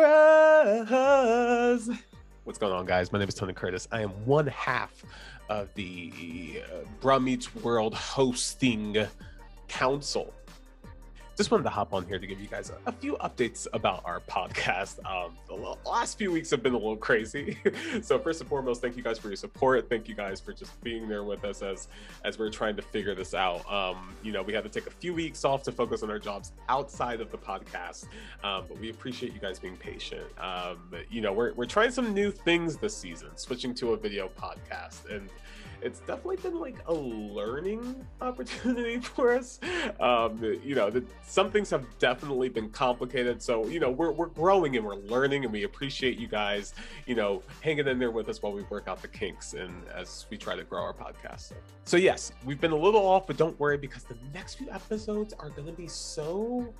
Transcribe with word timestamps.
Bros? 0.00 1.90
What's 2.44 2.58
going 2.58 2.72
on, 2.72 2.86
guys? 2.86 3.12
My 3.12 3.18
name 3.18 3.28
is 3.28 3.34
Tony 3.34 3.52
Curtis. 3.52 3.86
I 3.92 4.00
am 4.00 4.08
one 4.24 4.46
half 4.46 5.04
of 5.50 5.68
the 5.74 6.62
uh, 6.64 6.86
Bruh 7.02 7.22
Meets 7.22 7.54
World 7.56 7.92
hosting 7.92 9.06
council 9.68 10.32
just 11.36 11.50
wanted 11.50 11.64
to 11.64 11.70
hop 11.70 11.94
on 11.94 12.06
here 12.06 12.18
to 12.18 12.26
give 12.26 12.40
you 12.40 12.46
guys 12.46 12.70
a, 12.70 12.88
a 12.88 12.92
few 12.92 13.16
updates 13.16 13.66
about 13.72 14.02
our 14.04 14.20
podcast. 14.20 14.98
Um, 15.06 15.36
the 15.48 15.76
last 15.88 16.18
few 16.18 16.30
weeks 16.30 16.50
have 16.50 16.62
been 16.62 16.74
a 16.74 16.78
little 16.78 16.96
crazy. 16.96 17.58
so 18.02 18.18
first 18.18 18.40
and 18.40 18.48
foremost, 18.48 18.80
thank 18.80 18.96
you 18.96 19.02
guys 19.02 19.18
for 19.18 19.28
your 19.28 19.36
support. 19.36 19.88
Thank 19.88 20.08
you 20.08 20.14
guys 20.14 20.40
for 20.40 20.52
just 20.52 20.80
being 20.82 21.08
there 21.08 21.24
with 21.24 21.44
us 21.44 21.62
as 21.62 21.88
as 22.24 22.38
we're 22.38 22.50
trying 22.50 22.76
to 22.76 22.82
figure 22.82 23.14
this 23.14 23.34
out. 23.34 23.70
Um, 23.70 24.14
you 24.22 24.32
know, 24.32 24.42
we 24.42 24.52
had 24.52 24.64
to 24.64 24.70
take 24.70 24.86
a 24.86 24.90
few 24.90 25.14
weeks 25.14 25.44
off 25.44 25.62
to 25.64 25.72
focus 25.72 26.02
on 26.02 26.10
our 26.10 26.18
jobs 26.18 26.52
outside 26.68 27.20
of 27.20 27.30
the 27.30 27.38
podcast, 27.38 28.04
um, 28.44 28.64
but 28.68 28.78
we 28.78 28.90
appreciate 28.90 29.32
you 29.32 29.40
guys 29.40 29.58
being 29.58 29.76
patient. 29.76 30.26
Um, 30.38 30.92
you 31.10 31.20
know, 31.20 31.32
we're 31.32 31.52
we're 31.54 31.64
trying 31.64 31.90
some 31.90 32.12
new 32.12 32.30
things 32.30 32.76
this 32.76 32.96
season, 32.96 33.30
switching 33.36 33.74
to 33.76 33.92
a 33.92 33.96
video 33.96 34.28
podcast 34.28 35.10
and 35.10 35.28
it's 35.82 36.00
definitely 36.00 36.36
been 36.36 36.58
like 36.58 36.76
a 36.86 36.94
learning 36.94 38.06
opportunity 38.20 38.98
for 39.00 39.34
us. 39.34 39.60
Um, 39.98 40.42
you 40.64 40.74
know, 40.74 40.90
the, 40.90 41.04
some 41.22 41.50
things 41.50 41.70
have 41.70 41.86
definitely 41.98 42.48
been 42.48 42.70
complicated. 42.70 43.42
So, 43.42 43.66
you 43.66 43.80
know, 43.80 43.90
we're, 43.90 44.12
we're 44.12 44.26
growing 44.26 44.76
and 44.76 44.84
we're 44.84 44.96
learning 44.96 45.44
and 45.44 45.52
we 45.52 45.64
appreciate 45.64 46.18
you 46.18 46.28
guys, 46.28 46.74
you 47.06 47.14
know, 47.14 47.42
hanging 47.60 47.86
in 47.86 47.98
there 47.98 48.10
with 48.10 48.28
us 48.28 48.42
while 48.42 48.52
we 48.52 48.62
work 48.64 48.88
out 48.88 49.02
the 49.02 49.08
kinks 49.08 49.54
and 49.54 49.72
as 49.94 50.26
we 50.30 50.36
try 50.36 50.56
to 50.56 50.64
grow 50.64 50.82
our 50.82 50.94
podcast. 50.94 51.40
So, 51.40 51.54
so 51.84 51.96
yes, 51.96 52.32
we've 52.44 52.60
been 52.60 52.72
a 52.72 52.76
little 52.76 53.04
off, 53.04 53.26
but 53.26 53.36
don't 53.36 53.58
worry 53.58 53.78
because 53.78 54.04
the 54.04 54.16
next 54.34 54.54
few 54.54 54.70
episodes 54.70 55.34
are 55.38 55.50
going 55.50 55.66
to 55.66 55.72
be 55.72 55.88
so 55.88 56.72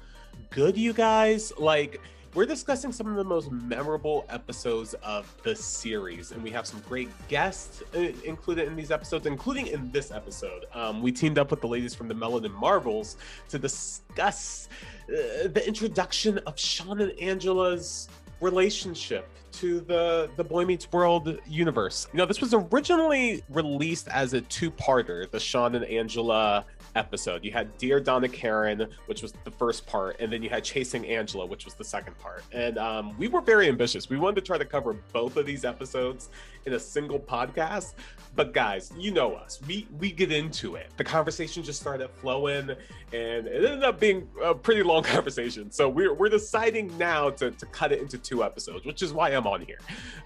good, 0.50 0.77
you 0.77 0.92
guys. 0.92 1.52
Like, 1.58 2.00
we're 2.34 2.47
discussing 2.47 2.93
some 2.93 3.09
of 3.09 3.16
the 3.16 3.25
most 3.25 3.51
memorable 3.51 4.25
episodes 4.29 4.95
of 5.02 5.34
the 5.43 5.55
series, 5.57 6.31
and 6.31 6.42
we 6.42 6.50
have 6.50 6.67
some 6.67 6.81
great 6.89 7.09
guests 7.28 7.83
uh, 7.95 7.98
included 8.25 8.69
in 8.69 8.77
these 8.77 8.91
episodes, 8.91 9.27
including 9.27 9.67
in 9.67 9.91
this 9.91 10.12
episode. 10.12 10.67
Um, 10.72 11.03
we 11.03 11.11
teamed 11.11 11.39
up 11.39 11.50
with 11.50 11.61
the 11.61 11.67
ladies 11.67 11.95
from 11.95 12.06
the 12.06 12.14
Melanin 12.14 12.55
Marvels 12.55 13.17
to 13.48 13.59
discuss 13.59 14.69
uh, 15.09 15.48
the 15.48 15.62
introduction 15.67 16.39
of 16.47 16.59
Sean 16.59 17.00
and 17.00 17.19
Angela's 17.20 18.09
relationship 18.41 19.28
to 19.53 19.81
the 19.81 20.31
the 20.37 20.44
Boy 20.44 20.65
Meets 20.65 20.91
World 20.92 21.39
universe. 21.47 22.06
You 22.12 22.19
know, 22.19 22.27
this 22.27 22.41
was 22.41 22.55
originally 22.55 23.42
released 23.48 24.06
as 24.09 24.33
a 24.34 24.41
two-parter, 24.42 25.28
the 25.31 25.41
Sean 25.41 25.75
and 25.75 25.84
Angela 25.84 26.65
episode. 26.94 27.44
You 27.44 27.52
had 27.52 27.77
Dear 27.78 28.00
Donna 28.00 28.28
Karan, 28.28 28.86
which 29.06 29.22
was 29.22 29.33
the 29.44 29.50
first 29.50 29.86
part, 29.86 30.16
and 30.20 30.33
then 30.33 30.42
you 30.42 30.50
had 30.50 30.64
Chasing 30.64 31.06
Angela, 31.06 31.47
which 31.47 31.64
was 31.64 31.74
the 31.74 31.84
second 31.84 32.19
part. 32.19 32.44
And 32.52 32.78
um, 32.78 33.16
we 33.19 33.28
were 33.28 33.41
very 33.41 33.69
ambitious. 33.69 34.08
We 34.08 34.19
wanted 34.19 34.36
to 34.36 34.47
try 34.47 34.58
to 34.58 34.64
cover 34.64 34.94
both 35.12 35.36
of 35.36 35.47
these 35.47 35.64
episodes 35.64 36.30
in 36.66 36.74
a 36.74 36.80
single 36.80 37.19
podcast. 37.19 37.94
But 38.36 38.52
guys, 38.52 38.92
you 38.97 39.10
know 39.10 39.34
us. 39.34 39.60
We 39.66 39.88
we 39.98 40.12
get 40.12 40.30
into 40.30 40.77
it. 40.77 40.88
The 40.97 41.02
conversation 41.02 41.64
just 41.64 41.80
started 41.80 42.08
flowing, 42.20 42.70
and 43.12 43.47
it 43.47 43.64
ended 43.64 43.82
up 43.82 43.98
being 43.98 44.28
a 44.42 44.54
pretty 44.54 44.84
long 44.84 45.02
conversation. 45.16 45.70
So 45.72 45.88
we're 45.88 46.14
we're 46.14 46.28
deciding 46.28 46.97
now 46.97 47.30
to, 47.30 47.50
to 47.50 47.66
cut 47.66 47.91
it 47.91 48.00
into 48.00 48.19
two 48.19 48.44
episodes, 48.44 48.86
which 48.86 49.02
is 49.02 49.12
why 49.12 49.30
I'm 49.30 49.48
on 49.48 49.62
here. 49.62 49.78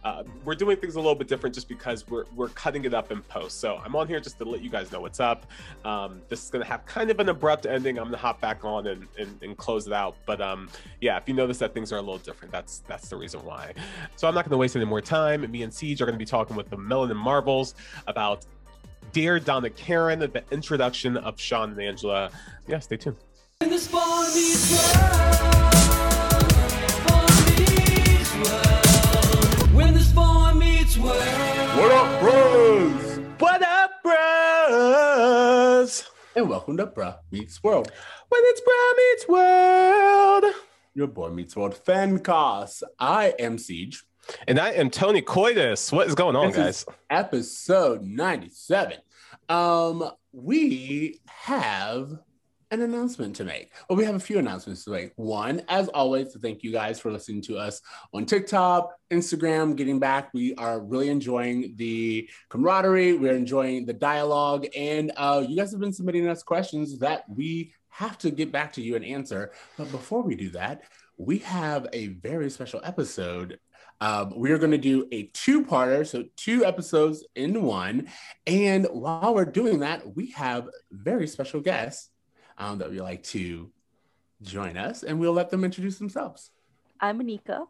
Uh, 0.05 0.25
we're 0.45 0.55
doing 0.55 0.77
things 0.77 0.97
a 0.97 0.99
little 0.99 1.15
bit 1.15 1.29
different 1.29 1.55
just 1.55 1.67
because 1.67 2.07
we're 2.07 2.27
we're 2.37 2.51
cutting 2.51 2.85
it 2.85 2.93
up 2.93 3.11
in 3.11 3.23
post. 3.23 3.59
So 3.59 3.81
I'm 3.83 3.97
on 3.97 4.07
here 4.07 4.21
just 4.21 4.37
to 4.39 4.45
let 4.45 4.61
you 4.61 4.69
guys 4.69 4.93
know 4.93 5.01
what's 5.01 5.21
up. 5.21 5.47
Um, 5.87 6.21
this 6.29 6.51
is 6.55 6.61
gonna 6.61 6.71
have 6.71 6.87
kind 6.87 7.11
of 7.11 7.21
an 7.21 7.29
abrupt 7.29 7.67
ending. 7.67 7.99
I'm 7.99 8.05
gonna 8.05 8.17
hop 8.17 8.41
back 8.41 8.65
on 8.65 8.87
and, 8.87 9.07
and, 9.19 9.43
and 9.43 9.57
close 9.57 9.87
it 9.87 9.93
out. 9.93 10.17
But 10.27 10.41
um, 10.41 10.69
yeah, 11.01 11.17
if 11.17 11.29
you 11.29 11.35
notice 11.35 11.59
that 11.59 11.75
things 11.75 11.93
are 11.93 11.97
a 11.97 12.01
little 12.01 12.19
different, 12.19 12.53
that's 12.53 12.79
that's 12.87 13.09
the 13.09 13.17
reason 13.17 13.45
why. 13.45 13.75
So 14.17 14.29
I'm 14.29 14.35
not 14.35 14.45
gonna 14.45 14.57
waste 14.57 14.77
any 14.77 14.85
more 14.85 15.01
time. 15.01 15.51
Me 15.51 15.63
and 15.63 15.73
Siege 15.73 16.01
are 16.01 16.07
gonna 16.07 16.19
be 16.19 16.25
talking 16.25 16.57
with 16.57 16.71
the 16.71 16.77
Melanin 16.77 17.17
Marvels 17.17 17.75
about 18.07 18.47
Dear 19.13 19.39
Donna 19.39 19.71
Karan, 19.71 20.19
the 20.19 20.43
introduction 20.51 21.17
of 21.17 21.41
Sean 21.41 21.71
and 21.71 21.81
Angela. 21.81 22.31
Yeah, 22.67 22.79
stay 22.79 22.97
tuned. 22.97 23.17
And 36.37 36.49
welcome 36.49 36.77
to 36.79 36.87
Bruh 36.87 37.19
Meets 37.31 37.63
World. 37.63 37.91
When 38.29 38.41
it's 38.45 38.61
Bruh 38.61 38.97
Meets 38.97 39.29
World. 39.29 40.55
Your 40.95 41.07
boy 41.09 41.31
meets 41.31 41.57
world 41.57 41.77
fan 41.77 42.19
cast. 42.21 42.83
I 42.99 43.35
am 43.39 43.59
Siege. 43.59 44.05
And 44.49 44.59
I 44.59 44.71
am 44.71 44.91
Tony 44.91 45.23
Curtis. 45.23 45.93
What 45.93 46.07
is 46.09 46.15
going 46.15 46.35
on, 46.37 46.49
This 46.49 46.57
guys? 46.57 46.77
is 46.79 46.87
episode 47.11 48.03
97. 48.03 48.99
Um, 49.49 50.11
we 50.33 51.21
have 51.27 52.19
an 52.75 52.83
announcement 52.83 53.37
to 53.37 53.45
make. 53.45 53.73
Well, 53.89 53.97
we 53.97 54.05
have 54.05 54.15
a 54.15 54.21
few 54.21 54.39
announcements 54.39 54.85
to 54.85 54.91
make. 54.91 55.13
One, 55.17 55.63
as 55.69 55.89
always, 55.89 56.33
to 56.33 56.39
thank 56.39 56.63
you 56.63 56.73
guys 56.73 57.01
for 57.01 57.11
listening 57.11 57.43
to 57.43 57.57
us 57.57 57.81
on 58.13 58.27
TikTok, 58.27 58.91
Instagram, 59.11 59.77
getting 59.77 59.99
back. 59.99 60.31
We 60.35 60.55
are 60.57 60.81
really 60.81 61.09
enjoying 61.09 61.75
the 61.77 62.29
camaraderie. 62.51 63.15
We're 63.15 63.37
enjoying 63.37 63.87
the 63.87 63.93
dialogue. 63.93 64.67
And 64.77 65.13
uh, 65.17 65.45
you 65.49 65.57
guys 65.57 65.71
have 65.71 65.81
been 65.81 65.93
submitting 65.93 66.29
us 66.29 66.43
questions 66.43 66.99
that 66.99 67.25
we 67.29 67.73
have 67.89 68.19
to 68.19 68.31
get 68.31 68.53
back 68.53 68.73
to 68.75 68.83
you 68.83 68.97
and 68.97 69.05
answer. 69.05 69.53
But 69.77 69.91
before 69.91 70.23
we 70.23 70.35
do 70.35 70.51
that, 70.51 70.83
we 71.17 71.39
have 71.39 71.87
a 71.93 72.09
very 72.09 72.51
special 72.51 72.81
episode 72.83 73.59
um, 74.01 74.33
we 74.37 74.51
are 74.51 74.59
going 74.59 74.73
to 74.73 74.79
do 74.79 75.07
a 75.13 75.25
two-parter, 75.33 76.07
so 76.07 76.25
two 76.37 76.65
episodes 76.65 77.25
in 77.35 77.63
one. 77.63 78.09
And 78.47 78.87
while 78.91 79.35
we're 79.35 79.45
doing 79.45 79.81
that, 79.81 80.15
we 80.15 80.33
have 80.33 80.69
very 80.91 81.27
special 81.27 81.61
guests 81.61 82.11
um, 82.59 82.79
that 82.79 82.91
would 82.91 82.99
like 82.99 83.23
to 83.25 83.71
join 84.43 84.77
us, 84.77 85.03
and 85.03 85.19
we'll 85.19 85.33
let 85.33 85.51
them 85.51 85.65
introduce 85.65 85.99
themselves. 85.99 86.51
I'm 87.01 87.21
Anika. 87.21 87.67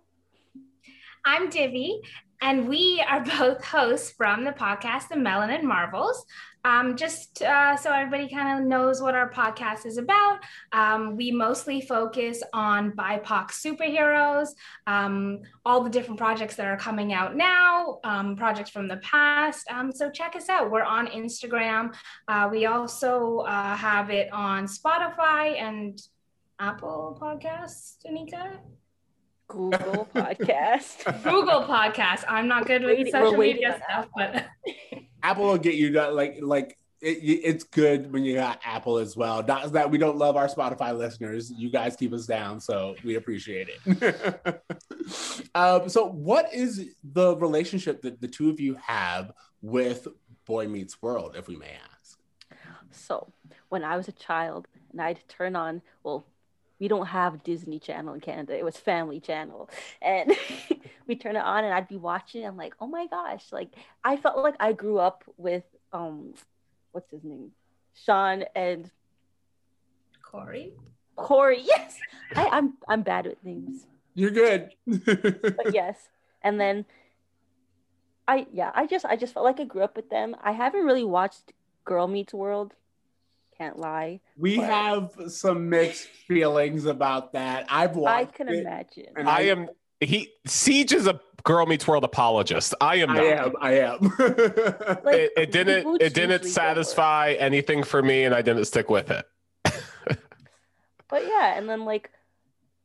I'm 1.26 1.48
Divi, 1.48 2.02
and 2.42 2.68
we 2.68 3.02
are 3.08 3.24
both 3.38 3.64
hosts 3.64 4.10
from 4.10 4.44
the 4.44 4.52
podcast 4.52 5.08
The 5.08 5.14
Melanin 5.14 5.62
Marvels. 5.62 6.26
Um, 6.66 6.96
just 6.96 7.42
uh, 7.42 7.76
so 7.76 7.90
everybody 7.90 8.28
kind 8.28 8.58
of 8.58 8.66
knows 8.66 9.00
what 9.00 9.14
our 9.14 9.30
podcast 9.30 9.86
is 9.86 9.96
about, 9.96 10.40
um, 10.72 11.16
we 11.16 11.30
mostly 11.30 11.80
focus 11.80 12.42
on 12.52 12.92
BIPOC 12.92 13.50
superheroes, 13.50 14.48
um, 14.86 15.40
all 15.64 15.82
the 15.82 15.90
different 15.90 16.18
projects 16.18 16.56
that 16.56 16.66
are 16.66 16.76
coming 16.76 17.12
out 17.12 17.36
now, 17.36 18.00
um, 18.04 18.36
projects 18.36 18.70
from 18.70 18.88
the 18.88 18.96
past. 18.98 19.66
Um, 19.70 19.92
so 19.92 20.10
check 20.10 20.36
us 20.36 20.48
out. 20.48 20.70
We're 20.70 20.82
on 20.82 21.06
Instagram. 21.08 21.94
Uh, 22.28 22.48
we 22.50 22.66
also 22.66 23.38
uh, 23.40 23.76
have 23.76 24.10
it 24.10 24.30
on 24.32 24.66
Spotify 24.66 25.60
and 25.60 26.00
Apple 26.58 27.18
Podcasts, 27.20 27.96
Anika. 28.06 28.58
Google 29.49 30.09
podcast. 30.15 31.05
Google 31.22 31.62
Podcast. 31.62 32.25
I'm 32.28 32.49
not 32.49 32.66
good 32.66 32.82
with 32.82 32.99
Waiting- 32.99 33.12
social 33.12 33.37
media 33.37 33.81
stuff, 33.84 34.09
but 34.16 34.47
Apple 35.22 35.44
will 35.44 35.59
get 35.59 35.75
you 35.75 35.93
that, 35.93 36.15
like, 36.15 36.38
like. 36.41 36.78
It, 37.00 37.19
it's 37.44 37.65
good 37.65 38.10
when 38.10 38.25
you 38.25 38.37
got 38.37 38.60
Apple 38.65 38.97
as 38.97 39.15
well. 39.15 39.43
Not 39.43 39.72
that 39.75 39.91
we 39.91 39.99
don't 39.99 40.16
love 40.16 40.37
our 40.38 40.49
Spotify 40.49 40.97
listeners. 40.97 41.53
You 41.55 41.69
guys 41.69 41.97
keep 41.97 42.15
us 42.15 42.25
down, 42.25 42.60
so 42.60 42.97
we 43.05 43.16
appreciate 43.16 43.69
it. 43.84 44.62
um, 45.55 45.87
so, 45.91 46.06
what 46.09 46.55
is 46.55 46.94
the 47.03 47.37
relationship 47.37 48.00
that 48.03 48.22
the 48.22 48.28
two 48.28 48.49
of 48.49 48.59
you 48.59 48.76
have 48.76 49.32
with 49.61 50.09
Boy 50.47 50.66
Meets 50.66 51.03
World, 51.03 51.37
if 51.37 51.47
we 51.47 51.56
may 51.56 51.72
ask? 51.93 52.19
so 52.91 53.31
when 53.69 53.84
I 53.84 53.97
was 53.99 54.09
a 54.09 54.12
child 54.12 54.66
and 54.93 55.03
I'd 55.03 55.21
turn 55.28 55.56
on, 55.56 55.82
well, 56.05 56.25
we 56.80 56.88
don't 56.88 57.06
have 57.06 57.42
Disney 57.42 57.78
Channel 57.78 58.14
in 58.14 58.20
Canada. 58.20 58.56
It 58.56 58.64
was 58.64 58.76
Family 58.76 59.20
Channel, 59.20 59.70
and 60.02 60.32
we 61.06 61.16
turn 61.16 61.37
it 61.37 61.44
on, 61.44 61.64
and 61.64 61.72
I'd 61.72 61.88
be 61.88 61.96
watching. 61.96 62.44
I'm 62.44 62.56
like, 62.56 62.75
oh 62.81 62.87
my 62.87 63.06
gosh! 63.06 63.52
Like 63.52 63.70
I 64.02 64.16
felt 64.16 64.38
like 64.38 64.56
I 64.60 64.72
grew 64.72 64.99
up 64.99 65.25
with 65.37 65.64
um, 65.93 66.34
what's 66.93 67.10
his 67.10 67.25
name, 67.25 67.52
Sean 67.94 68.44
and 68.54 68.90
Corey. 70.22 70.72
Corey. 71.16 71.62
Yes, 71.64 71.99
I, 72.34 72.46
I'm 72.46 72.75
I'm 72.88 73.02
bad 73.02 73.26
with 73.26 73.43
names. 73.44 73.87
You're 74.14 74.31
good. 74.31 74.70
but 74.87 75.75
yes 75.75 76.08
and 76.44 76.60
then 76.60 76.84
i 78.28 78.46
yeah 78.52 78.70
i 78.75 78.87
just 78.87 79.04
i 79.06 79.16
just 79.16 79.34
felt 79.34 79.44
like 79.44 79.58
i 79.58 79.64
grew 79.64 79.82
up 79.82 79.96
with 79.96 80.10
them 80.10 80.37
i 80.44 80.52
haven't 80.52 80.84
really 80.84 81.04
watched 81.04 81.52
girl 81.84 82.06
meets 82.06 82.32
world 82.32 82.75
can't 83.56 83.78
lie 83.78 84.20
we 84.36 84.56
But- 84.56 84.66
have 84.66 85.10
some 85.28 85.68
mixed 85.68 86.06
feelings 86.08 86.84
about 86.86 87.32
that. 87.32 87.66
I've 87.68 87.96
watched 87.96 88.14
i 88.16 88.24
can 88.36 88.48
it, 88.48 88.60
imagine 88.60 89.06
and 89.16 89.28
I 89.28 89.42
am 89.42 89.68
he 90.00 90.30
Siege 90.46 90.92
is 90.92 91.06
a 91.06 91.20
Girl 91.44 91.66
Meets 91.66 91.86
World 91.86 92.04
apologist. 92.04 92.74
I 92.80 92.96
am 92.96 93.10
I 93.10 93.20
am. 93.22 93.52
I 93.60 93.72
am. 93.80 93.98
Like, 94.00 95.14
It, 95.14 95.32
it 95.36 95.52
didn't 95.52 96.00
it 96.00 96.14
didn't 96.14 96.30
usually 96.30 96.38
don't 96.38 96.44
satisfy 96.46 97.32
anything 97.38 97.82
for 97.84 98.02
me 98.02 98.24
and 98.24 98.34
I 98.34 98.40
didn't 98.42 98.64
stick 98.64 98.88
with 98.90 99.10
it. 99.10 99.26
but 101.08 101.26
yeah 101.26 101.56
and 101.56 101.68
then 101.68 101.84
like 101.84 102.10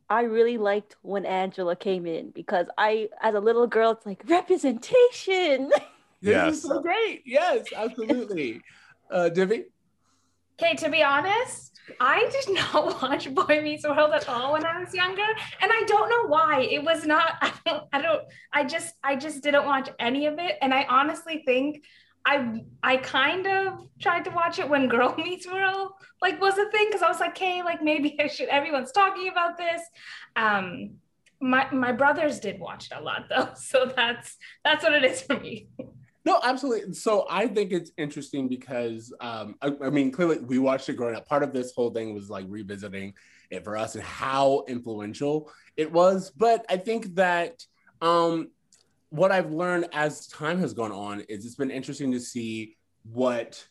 I 0.09 0.23
really 0.23 0.57
liked 0.57 0.95
when 1.03 1.25
Angela 1.25 1.75
came 1.75 2.05
in 2.07 2.31
because 2.31 2.65
I, 2.79 3.09
as 3.21 3.35
a 3.35 3.39
little 3.39 3.67
girl, 3.67 3.91
it's 3.91 4.05
like 4.07 4.23
representation. 4.27 5.71
This 6.21 6.31
Yes. 6.31 6.55
is 6.55 6.61
so 6.63 6.81
great. 6.81 7.21
Yes, 7.25 7.67
absolutely. 7.73 8.59
uh, 9.09 9.29
Divi? 9.29 9.65
Okay, 10.61 10.75
to 10.75 10.89
be 10.89 11.01
honest, 11.01 11.79
I 12.01 12.29
did 12.29 12.53
not 12.53 13.01
watch 13.01 13.33
Boy 13.33 13.61
Meets 13.63 13.87
World 13.87 14.11
at 14.13 14.27
all 14.27 14.51
when 14.53 14.65
I 14.65 14.79
was 14.79 14.93
younger, 14.93 15.23
and 15.61 15.71
I 15.71 15.83
don't 15.87 16.09
know 16.09 16.27
why. 16.27 16.67
It 16.69 16.83
was 16.83 17.05
not. 17.05 17.33
I 17.41 17.53
don't. 17.65 17.83
I 17.93 18.01
don't. 18.01 18.23
I 18.51 18.63
just. 18.65 18.93
I 19.01 19.15
just 19.15 19.41
didn't 19.41 19.65
watch 19.65 19.89
any 19.99 20.25
of 20.25 20.37
it, 20.37 20.57
and 20.61 20.73
I 20.73 20.85
honestly 20.89 21.43
think 21.45 21.83
I. 22.25 22.61
I 22.83 22.97
kind 22.97 23.47
of 23.47 23.87
tried 24.01 24.25
to 24.25 24.31
watch 24.31 24.59
it 24.59 24.69
when 24.69 24.89
Girl 24.89 25.15
Meets 25.17 25.47
World 25.47 25.91
like 26.21 26.41
was 26.41 26.57
a 26.57 26.69
thing 26.71 26.87
because 26.87 27.03
I 27.03 27.07
was 27.07 27.21
like, 27.21 27.37
hey, 27.37 27.63
like 27.63 27.81
maybe 27.81 28.19
I 28.19 28.27
should. 28.27 28.49
Everyone's 28.49 28.91
talking 28.91 29.29
about 29.29 29.57
this. 29.57 29.81
Um, 30.35 30.95
my 31.39 31.71
my 31.71 31.93
brothers 31.93 32.41
did 32.41 32.59
watch 32.59 32.87
it 32.91 32.97
a 32.97 33.01
lot 33.01 33.27
though, 33.29 33.51
so 33.55 33.89
that's 33.95 34.35
that's 34.65 34.83
what 34.83 34.91
it 34.91 35.05
is 35.05 35.21
for 35.21 35.39
me. 35.39 35.69
No, 36.25 36.39
absolutely. 36.43 36.93
So 36.93 37.25
I 37.29 37.47
think 37.47 37.71
it's 37.71 37.91
interesting 37.97 38.47
because 38.47 39.13
um, 39.21 39.55
I, 39.61 39.71
I 39.83 39.89
mean, 39.89 40.11
clearly 40.11 40.39
we 40.39 40.59
watched 40.59 40.89
it 40.89 40.93
growing 40.95 41.15
up. 41.15 41.27
Part 41.27 41.43
of 41.43 41.53
this 41.53 41.73
whole 41.73 41.91
thing 41.91 42.13
was 42.13 42.29
like 42.29 42.45
revisiting 42.49 43.13
it 43.49 43.63
for 43.63 43.77
us 43.77 43.95
and 43.95 44.03
how 44.03 44.65
influential 44.67 45.51
it 45.77 45.91
was. 45.91 46.29
But 46.31 46.65
I 46.69 46.77
think 46.77 47.15
that 47.15 47.65
um, 48.01 48.49
what 49.09 49.31
I've 49.31 49.51
learned 49.51 49.87
as 49.93 50.27
time 50.27 50.59
has 50.59 50.73
gone 50.73 50.91
on 50.91 51.21
is 51.21 51.45
it's 51.45 51.55
been 51.55 51.71
interesting 51.71 52.11
to 52.11 52.19
see 52.19 52.75
what 53.11 53.65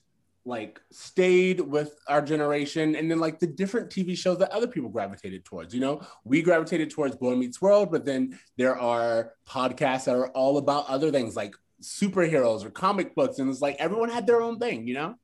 like 0.44 0.80
stayed 0.90 1.60
with 1.60 1.94
our 2.08 2.22
generation 2.22 2.96
and 2.96 3.10
then 3.10 3.20
like 3.20 3.38
the 3.38 3.46
different 3.46 3.90
TV 3.90 4.16
shows 4.16 4.38
that 4.38 4.50
other 4.50 4.66
people 4.66 4.88
gravitated 4.88 5.44
towards. 5.44 5.74
You 5.74 5.80
know, 5.80 6.00
we 6.24 6.40
gravitated 6.40 6.90
towards 6.90 7.16
Boy 7.16 7.36
Meets 7.36 7.60
World, 7.60 7.90
but 7.92 8.06
then 8.06 8.38
there 8.56 8.76
are 8.76 9.34
podcasts 9.46 10.06
that 10.06 10.16
are 10.16 10.28
all 10.30 10.56
about 10.56 10.88
other 10.88 11.10
things 11.10 11.36
like 11.36 11.54
superheroes 11.82 12.64
or 12.64 12.70
comic 12.70 13.14
books. 13.14 13.38
And 13.38 13.50
it's 13.50 13.60
like 13.60 13.76
everyone 13.78 14.08
had 14.08 14.26
their 14.26 14.40
own 14.40 14.58
thing, 14.58 14.86
you 14.86 14.94
know? 14.94 15.14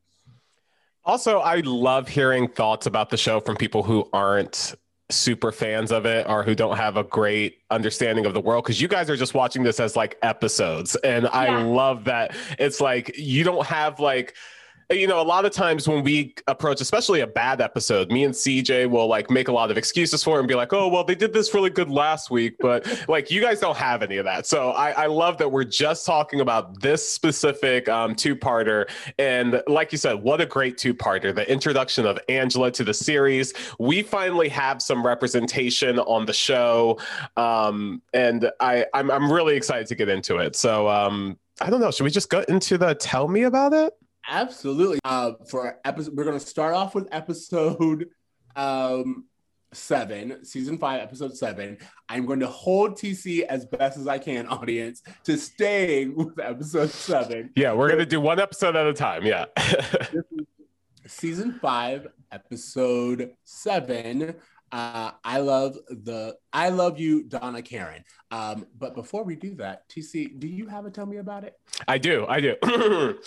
Also, 1.04 1.40
I 1.40 1.56
love 1.60 2.08
hearing 2.08 2.48
thoughts 2.48 2.86
about 2.86 3.10
the 3.10 3.16
show 3.16 3.40
from 3.40 3.56
people 3.56 3.82
who 3.82 4.08
aren't 4.12 4.74
super 5.10 5.52
fans 5.52 5.92
of 5.92 6.06
it 6.06 6.26
or 6.28 6.42
who 6.42 6.54
don't 6.54 6.76
have 6.76 6.96
a 6.96 7.04
great 7.04 7.58
understanding 7.70 8.24
of 8.24 8.32
the 8.32 8.40
world 8.40 8.64
because 8.64 8.80
you 8.80 8.88
guys 8.88 9.10
are 9.10 9.16
just 9.16 9.34
watching 9.34 9.62
this 9.62 9.78
as 9.78 9.96
like 9.96 10.16
episodes 10.22 10.96
and 10.96 11.26
i 11.28 11.62
love 11.62 12.04
that 12.04 12.34
it's 12.58 12.80
like 12.80 13.14
you 13.18 13.44
don't 13.44 13.66
have 13.66 14.00
like 14.00 14.34
you 14.90 15.06
know 15.06 15.20
a 15.20 15.22
lot 15.22 15.44
of 15.44 15.52
times 15.52 15.88
when 15.88 16.02
we 16.02 16.34
approach 16.46 16.80
especially 16.80 17.20
a 17.20 17.26
bad 17.26 17.60
episode 17.60 18.10
me 18.10 18.24
and 18.24 18.34
cj 18.34 18.88
will 18.88 19.06
like 19.06 19.30
make 19.30 19.48
a 19.48 19.52
lot 19.52 19.70
of 19.70 19.78
excuses 19.78 20.22
for 20.22 20.36
it 20.36 20.40
and 20.40 20.48
be 20.48 20.54
like 20.54 20.72
oh 20.72 20.88
well 20.88 21.04
they 21.04 21.14
did 21.14 21.32
this 21.32 21.54
really 21.54 21.70
good 21.70 21.88
last 21.90 22.30
week 22.30 22.56
but 22.60 22.86
like 23.08 23.30
you 23.30 23.40
guys 23.40 23.60
don't 23.60 23.76
have 23.76 24.02
any 24.02 24.18
of 24.18 24.24
that. 24.24 24.46
So 24.46 24.70
i, 24.70 24.90
I 24.90 25.06
love 25.06 25.38
that 25.38 25.50
we're 25.50 25.64
just 25.64 26.04
talking 26.04 26.40
about 26.40 26.80
this 26.80 27.06
specific 27.06 27.88
um, 27.88 28.14
two-parter. 28.14 28.88
And 29.18 29.62
like 29.66 29.92
you 29.92 29.98
said 29.98 30.14
what 30.14 30.40
a 30.40 30.46
great 30.46 30.76
two-parter 30.76 31.34
the 31.34 31.50
introduction 31.50 32.06
of 32.06 32.18
angela 32.28 32.70
to 32.72 32.84
the 32.84 32.94
series. 32.94 33.52
We 33.78 34.02
finally 34.02 34.48
have 34.50 34.82
some 34.82 35.04
representation 35.04 35.98
on 35.98 36.26
the 36.26 36.32
show 36.32 36.98
um, 37.36 38.02
and 38.12 38.50
I, 38.60 38.86
I'm, 38.92 39.10
I'm 39.10 39.32
really 39.32 39.56
excited 39.56 39.86
to 39.88 39.94
get 39.94 40.08
into 40.08 40.38
it. 40.38 40.56
So 40.56 40.88
um, 40.88 41.38
i 41.60 41.70
don't 41.70 41.80
know 41.80 41.88
should 41.90 42.02
we 42.02 42.10
just 42.10 42.30
go 42.30 42.44
into 42.48 42.76
the 42.76 42.96
tell 42.96 43.28
me 43.28 43.44
about 43.44 43.72
it 43.72 43.94
Absolutely. 44.28 44.98
Uh, 45.04 45.32
for 45.48 45.78
episode, 45.84 46.16
we're 46.16 46.24
going 46.24 46.38
to 46.38 46.44
start 46.44 46.74
off 46.74 46.94
with 46.94 47.08
episode 47.12 48.08
um, 48.56 49.26
seven, 49.72 50.44
season 50.44 50.78
five, 50.78 51.00
episode 51.00 51.36
seven. 51.36 51.78
I'm 52.08 52.26
going 52.26 52.40
to 52.40 52.46
hold 52.46 52.92
TC 52.92 53.42
as 53.42 53.66
best 53.66 53.98
as 53.98 54.06
I 54.06 54.18
can, 54.18 54.46
audience, 54.48 55.02
to 55.24 55.36
stay 55.36 56.06
with 56.06 56.38
episode 56.38 56.90
seven. 56.90 57.50
Yeah, 57.56 57.72
we're 57.72 57.88
gonna 57.88 58.06
do 58.06 58.20
one 58.20 58.40
episode 58.40 58.76
at 58.76 58.86
a 58.86 58.94
time. 58.94 59.24
Yeah. 59.24 59.46
season 61.06 61.58
five, 61.60 62.08
episode 62.32 63.32
seven. 63.44 64.34
Uh, 64.72 65.12
I 65.22 65.38
love 65.38 65.76
the 65.88 66.36
I 66.52 66.70
love 66.70 66.98
you, 66.98 67.22
Donna 67.22 67.62
Karan. 67.62 68.04
Um, 68.30 68.66
but 68.76 68.94
before 68.94 69.22
we 69.22 69.36
do 69.36 69.54
that, 69.56 69.88
TC, 69.88 70.38
do 70.40 70.48
you 70.48 70.66
have 70.66 70.84
a 70.86 70.90
tell 70.90 71.06
me 71.06 71.18
about 71.18 71.44
it? 71.44 71.54
I 71.86 71.98
do. 71.98 72.26
I 72.28 72.40
do. 72.40 72.56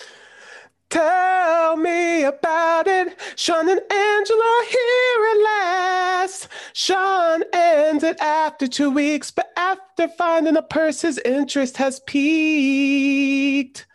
Tell 0.90 1.76
me 1.76 2.24
about 2.24 2.86
it. 2.86 3.18
Sean 3.36 3.68
and 3.68 3.80
Angela 3.92 4.64
here 4.70 5.26
at 5.32 5.42
last. 5.44 6.48
Sean 6.72 7.42
ends 7.52 8.02
it 8.04 8.18
after 8.20 8.66
two 8.66 8.90
weeks, 8.90 9.30
but 9.30 9.52
after 9.56 10.08
finding 10.08 10.56
a 10.56 10.62
purse, 10.62 11.02
his 11.02 11.18
interest 11.18 11.76
has 11.76 12.00
peaked. 12.00 13.86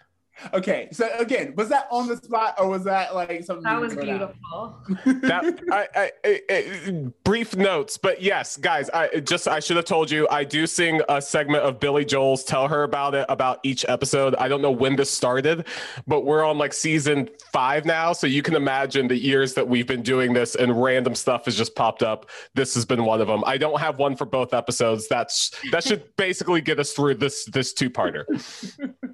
Okay, 0.53 0.89
so 0.91 1.09
again, 1.17 1.53
was 1.55 1.69
that 1.69 1.87
on 1.91 2.07
the 2.07 2.17
spot 2.17 2.55
or 2.59 2.67
was 2.67 2.83
that 2.83 3.15
like 3.15 3.43
something 3.43 3.63
That 3.63 3.79
was 3.79 3.95
beautiful. 3.95 4.81
that 5.05 5.59
I, 5.71 5.87
I, 5.95 6.11
I, 6.25 6.41
I- 6.49 7.11
brief 7.23 7.55
notes, 7.55 7.97
but 7.97 8.21
yes, 8.21 8.57
guys, 8.57 8.89
I 8.89 9.19
just 9.19 9.47
I 9.47 9.59
should 9.59 9.77
have 9.77 9.85
told 9.85 10.11
you 10.11 10.27
I 10.29 10.43
do 10.43 10.67
sing 10.67 11.01
a 11.09 11.21
segment 11.21 11.63
of 11.63 11.79
Billy 11.79 12.05
Joel's 12.05 12.43
"Tell 12.43 12.67
Her 12.67 12.83
About 12.83 13.15
It" 13.15 13.25
about 13.29 13.59
each 13.63 13.85
episode. 13.87 14.35
I 14.35 14.47
don't 14.47 14.61
know 14.61 14.71
when 14.71 14.95
this 14.95 15.09
started, 15.09 15.67
but 16.07 16.21
we're 16.21 16.43
on 16.43 16.57
like 16.57 16.73
season 16.73 17.29
five 17.51 17.85
now, 17.85 18.13
so 18.13 18.27
you 18.27 18.41
can 18.41 18.55
imagine 18.55 19.07
the 19.07 19.17
years 19.17 19.53
that 19.53 19.67
we've 19.67 19.87
been 19.87 20.01
doing 20.03 20.33
this, 20.33 20.55
and 20.55 20.81
random 20.81 21.15
stuff 21.15 21.45
has 21.45 21.55
just 21.55 21.75
popped 21.75 22.03
up. 22.03 22.29
This 22.53 22.73
has 22.75 22.85
been 22.85 23.05
one 23.05 23.21
of 23.21 23.27
them. 23.27 23.43
I 23.45 23.57
don't 23.57 23.79
have 23.79 23.97
one 23.99 24.15
for 24.15 24.25
both 24.25 24.53
episodes. 24.53 25.07
That's 25.07 25.51
that 25.71 25.83
should 25.83 26.15
basically 26.17 26.61
get 26.61 26.79
us 26.79 26.93
through 26.93 27.15
this 27.15 27.45
this 27.45 27.73
two 27.73 27.89
parter. 27.89 28.23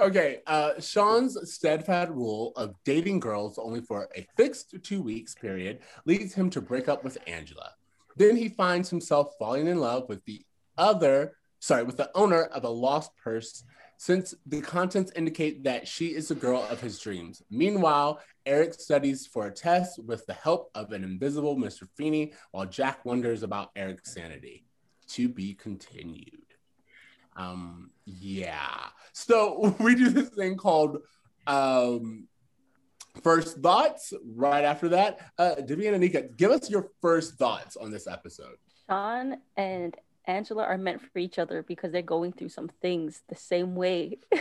Okay, 0.00 0.38
uh, 0.46 0.80
Sean's 0.80 1.36
steadfast 1.52 2.10
rule 2.10 2.54
of 2.56 2.74
dating 2.86 3.20
girls 3.20 3.58
only 3.58 3.82
for 3.82 4.08
a 4.16 4.26
fixed 4.34 4.74
two 4.82 5.02
weeks 5.02 5.34
period 5.34 5.80
leads 6.06 6.32
him 6.32 6.48
to 6.50 6.62
break 6.62 6.88
up 6.88 7.04
with 7.04 7.18
Angela. 7.26 7.72
Then 8.16 8.34
he 8.34 8.48
finds 8.48 8.88
himself 8.88 9.34
falling 9.38 9.66
in 9.66 9.78
love 9.78 10.08
with 10.08 10.24
the 10.24 10.40
other, 10.78 11.36
sorry, 11.58 11.82
with 11.82 11.98
the 11.98 12.10
owner 12.14 12.44
of 12.44 12.64
a 12.64 12.68
lost 12.70 13.10
purse, 13.22 13.62
since 13.98 14.34
the 14.46 14.62
contents 14.62 15.12
indicate 15.16 15.64
that 15.64 15.86
she 15.86 16.14
is 16.14 16.28
the 16.28 16.34
girl 16.34 16.66
of 16.70 16.80
his 16.80 16.98
dreams. 16.98 17.42
Meanwhile, 17.50 18.20
Eric 18.46 18.72
studies 18.72 19.26
for 19.26 19.48
a 19.48 19.52
test 19.52 20.02
with 20.02 20.24
the 20.24 20.32
help 20.32 20.70
of 20.74 20.92
an 20.92 21.04
invisible 21.04 21.58
Mr. 21.58 21.86
Feeney, 21.98 22.32
while 22.52 22.64
Jack 22.64 23.04
wonders 23.04 23.42
about 23.42 23.68
Eric's 23.76 24.14
sanity. 24.14 24.64
To 25.08 25.28
be 25.28 25.52
continued. 25.52 26.49
Um, 27.40 27.90
yeah. 28.04 28.88
So 29.12 29.74
we 29.80 29.94
do 29.94 30.10
this 30.10 30.28
thing 30.30 30.56
called 30.56 30.98
um 31.46 32.28
first 33.22 33.58
thoughts 33.58 34.12
right 34.36 34.64
after 34.64 34.88
that. 34.90 35.20
Uh 35.38 35.56
Divya 35.58 35.94
and 35.94 36.02
Anika, 36.02 36.36
give 36.36 36.50
us 36.50 36.70
your 36.70 36.90
first 37.00 37.34
thoughts 37.34 37.76
on 37.76 37.90
this 37.90 38.06
episode. 38.06 38.56
Sean 38.88 39.36
and 39.56 39.96
Angela 40.26 40.64
are 40.64 40.78
meant 40.78 41.00
for 41.00 41.18
each 41.18 41.38
other 41.38 41.62
because 41.62 41.92
they're 41.92 42.02
going 42.02 42.32
through 42.32 42.50
some 42.50 42.68
things 42.82 43.22
the 43.28 43.36
same 43.36 43.74
way. 43.74 44.18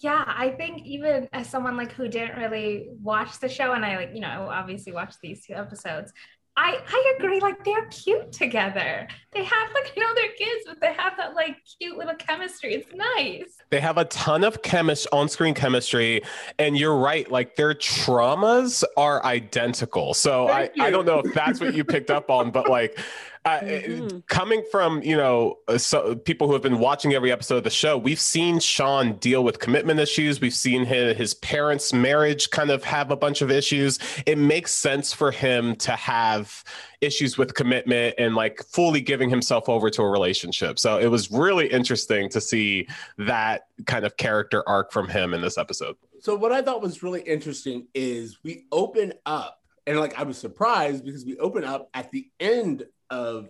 Yeah, 0.00 0.22
I 0.28 0.50
think 0.50 0.86
even 0.86 1.28
as 1.32 1.48
someone 1.48 1.76
like 1.76 1.90
who 1.90 2.06
didn't 2.06 2.38
really 2.38 2.90
watch 3.02 3.40
the 3.40 3.48
show, 3.48 3.72
and 3.72 3.84
I 3.84 3.96
like, 3.96 4.10
you 4.14 4.20
know, 4.20 4.46
obviously 4.48 4.92
watched 4.92 5.20
these 5.20 5.44
two 5.44 5.54
episodes. 5.54 6.12
I 6.58 6.80
I 6.88 7.14
agree, 7.16 7.38
like 7.38 7.64
they're 7.64 7.86
cute 7.86 8.32
together. 8.32 9.06
They 9.32 9.44
have 9.44 9.68
like, 9.74 9.92
you 9.96 10.02
know, 10.02 10.12
they're 10.14 10.32
kids, 10.32 10.64
but 10.66 10.80
they 10.80 10.92
have 10.92 11.16
that 11.16 11.34
like 11.34 11.56
cute 11.78 11.96
little 11.96 12.16
chemistry. 12.16 12.74
It's 12.74 12.92
nice. 12.92 13.58
They 13.70 13.80
have 13.80 13.96
a 13.96 14.06
ton 14.06 14.42
of 14.42 14.62
chemist 14.62 15.06
on-screen 15.12 15.54
chemistry, 15.54 16.22
and 16.58 16.76
you're 16.76 16.96
right. 16.96 17.30
Like 17.30 17.54
their 17.54 17.74
traumas 17.74 18.82
are 18.96 19.24
identical. 19.24 20.14
So 20.14 20.48
I, 20.48 20.66
Thank 20.66 20.80
I 20.80 20.86
you. 20.86 20.92
don't 20.92 21.06
know 21.06 21.20
if 21.20 21.32
that's 21.32 21.60
what 21.60 21.74
you 21.74 21.84
picked 21.84 22.10
up 22.10 22.28
on, 22.28 22.50
but 22.50 22.68
like 22.68 22.98
uh, 23.56 23.60
Mhm. 23.60 24.26
coming 24.28 24.62
from 24.70 25.02
you 25.02 25.16
know 25.16 25.58
uh, 25.68 25.78
so 25.78 26.14
people 26.14 26.46
who 26.46 26.52
have 26.52 26.62
been 26.62 26.78
watching 26.78 27.14
every 27.14 27.32
episode 27.32 27.56
of 27.56 27.64
the 27.64 27.70
show, 27.70 27.96
we've 27.96 28.20
seen 28.20 28.60
Sean 28.60 29.14
deal 29.14 29.42
with 29.44 29.58
commitment 29.58 30.00
issues. 30.00 30.40
We've 30.40 30.54
seen 30.54 30.84
his, 30.84 31.16
his 31.16 31.34
parents' 31.34 31.92
marriage 31.92 32.50
kind 32.50 32.70
of 32.70 32.84
have 32.84 33.10
a 33.10 33.16
bunch 33.16 33.42
of 33.42 33.50
issues. 33.50 33.98
It 34.26 34.38
makes 34.38 34.74
sense 34.74 35.12
for 35.12 35.30
him 35.30 35.76
to 35.76 35.92
have 35.92 36.64
issues 37.00 37.38
with 37.38 37.54
commitment 37.54 38.14
and 38.18 38.34
like 38.34 38.62
fully 38.64 39.00
giving 39.00 39.30
himself 39.30 39.68
over 39.68 39.88
to 39.90 40.02
a 40.02 40.08
relationship. 40.08 40.78
So 40.78 40.98
it 40.98 41.06
was 41.08 41.30
really 41.30 41.66
interesting 41.68 42.28
to 42.30 42.40
see 42.40 42.88
that 43.18 43.66
kind 43.86 44.04
of 44.04 44.16
character 44.16 44.68
arc 44.68 44.92
from 44.92 45.08
him 45.08 45.32
in 45.34 45.40
this 45.40 45.56
episode. 45.58 45.96
So 46.20 46.34
what 46.34 46.50
I 46.50 46.62
thought 46.62 46.82
was 46.82 47.02
really 47.02 47.20
interesting 47.22 47.86
is 47.94 48.38
we 48.42 48.66
open 48.72 49.12
up 49.24 49.62
and 49.86 49.98
like 50.00 50.18
I 50.18 50.24
was 50.24 50.36
surprised 50.36 51.04
because 51.04 51.24
we 51.24 51.38
open 51.38 51.64
up 51.64 51.88
at 51.94 52.10
the 52.10 52.28
end 52.40 52.84
of 53.10 53.48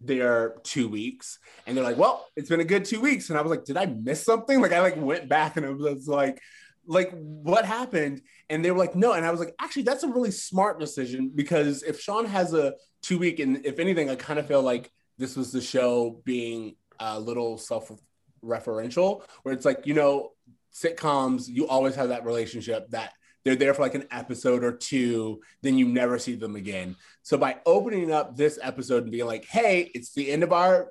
their 0.00 0.56
two 0.62 0.88
weeks 0.88 1.38
and 1.66 1.76
they're 1.76 1.84
like, 1.84 1.98
well, 1.98 2.26
it's 2.36 2.48
been 2.48 2.60
a 2.60 2.64
good 2.64 2.84
two 2.84 3.00
weeks. 3.00 3.28
And 3.28 3.38
I 3.38 3.42
was 3.42 3.50
like, 3.50 3.64
did 3.64 3.76
I 3.76 3.86
miss 3.86 4.24
something? 4.24 4.60
Like 4.60 4.72
I 4.72 4.80
like 4.80 4.96
went 4.96 5.28
back 5.28 5.56
and 5.56 5.66
it 5.66 5.76
was 5.76 6.08
like 6.08 6.40
like 6.86 7.12
what 7.12 7.64
happened 7.64 8.22
and 8.48 8.64
they 8.64 8.70
were 8.70 8.78
like 8.78 8.96
no 8.96 9.12
and 9.12 9.24
i 9.24 9.30
was 9.30 9.38
like 9.38 9.54
actually 9.60 9.82
that's 9.82 10.02
a 10.02 10.08
really 10.08 10.30
smart 10.30 10.80
decision 10.80 11.30
because 11.34 11.82
if 11.82 12.00
sean 12.00 12.24
has 12.24 12.54
a 12.54 12.74
two 13.02 13.18
week 13.18 13.38
and 13.38 13.64
if 13.64 13.78
anything 13.78 14.10
i 14.10 14.16
kind 14.16 14.38
of 14.38 14.46
feel 14.46 14.62
like 14.62 14.90
this 15.18 15.36
was 15.36 15.52
the 15.52 15.60
show 15.60 16.20
being 16.24 16.74
a 16.98 17.20
little 17.20 17.58
self-referential 17.58 19.22
where 19.42 19.54
it's 19.54 19.64
like 19.64 19.86
you 19.86 19.94
know 19.94 20.30
sitcoms 20.72 21.48
you 21.48 21.68
always 21.68 21.94
have 21.94 22.08
that 22.08 22.24
relationship 22.24 22.88
that 22.90 23.12
they're 23.44 23.56
there 23.56 23.74
for 23.74 23.82
like 23.82 23.94
an 23.94 24.06
episode 24.10 24.64
or 24.64 24.72
two 24.72 25.40
then 25.62 25.76
you 25.76 25.86
never 25.86 26.18
see 26.18 26.34
them 26.34 26.56
again 26.56 26.96
so 27.22 27.36
by 27.36 27.56
opening 27.66 28.10
up 28.10 28.36
this 28.36 28.58
episode 28.62 29.02
and 29.02 29.12
being 29.12 29.26
like 29.26 29.44
hey 29.46 29.90
it's 29.94 30.12
the 30.12 30.30
end 30.30 30.42
of 30.42 30.52
our 30.52 30.88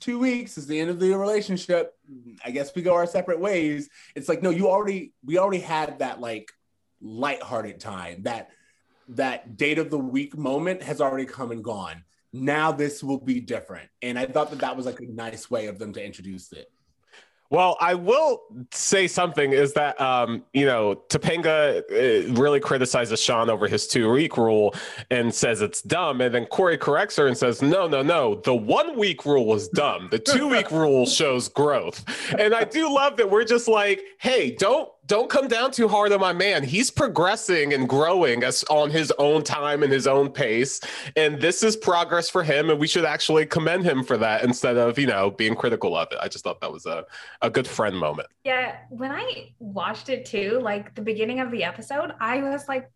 two 0.00 0.18
weeks 0.18 0.58
is 0.58 0.66
the 0.66 0.78
end 0.78 0.90
of 0.90 1.00
the 1.00 1.14
relationship. 1.14 1.94
I 2.44 2.50
guess 2.50 2.74
we 2.74 2.82
go 2.82 2.94
our 2.94 3.06
separate 3.06 3.40
ways. 3.40 3.88
It's 4.14 4.28
like, 4.28 4.42
no, 4.42 4.50
you 4.50 4.68
already, 4.68 5.12
we 5.24 5.38
already 5.38 5.60
had 5.60 6.00
that 6.00 6.20
like 6.20 6.50
lighthearted 7.00 7.80
time. 7.80 8.22
That 8.22 8.50
that 9.10 9.56
date 9.56 9.78
of 9.78 9.90
the 9.90 9.98
week 9.98 10.36
moment 10.36 10.82
has 10.82 11.00
already 11.00 11.26
come 11.26 11.52
and 11.52 11.62
gone. 11.62 12.02
Now 12.32 12.72
this 12.72 13.04
will 13.04 13.20
be 13.20 13.40
different. 13.40 13.88
And 14.02 14.18
I 14.18 14.26
thought 14.26 14.50
that 14.50 14.60
that 14.60 14.76
was 14.76 14.84
like 14.84 15.00
a 15.00 15.06
nice 15.06 15.48
way 15.50 15.66
of 15.66 15.78
them 15.78 15.92
to 15.92 16.04
introduce 16.04 16.52
it. 16.52 16.70
Well, 17.50 17.76
I 17.80 17.94
will 17.94 18.42
say 18.72 19.06
something 19.06 19.52
is 19.52 19.72
that, 19.74 20.00
um, 20.00 20.44
you 20.52 20.66
know, 20.66 20.96
Topanga 21.08 21.82
uh, 21.90 22.32
really 22.34 22.60
criticizes 22.60 23.20
Sean 23.20 23.48
over 23.48 23.68
his 23.68 23.86
two 23.86 24.10
week 24.10 24.36
rule 24.36 24.74
and 25.10 25.34
says 25.34 25.60
it's 25.60 25.82
dumb. 25.82 26.20
And 26.20 26.34
then 26.34 26.46
Corey 26.46 26.78
corrects 26.78 27.16
her 27.16 27.26
and 27.26 27.36
says, 27.36 27.62
no, 27.62 27.86
no, 27.86 28.02
no. 28.02 28.36
The 28.36 28.54
one 28.54 28.98
week 28.98 29.24
rule 29.24 29.46
was 29.46 29.68
dumb. 29.68 30.08
The 30.10 30.18
two 30.18 30.48
week 30.48 30.70
rule 30.72 31.06
shows 31.06 31.48
growth. 31.48 32.04
And 32.38 32.54
I 32.54 32.64
do 32.64 32.92
love 32.92 33.16
that 33.18 33.30
we're 33.30 33.44
just 33.44 33.68
like, 33.68 34.02
hey, 34.18 34.50
don't 34.50 34.88
don't 35.06 35.30
come 35.30 35.48
down 35.48 35.70
too 35.70 35.88
hard 35.88 36.12
on 36.12 36.20
my 36.20 36.32
man. 36.32 36.64
He's 36.64 36.90
progressing 36.90 37.72
and 37.72 37.88
growing 37.88 38.42
as 38.42 38.64
on 38.64 38.90
his 38.90 39.12
own 39.18 39.42
time 39.42 39.82
and 39.82 39.92
his 39.92 40.06
own 40.06 40.30
pace. 40.30 40.80
And 41.14 41.40
this 41.40 41.62
is 41.62 41.76
progress 41.76 42.28
for 42.28 42.42
him. 42.42 42.70
And 42.70 42.80
we 42.80 42.86
should 42.86 43.04
actually 43.04 43.46
commend 43.46 43.84
him 43.84 44.02
for 44.02 44.16
that 44.18 44.42
instead 44.42 44.76
of, 44.76 44.98
you 44.98 45.06
know, 45.06 45.30
being 45.30 45.54
critical 45.54 45.96
of 45.96 46.08
it. 46.10 46.18
I 46.20 46.28
just 46.28 46.44
thought 46.44 46.60
that 46.60 46.72
was 46.72 46.86
a, 46.86 47.04
a 47.42 47.50
good 47.50 47.68
friend 47.68 47.96
moment. 47.96 48.28
Yeah. 48.44 48.76
When 48.90 49.10
I 49.12 49.52
watched 49.58 50.08
it 50.08 50.26
too, 50.26 50.58
like 50.62 50.94
the 50.94 51.02
beginning 51.02 51.40
of 51.40 51.50
the 51.50 51.64
episode, 51.64 52.12
I 52.20 52.42
was 52.42 52.68
like, 52.68 52.90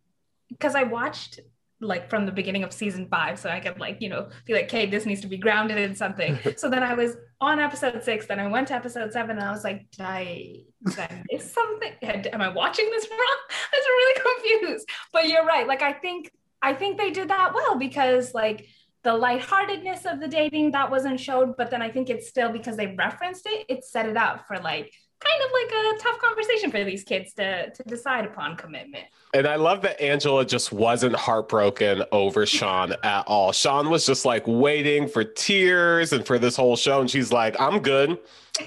because 0.49 0.75
I 0.75 0.83
watched 0.83 1.40
like 1.81 2.11
from 2.11 2.27
the 2.27 2.33
beginning 2.33 2.63
of 2.63 2.73
season 2.73 3.09
five 3.09 3.39
so 3.39 3.49
i 3.49 3.59
could 3.59 3.79
like 3.81 4.01
you 4.01 4.09
know 4.09 4.29
be 4.45 4.53
like 4.53 4.65
okay 4.65 4.87
this 4.87 5.07
needs 5.07 5.21
to 5.21 5.27
be 5.27 5.39
grounded 5.39 5.79
in 5.79 5.95
something. 5.95 6.39
So 6.57 6.69
then 6.69 6.83
i 6.83 6.95
was 6.95 7.17
on 7.41 7.59
episode 7.59 8.03
six 8.03 8.27
then 8.27 8.39
i 8.39 8.47
went 8.47 8.69
to 8.69 8.75
episode 8.75 9.13
seven 9.13 9.39
and 9.39 9.47
i 9.47 9.51
was 9.51 9.65
like 9.65 9.91
did 9.93 10.05
i 10.05 10.57
did 10.87 10.99
i 10.99 11.23
miss 11.31 11.53
something? 11.53 11.93
Am 12.03 12.43
i 12.43 12.49
watching 12.49 12.89
this 12.91 13.09
wrong? 13.11 13.39
I 13.51 13.77
was 13.77 13.87
really 13.87 14.21
confused. 14.21 14.89
But 15.13 15.29
you're 15.29 15.45
right 15.45 15.67
like 15.67 15.83
i 15.83 15.93
think 15.93 16.31
i 16.63 16.75
think 16.75 16.99
they 16.99 17.11
did 17.11 17.29
that 17.29 17.55
well 17.55 17.77
because 17.79 18.35
like 18.35 18.67
the 19.03 19.15
lightheartedness 19.15 20.05
of 20.05 20.21
the 20.21 20.29
dating 20.29 20.73
that 20.73 20.91
wasn't 20.91 21.19
showed 21.19 21.57
but 21.57 21.71
then 21.71 21.81
i 21.81 21.91
think 21.91 22.11
it's 22.11 22.29
still 22.29 22.51
because 22.53 22.77
they 22.77 22.95
referenced 22.99 23.47
it 23.47 23.65
it 23.69 23.85
set 23.85 24.07
it 24.07 24.17
up 24.17 24.47
for 24.47 24.59
like 24.59 24.93
kind 25.21 25.43
of 25.43 25.50
like 25.53 25.73
a 25.73 25.99
tough 26.03 26.19
conversation 26.19 26.71
for 26.71 26.83
these 26.85 27.05
kids 27.05 27.33
to 27.35 27.71
to 27.71 27.83
decide 27.85 28.25
upon 28.25 28.57
commitment. 28.57 29.05
And 29.35 29.47
I 29.47 29.57
love 29.57 29.83
that 29.83 30.00
Angela 30.00 30.45
just 30.45 30.73
wasn't 30.73 31.15
heartbroken 31.15 32.05
over 32.11 32.47
Sean 32.47 32.95
at 33.05 33.25
all. 33.27 33.53
Sean 33.53 33.91
was 33.91 34.07
just 34.07 34.25
like 34.25 34.45
waiting 34.47 35.09
for 35.09 35.23
tears 35.25 36.12
and 36.12 36.27
for 36.27 36.39
this 36.39 36.57
whole 36.57 36.77
show, 36.77 37.00
and 37.00 37.11
she's 37.11 37.33
like, 37.33 37.61
"I'm 37.61 37.81
good. 37.81 38.19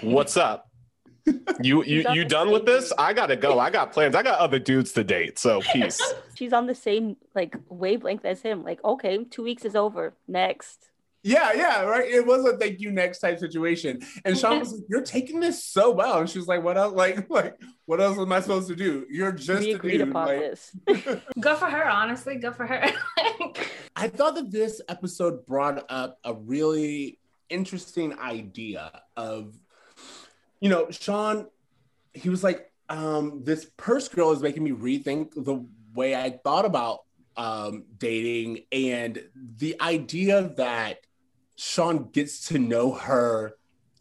What's 0.02 0.38
up? 0.38 0.70
You 1.62 1.84
you 1.86 2.04
you 2.12 2.26
done 2.26 2.52
with 2.52 2.66
this? 2.66 2.92
I 2.98 3.14
gotta 3.14 3.38
go. 3.38 3.58
I 3.58 3.70
got 3.70 3.94
plans. 3.94 4.14
I 4.14 4.24
got 4.24 4.40
other 4.40 4.60
dudes 4.60 4.92
to 4.94 5.04
date. 5.04 5.40
So 5.40 5.62
peace." 5.74 6.02
She's 6.36 6.52
on 6.52 6.68
the 6.68 6.76
same 6.76 7.16
like 7.34 7.56
wavelength 7.70 8.26
as 8.26 8.42
him. 8.42 8.64
Like, 8.64 8.84
okay, 8.84 9.24
two 9.24 9.44
weeks 9.44 9.64
is 9.64 9.76
over. 9.76 10.14
Next. 10.28 10.90
Yeah, 11.26 11.54
yeah, 11.54 11.82
right. 11.84 12.10
It 12.10 12.26
was 12.26 12.46
a 12.46 12.58
thank 12.58 12.82
you 12.82 12.92
next 12.92 13.20
type 13.20 13.40
situation. 13.40 14.02
And 14.26 14.38
Sean 14.38 14.60
was 14.60 14.74
like, 14.74 14.84
You're 14.90 15.04
taking 15.04 15.40
this 15.40 15.64
so 15.64 15.90
well. 15.92 16.20
And 16.20 16.30
she 16.30 16.38
was 16.38 16.48
like, 16.48 16.62
What 16.62 16.78
else? 16.78 16.94
Like, 16.94 17.30
like, 17.30 17.60
what 17.86 18.02
else 18.02 18.18
am 18.18 18.32
I 18.32 18.42
supposed 18.42 18.68
to 18.68 18.76
do? 18.76 19.08
You're 19.10 19.32
just 19.32 19.62
we 19.62 19.72
agreed 19.72 20.00
dude. 20.00 20.10
upon 20.10 20.28
like, 20.28 20.40
this. 20.40 20.76
Good 21.40 21.58
for 21.58 21.66
her, 21.66 21.90
honestly. 21.90 22.36
Good 22.36 22.56
for 22.56 22.66
her. 22.66 22.92
I 23.96 24.10
thought 24.10 24.36
that 24.36 24.52
this 24.52 24.82
episode 24.90 25.46
brought 25.46 25.86
up 25.90 26.20
a 26.26 26.34
really 26.34 27.20
interesting 27.50 28.20
idea 28.20 28.92
of, 29.16 29.58
you 30.60 30.70
know, 30.70 30.92
Sean, 30.92 31.48
he 32.14 32.30
was 32.30 32.44
like, 32.44 32.70
um, 32.90 33.44
this 33.46 33.66
purse 33.78 34.10
girl 34.10 34.32
is 34.32 34.42
making 34.42 34.64
me 34.64 34.72
rethink 34.72 35.32
the 35.36 35.66
way 35.96 36.16
I 36.16 36.32
thought 36.44 36.66
about 36.66 37.00
um, 37.38 37.86
dating 37.98 38.66
and 38.72 39.24
the 39.36 39.80
idea 39.82 40.54
that 40.58 41.00
Sean 41.64 42.10
gets 42.12 42.48
to 42.50 42.60
know 42.60 42.92
her 42.92 43.56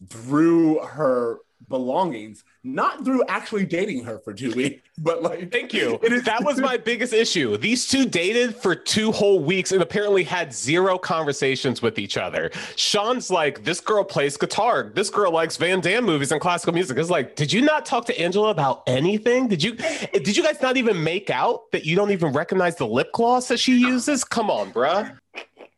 through 0.09 0.81
her 0.81 1.39
belongings, 1.69 2.43
not 2.65 3.05
through 3.05 3.25
actually 3.29 3.65
dating 3.65 4.03
her 4.05 4.19
for 4.19 4.35
two 4.35 4.51
weeks, 4.57 4.83
but 4.99 5.23
like 5.23 5.53
Thank 5.53 5.73
you. 5.73 5.97
that 6.25 6.43
was 6.43 6.61
my 6.61 6.77
biggest 6.77 7.13
issue. 7.13 7.57
These 7.57 7.87
two 7.87 8.05
dated 8.05 8.57
for 8.57 8.75
two 8.75 9.13
whole 9.13 9.39
weeks 9.39 9.71
and 9.71 9.81
apparently 9.81 10.25
had 10.25 10.53
zero 10.53 10.99
conversations 10.99 11.81
with 11.81 12.01
each 12.01 12.17
other. 12.17 12.51
Sean's 12.75 13.31
like, 13.31 13.63
this 13.63 13.81
girl 13.81 14.03
plays 14.03 14.37
guitar. 14.37 14.91
This 14.93 15.09
girl 15.09 15.33
likes 15.33 15.57
Van 15.57 15.81
Damme 15.81 16.05
movies 16.05 16.33
and 16.33 16.41
classical 16.41 16.75
music. 16.75 16.99
It's 16.99 17.11
like, 17.11 17.37
did 17.37 17.53
you 17.53 17.63
not 17.63 17.87
talk 17.87 18.05
to 18.07 18.21
Angela 18.21 18.51
about 18.51 18.83
anything? 18.89 19.47
Did 19.47 19.63
you 19.63 19.77
did 20.13 20.37
you 20.37 20.43
guys 20.43 20.61
not 20.61 20.77
even 20.77 21.03
make 21.03 21.31
out 21.31 21.71
that 21.71 21.87
you 21.87 21.95
don't 21.95 22.11
even 22.11 22.33
recognize 22.33 22.75
the 22.75 22.89
lip 22.89 23.13
gloss 23.13 23.47
that 23.49 23.61
she 23.61 23.79
uses? 23.79 24.25
Come 24.25 24.51
on, 24.51 24.73
bruh. 24.73 25.17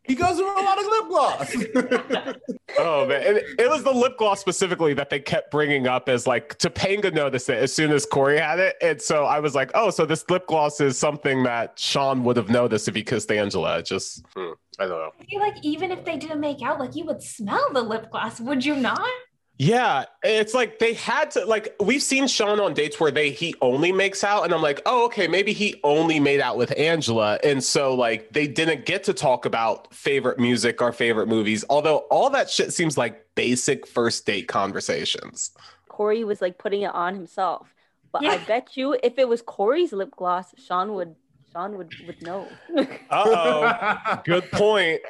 He 0.04 0.14
goes 0.14 0.37
through 0.37 0.61
a 0.61 0.62
lot 0.62 0.78
of 0.78 0.87
lip 0.87 1.08
gloss. 1.08 2.34
Oh 2.76 3.06
man, 3.06 3.23
it, 3.23 3.44
it 3.58 3.70
was 3.70 3.84
the 3.84 3.92
lip 3.92 4.18
gloss 4.18 4.40
specifically 4.40 4.94
that 4.94 5.08
they 5.08 5.20
kept 5.20 5.50
bringing 5.50 5.87
up 5.87 6.08
as 6.08 6.26
like 6.26 6.58
Topanga 6.58 7.12
noticed 7.14 7.49
it 7.49 7.62
as 7.62 7.73
soon 7.73 7.92
as 7.92 8.04
Corey 8.04 8.38
had 8.38 8.58
it, 8.58 8.76
and 8.82 9.00
so 9.00 9.25
I 9.25 9.38
was 9.38 9.54
like, 9.54 9.70
oh, 9.75 9.90
so 9.90 10.04
this 10.04 10.28
lip 10.28 10.46
gloss 10.49 10.80
is 10.80 10.99
something 10.99 11.44
that 11.44 11.78
Sean 11.78 12.25
would 12.25 12.37
have 12.37 12.49
noticed 12.49 12.88
if 12.88 12.96
he 12.96 13.04
kissed 13.04 13.30
Angela. 13.30 13.80
Just, 13.82 14.25
hmm, 14.34 14.52
I 14.80 14.87
don't 14.87 14.99
know. 14.99 15.11
I 15.20 15.25
feel 15.25 15.40
like 15.40 15.54
even 15.62 15.92
if 15.92 16.04
they 16.04 16.16
didn't 16.16 16.40
make 16.40 16.62
out, 16.62 16.80
like 16.80 16.96
you 16.96 17.04
would 17.04 17.23
smell 17.23 17.73
the 17.73 17.82
lip 17.82 18.11
gloss, 18.11 18.40
would 18.40 18.64
you 18.64 18.75
not? 18.75 19.08
Yeah, 19.56 20.06
it's 20.25 20.52
like 20.52 20.80
they 20.80 20.94
had 20.94 21.30
to 21.32 21.44
like 21.44 21.76
we've 21.78 22.02
seen 22.02 22.26
Sean 22.26 22.58
on 22.58 22.75
dates 22.75 22.99
where 22.99 23.12
they 23.12 23.30
he 23.30 23.54
only 23.61 23.92
makes 23.92 24.25
out 24.25 24.44
and 24.44 24.52
I'm 24.52 24.62
like, 24.62 24.82
"Oh, 24.84 25.04
okay, 25.06 25.28
maybe 25.28 25.52
he 25.52 25.80
only 25.84 26.18
made 26.18 26.40
out 26.40 26.56
with 26.56 26.76
Angela." 26.76 27.38
And 27.44 27.62
so 27.62 27.94
like 27.94 28.32
they 28.32 28.49
didn't 28.49 28.84
get 28.84 29.04
to 29.04 29.14
talk 29.14 29.46
about 29.46 29.94
favorite 29.94 30.40
music 30.40 30.82
or 30.82 30.92
favorite 30.92 31.28
movies, 31.28 31.64
although 31.70 31.99
all 32.11 32.30
that 32.30 32.50
shit 32.50 32.73
seems 32.73 32.99
like 32.99 33.25
basic 33.37 33.87
first 33.87 34.26
date 34.26 34.49
conversations. 34.49 35.52
Corey 35.88 36.25
was 36.25 36.42
like 36.42 36.58
putting 36.58 36.82
it 36.82 36.92
on 36.92 37.14
himself. 37.14 37.73
But 38.11 38.25
I 38.25 38.38
bet 38.38 38.76
you 38.76 38.96
if 39.04 39.18
it 39.18 39.28
was 39.28 39.40
Corey's 39.40 39.92
lip 39.92 40.11
gloss, 40.16 40.52
Sean 40.58 40.94
would 40.94 41.14
Sean 41.52 41.78
would 41.78 41.92
would 42.06 42.20
know. 42.23 42.49
Uh-oh. 42.76 44.20
Good 44.25 44.50
point. 44.50 45.00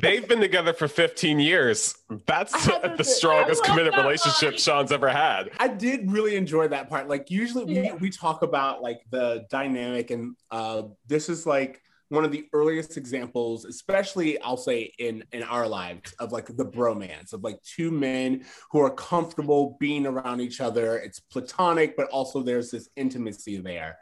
They've 0.00 0.26
been 0.26 0.40
together 0.40 0.72
for 0.72 0.88
15 0.88 1.40
years. 1.40 1.94
That's 2.26 2.52
the, 2.66 2.72
to 2.72 2.94
the 2.96 3.04
say- 3.04 3.12
strongest 3.12 3.64
committed 3.64 3.96
relationship 3.96 4.52
line. 4.52 4.58
Sean's 4.58 4.92
ever 4.92 5.08
had. 5.08 5.50
I 5.58 5.68
did 5.68 6.10
really 6.10 6.36
enjoy 6.36 6.68
that 6.68 6.88
part. 6.88 7.08
Like 7.08 7.30
usually 7.30 7.64
we, 7.64 7.92
we 7.92 8.10
talk 8.10 8.42
about 8.42 8.82
like 8.82 9.00
the 9.10 9.46
dynamic 9.50 10.10
and 10.10 10.36
uh 10.50 10.82
this 11.06 11.28
is 11.28 11.46
like 11.46 11.82
one 12.10 12.24
of 12.24 12.32
the 12.32 12.46
earliest 12.54 12.96
examples, 12.96 13.64
especially 13.66 14.40
I'll 14.40 14.56
say 14.56 14.92
in 14.98 15.24
in 15.32 15.42
our 15.42 15.68
lives 15.68 16.12
of 16.18 16.32
like 16.32 16.46
the 16.46 16.64
bromance 16.64 17.32
of 17.32 17.44
like 17.44 17.62
two 17.62 17.90
men 17.90 18.44
who 18.70 18.80
are 18.80 18.90
comfortable 18.90 19.76
being 19.78 20.06
around 20.06 20.40
each 20.40 20.60
other. 20.60 20.96
It's 20.96 21.20
platonic, 21.20 21.96
but 21.96 22.08
also 22.08 22.42
there's 22.42 22.70
this 22.70 22.88
intimacy 22.96 23.58
there. 23.58 23.98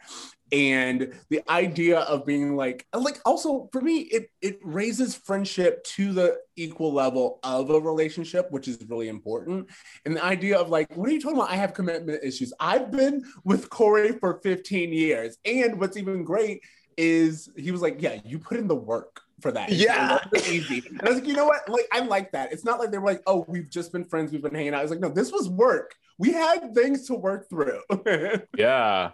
And 0.53 1.13
the 1.29 1.43
idea 1.51 2.01
of 2.01 2.25
being 2.25 2.57
like 2.57 2.87
uh, 2.93 3.01
like 3.01 3.19
also 3.25 3.69
for 3.73 3.81
me 3.81 4.01
it 4.01 4.31
it 4.41 4.59
raises 4.63 5.15
friendship 5.15 5.83
to 5.85 6.13
the 6.13 6.39
equal 6.57 6.93
level 6.93 7.41
of 7.43 7.71
a 7.71 7.81
relationship, 7.81 8.51
which 8.51 8.69
is 8.69 8.79
really 8.89 9.09
important. 9.09 9.69
And 10.05 10.17
the 10.17 10.25
idea 10.25 10.59
of 10.59 10.69
like, 10.69 10.97
what 10.97 11.09
are 11.09 11.13
you 11.13 11.21
talking 11.21 11.37
about? 11.37 11.51
I 11.51 11.57
have 11.57 11.75
commitment 11.75 12.23
issues. 12.23 12.53
I've 12.61 12.91
been 12.91 13.25
with 13.45 13.69
Corey 13.71 14.13
for 14.13 14.41
15 14.43 14.93
years. 14.93 15.37
And 15.45 15.81
what's 15.81 15.97
even 15.97 16.25
great 16.25 16.63
is 16.97 17.51
he 17.57 17.73
was 17.73 17.83
like, 17.83 18.01
Yeah, 18.01 18.21
you 18.25 18.39
put 18.39 18.59
in 18.59 18.69
the 18.69 18.77
work 18.77 19.21
for 19.41 19.53
that. 19.53 19.71
Yeah. 19.71 20.19
not 20.33 20.49
easy. 20.49 20.83
And 20.89 21.03
I 21.03 21.09
was 21.09 21.19
like, 21.19 21.29
you 21.29 21.35
know 21.35 21.47
what? 21.47 21.69
Like, 21.69 21.87
I 21.93 22.01
like 22.01 22.33
that. 22.33 22.53
It's 22.53 22.65
not 22.65 22.79
like 22.79 22.91
they 22.91 22.99
were 22.99 23.07
like, 23.07 23.23
oh, 23.27 23.45
we've 23.49 23.71
just 23.71 23.93
been 23.93 24.05
friends, 24.05 24.33
we've 24.33 24.43
been 24.43 24.55
hanging 24.55 24.75
out. 24.75 24.81
I 24.81 24.83
was 24.83 24.91
like, 24.91 25.01
no, 25.01 25.09
this 25.09 25.33
was 25.33 25.49
work. 25.49 25.95
We 26.19 26.33
had 26.33 26.75
things 26.75 27.07
to 27.09 27.15
work 27.15 27.49
through. 27.49 27.81
Yeah. 28.57 29.13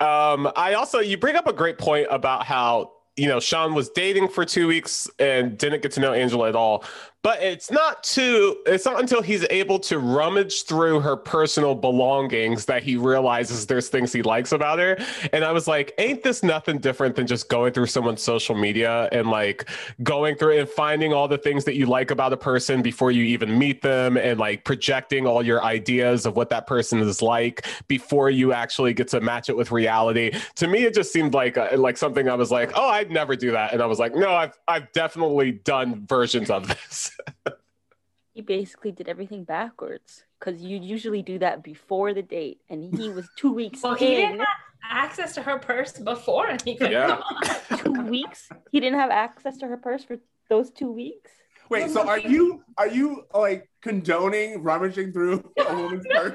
Um, 0.00 0.50
I 0.56 0.74
also 0.74 0.98
you 0.98 1.16
bring 1.18 1.36
up 1.36 1.46
a 1.46 1.52
great 1.52 1.78
point 1.78 2.06
about 2.10 2.44
how 2.44 2.92
you 3.16 3.28
know 3.28 3.40
Sean 3.40 3.74
was 3.74 3.90
dating 3.90 4.28
for 4.28 4.44
two 4.44 4.66
weeks 4.66 5.08
and 5.18 5.58
didn't 5.58 5.82
get 5.82 5.92
to 5.92 6.00
know 6.00 6.12
Angela 6.12 6.48
at 6.48 6.56
all. 6.56 6.84
But 7.22 7.42
it's 7.42 7.70
not 7.70 8.02
too 8.02 8.56
it's 8.66 8.84
not 8.84 8.98
until 9.00 9.20
he's 9.20 9.44
able 9.50 9.78
to 9.78 9.98
rummage 9.98 10.64
through 10.64 11.00
her 11.00 11.16
personal 11.16 11.74
belongings 11.74 12.64
that 12.64 12.82
he 12.82 12.96
realizes 12.96 13.66
there's 13.66 13.88
things 13.88 14.12
he 14.12 14.22
likes 14.22 14.52
about 14.52 14.78
her. 14.78 14.96
And 15.32 15.44
i 15.44 15.52
was 15.52 15.68
like 15.68 15.92
ain't 15.98 16.22
this 16.22 16.42
nothing 16.42 16.78
different 16.78 17.16
than 17.16 17.26
just 17.26 17.48
going 17.48 17.72
through 17.72 17.86
someone's 17.86 18.22
social 18.22 18.54
media 18.54 19.08
and 19.12 19.28
like 19.28 19.68
going 20.02 20.36
through 20.36 20.58
and 20.58 20.68
finding 20.68 21.12
all 21.12 21.28
the 21.28 21.38
things 21.38 21.64
that 21.64 21.74
you 21.74 21.86
like 21.86 22.10
about 22.10 22.32
a 22.32 22.36
person 22.36 22.82
before 22.82 23.10
you 23.10 23.24
even 23.24 23.58
meet 23.58 23.82
them 23.82 24.16
and 24.16 24.40
like 24.40 24.64
projecting 24.64 25.26
all 25.26 25.42
your 25.42 25.62
ideas 25.62 26.26
of 26.26 26.36
what 26.36 26.48
that 26.50 26.66
person 26.66 27.00
is 27.00 27.20
like 27.20 27.66
before 27.88 28.30
you 28.30 28.52
actually 28.52 28.94
get 28.94 29.08
to 29.08 29.20
match 29.20 29.48
it 29.48 29.56
with 29.56 29.70
reality? 29.70 30.32
To 30.56 30.66
me 30.68 30.84
it 30.84 30.94
just 30.94 31.12
seemed 31.12 31.34
like 31.34 31.58
uh, 31.58 31.68
like 31.76 31.96
something 31.96 32.28
i 32.28 32.34
was 32.34 32.50
like 32.50 32.72
oh 32.76 32.88
i'd 32.88 33.10
never 33.10 33.36
do 33.36 33.50
that. 33.52 33.72
And 33.72 33.82
i 33.82 33.86
was 33.86 33.98
like 33.98 34.14
no 34.14 34.34
i've 34.34 34.58
i've 34.68 34.90
definitely 34.92 35.52
done 35.52 36.06
versions 36.06 36.50
of 36.50 36.66
this 36.68 37.09
he 38.34 38.40
basically 38.42 38.92
did 38.92 39.08
everything 39.08 39.44
backwards 39.44 40.24
because 40.38 40.60
you 40.62 40.78
usually 40.78 41.22
do 41.22 41.38
that 41.38 41.62
before 41.62 42.14
the 42.14 42.22
date, 42.22 42.60
and 42.68 42.82
he 42.96 43.08
was 43.10 43.28
two 43.36 43.52
weeks 43.60 43.82
Well, 43.82 43.94
he 43.94 44.14
didn't 44.16 44.38
have 44.38 44.48
access 44.90 45.34
to 45.34 45.42
her 45.42 45.58
purse 45.58 45.92
before, 45.92 46.48
and 46.48 46.60
he 46.62 46.76
could 46.76 46.90
Yeah. 46.92 47.20
two 47.78 47.92
weeks. 48.04 48.48
He 48.72 48.80
didn't 48.80 48.98
have 48.98 49.10
access 49.10 49.56
to 49.58 49.66
her 49.66 49.76
purse 49.76 50.04
for 50.04 50.18
those 50.48 50.70
two 50.70 50.90
weeks. 50.90 51.30
Wait, 51.68 51.88
so 51.90 52.00
are 52.08 52.18
you 52.18 52.64
are 52.78 52.88
you 52.88 53.24
like 53.32 53.70
condoning 53.80 54.60
rummaging 54.62 55.12
through 55.12 55.48
a 55.56 55.76
woman's 55.76 56.04
purse 56.10 56.34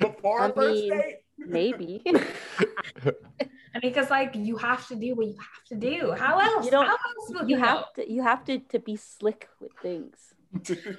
before 0.00 0.40
I 0.40 0.48
a 0.48 0.52
first 0.52 0.80
mean- 0.82 0.90
date? 0.90 1.16
Maybe. 1.38 2.02
I 3.74 3.78
mean, 3.82 3.92
because 3.92 4.10
like 4.10 4.34
you 4.34 4.56
have 4.56 4.86
to 4.88 4.96
do 4.96 5.14
what 5.14 5.26
you 5.26 5.34
have 5.38 5.64
to 5.68 5.74
do. 5.76 6.12
How 6.12 6.38
else? 6.38 6.64
You 6.64 6.70
don't- 6.70 6.86
How 6.86 6.92
else 6.92 7.30
will 7.30 7.42
you 7.48 7.56
you 7.56 7.60
know? 7.60 7.66
have 7.66 7.92
to. 7.94 8.10
You 8.10 8.22
have 8.22 8.44
to 8.46 8.58
to 8.58 8.78
be 8.78 8.96
slick 8.96 9.48
with 9.60 9.72
things. 9.82 10.34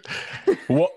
Well, 0.70 0.90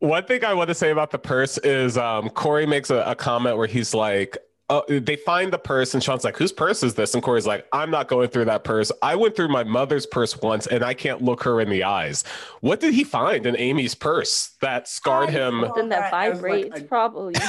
one 0.00 0.24
thing 0.26 0.44
I 0.44 0.52
want 0.52 0.68
to 0.68 0.74
say 0.74 0.90
about 0.90 1.10
the 1.10 1.18
purse 1.18 1.56
is 1.58 1.96
um, 1.96 2.28
Corey 2.30 2.66
makes 2.66 2.90
a, 2.90 2.96
a 3.06 3.14
comment 3.14 3.56
where 3.56 3.66
he's 3.66 3.94
like, 3.94 4.36
oh, 4.68 4.82
they 4.88 5.16
find 5.16 5.50
the 5.50 5.58
purse, 5.58 5.94
and 5.94 6.02
Sean's 6.02 6.24
like, 6.24 6.36
whose 6.36 6.52
purse 6.52 6.82
is 6.82 6.94
this? 6.94 7.14
And 7.14 7.22
Corey's 7.22 7.46
like, 7.46 7.66
I'm 7.72 7.90
not 7.90 8.08
going 8.08 8.28
through 8.28 8.44
that 8.46 8.64
purse. 8.64 8.92
I 9.00 9.16
went 9.16 9.34
through 9.34 9.48
my 9.48 9.64
mother's 9.64 10.04
purse 10.04 10.36
once, 10.42 10.66
and 10.66 10.84
I 10.84 10.92
can't 10.92 11.22
look 11.22 11.42
her 11.44 11.60
in 11.60 11.70
the 11.70 11.84
eyes. 11.84 12.24
What 12.60 12.80
did 12.80 12.92
he 12.92 13.04
find 13.04 13.46
in 13.46 13.56
Amy's 13.56 13.94
purse 13.94 14.50
that 14.60 14.88
scarred 14.88 15.30
him? 15.30 15.62
know. 15.62 15.68
Something 15.68 15.88
that 15.90 16.10
that 16.10 16.32
as, 16.32 16.42
like, 16.42 16.64
vibrates, 16.66 16.82
probably. 16.88 17.34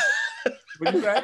What 0.80 0.94
you 0.94 1.02
say? 1.02 1.24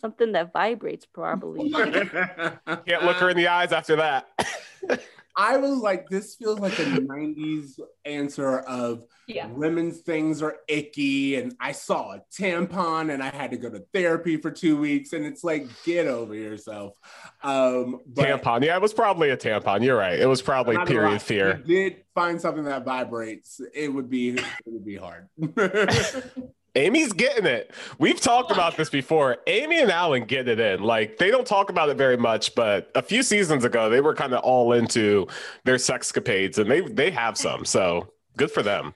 Something 0.00 0.32
that 0.32 0.52
vibrates, 0.52 1.06
probably. 1.06 1.70
Can't 1.72 3.04
look 3.04 3.16
her 3.16 3.30
in 3.30 3.36
the 3.36 3.48
eyes 3.48 3.72
after 3.72 3.96
that. 3.96 4.28
I 5.36 5.56
was 5.58 5.78
like, 5.78 6.08
this 6.08 6.34
feels 6.34 6.58
like 6.58 6.78
a 6.80 6.82
90s 6.84 7.78
answer 8.04 8.58
of 8.60 9.04
Yeah. 9.28 9.46
women's 9.46 10.00
things 10.00 10.42
are 10.42 10.56
icky, 10.68 11.36
and 11.36 11.54
I 11.60 11.72
saw 11.72 12.14
a 12.14 12.22
tampon 12.36 13.12
and 13.14 13.22
I 13.22 13.30
had 13.30 13.52
to 13.52 13.56
go 13.56 13.70
to 13.70 13.78
therapy 13.94 14.36
for 14.38 14.50
two 14.50 14.76
weeks, 14.78 15.12
and 15.12 15.24
it's 15.24 15.44
like, 15.44 15.66
get 15.84 16.08
over 16.08 16.34
yourself. 16.34 16.94
Um, 17.42 18.00
but 18.06 18.26
tampon. 18.42 18.64
Yeah, 18.64 18.74
it 18.76 18.82
was 18.82 18.92
probably 18.92 19.30
a 19.30 19.36
tampon. 19.36 19.84
You're 19.84 19.96
right. 19.96 20.18
It 20.18 20.26
was 20.26 20.42
probably 20.42 20.76
not 20.76 20.88
gonna 20.88 21.00
lie, 21.00 21.06
period 21.06 21.22
fear. 21.22 21.48
if 21.50 21.58
you 21.68 21.74
did 21.90 22.04
find 22.14 22.40
something 22.40 22.64
that 22.64 22.84
vibrates, 22.84 23.60
it 23.72 23.88
would 23.88 24.10
be 24.10 24.30
it 24.30 24.44
would 24.66 24.84
be 24.84 24.96
hard. 24.96 25.28
Amy's 26.74 27.12
getting 27.12 27.46
it. 27.46 27.72
We've 27.98 28.20
talked 28.20 28.50
about 28.50 28.76
this 28.76 28.90
before. 28.90 29.38
Amy 29.46 29.80
and 29.80 29.90
Alan 29.90 30.24
get 30.24 30.48
it 30.48 30.60
in. 30.60 30.82
Like 30.82 31.18
they 31.18 31.30
don't 31.30 31.46
talk 31.46 31.70
about 31.70 31.88
it 31.88 31.96
very 31.96 32.16
much, 32.16 32.54
but 32.54 32.90
a 32.94 33.02
few 33.02 33.22
seasons 33.22 33.64
ago 33.64 33.90
they 33.90 34.00
were 34.00 34.14
kind 34.14 34.32
of 34.32 34.40
all 34.40 34.72
into 34.72 35.26
their 35.64 35.76
sexcapades, 35.76 36.58
and 36.58 36.70
they 36.70 36.80
they 36.80 37.10
have 37.10 37.36
some. 37.36 37.64
So 37.64 38.12
good 38.36 38.50
for 38.50 38.62
them. 38.62 38.94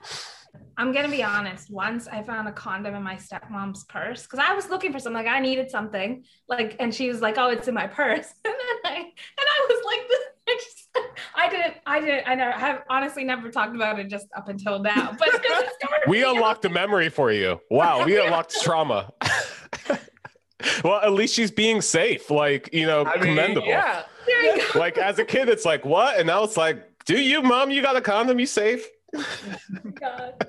I'm 0.77 0.93
gonna 0.93 1.09
be 1.09 1.23
honest. 1.23 1.71
Once 1.71 2.09
I 2.09 2.23
found 2.23 2.49
a 2.49 2.53
condom 2.53 2.95
in 2.95 3.03
my 3.03 3.17
stepmom's 3.17 3.85
purse 3.85 4.23
because 4.23 4.41
I 4.41 4.55
was 4.55 4.69
looking 4.69 4.93
for 4.93 4.99
something. 4.99 5.25
Like 5.25 5.33
I 5.33 5.41
needed 5.41 5.71
something, 5.71 6.25
like, 6.49 6.77
and 6.81 6.95
she 6.95 7.09
was 7.09 7.21
like, 7.21 7.39
"Oh, 7.39 7.49
it's 7.49 7.69
in 7.69 7.75
my 7.75 7.87
purse," 7.87 8.35
and 8.45 8.55
then 8.55 8.93
I 8.93 8.97
and 8.97 9.07
I 9.39 9.67
was 9.69 9.85
like, 9.85 10.01
I 10.47 10.57
just, 10.57 10.89
I 11.35 11.49
didn't, 11.49 11.75
I 11.87 12.01
didn't, 12.01 12.29
I 12.29 12.35
never 12.35 12.53
have 12.53 12.83
honestly 12.91 13.25
never 13.25 13.51
talked 13.51 13.75
about 13.75 13.99
it 13.99 14.09
just 14.09 14.27
up 14.37 14.49
until 14.49 14.79
now. 14.79 15.13
But 15.19 15.43
We 16.07 16.25
unlocked 16.25 16.65
a 16.65 16.69
memory 16.69 17.09
for 17.09 17.33
you. 17.33 17.61
Wow, 17.71 18.05
we 18.05 18.21
unlocked 18.21 18.61
trauma. 18.63 19.13
well, 20.85 21.01
at 21.03 21.13
least 21.13 21.35
she's 21.35 21.51
being 21.51 21.81
safe. 21.81 22.31
Like 22.31 22.71
you 22.73 22.87
know, 22.87 23.05
I 23.05 23.17
mean, 23.17 23.37
commendable. 23.37 23.69
yeah. 23.69 24.05
There 24.27 24.57
you 24.57 24.73
go. 24.73 24.79
Like 24.79 24.99
as 24.99 25.19
a 25.19 25.25
kid, 25.25 25.49
it's 25.49 25.65
like 25.65 25.85
what, 25.85 26.19
and 26.19 26.27
now 26.27 26.45
it's 26.45 26.57
like, 26.57 26.83
do 27.05 27.21
you, 27.21 27.43
mom? 27.43 27.71
You 27.71 27.83
got 27.83 27.97
a 27.97 28.01
condom? 28.01 28.39
You 28.39 28.47
safe? 28.47 28.87
God. 30.01 30.47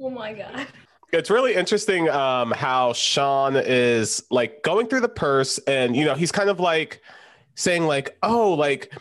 Oh 0.00 0.10
my 0.10 0.32
god. 0.32 0.66
it's 1.12 1.30
really 1.30 1.54
interesting 1.54 2.08
um, 2.10 2.50
how 2.50 2.92
Sean 2.92 3.56
is 3.56 4.22
like 4.30 4.62
going 4.62 4.88
through 4.88 5.00
the 5.00 5.08
purse, 5.08 5.58
and 5.66 5.96
you 5.96 6.04
know 6.04 6.14
he's 6.14 6.32
kind 6.32 6.50
of 6.50 6.60
like 6.60 7.00
saying 7.54 7.86
like, 7.86 8.16
"Oh, 8.22 8.52
like 8.52 8.92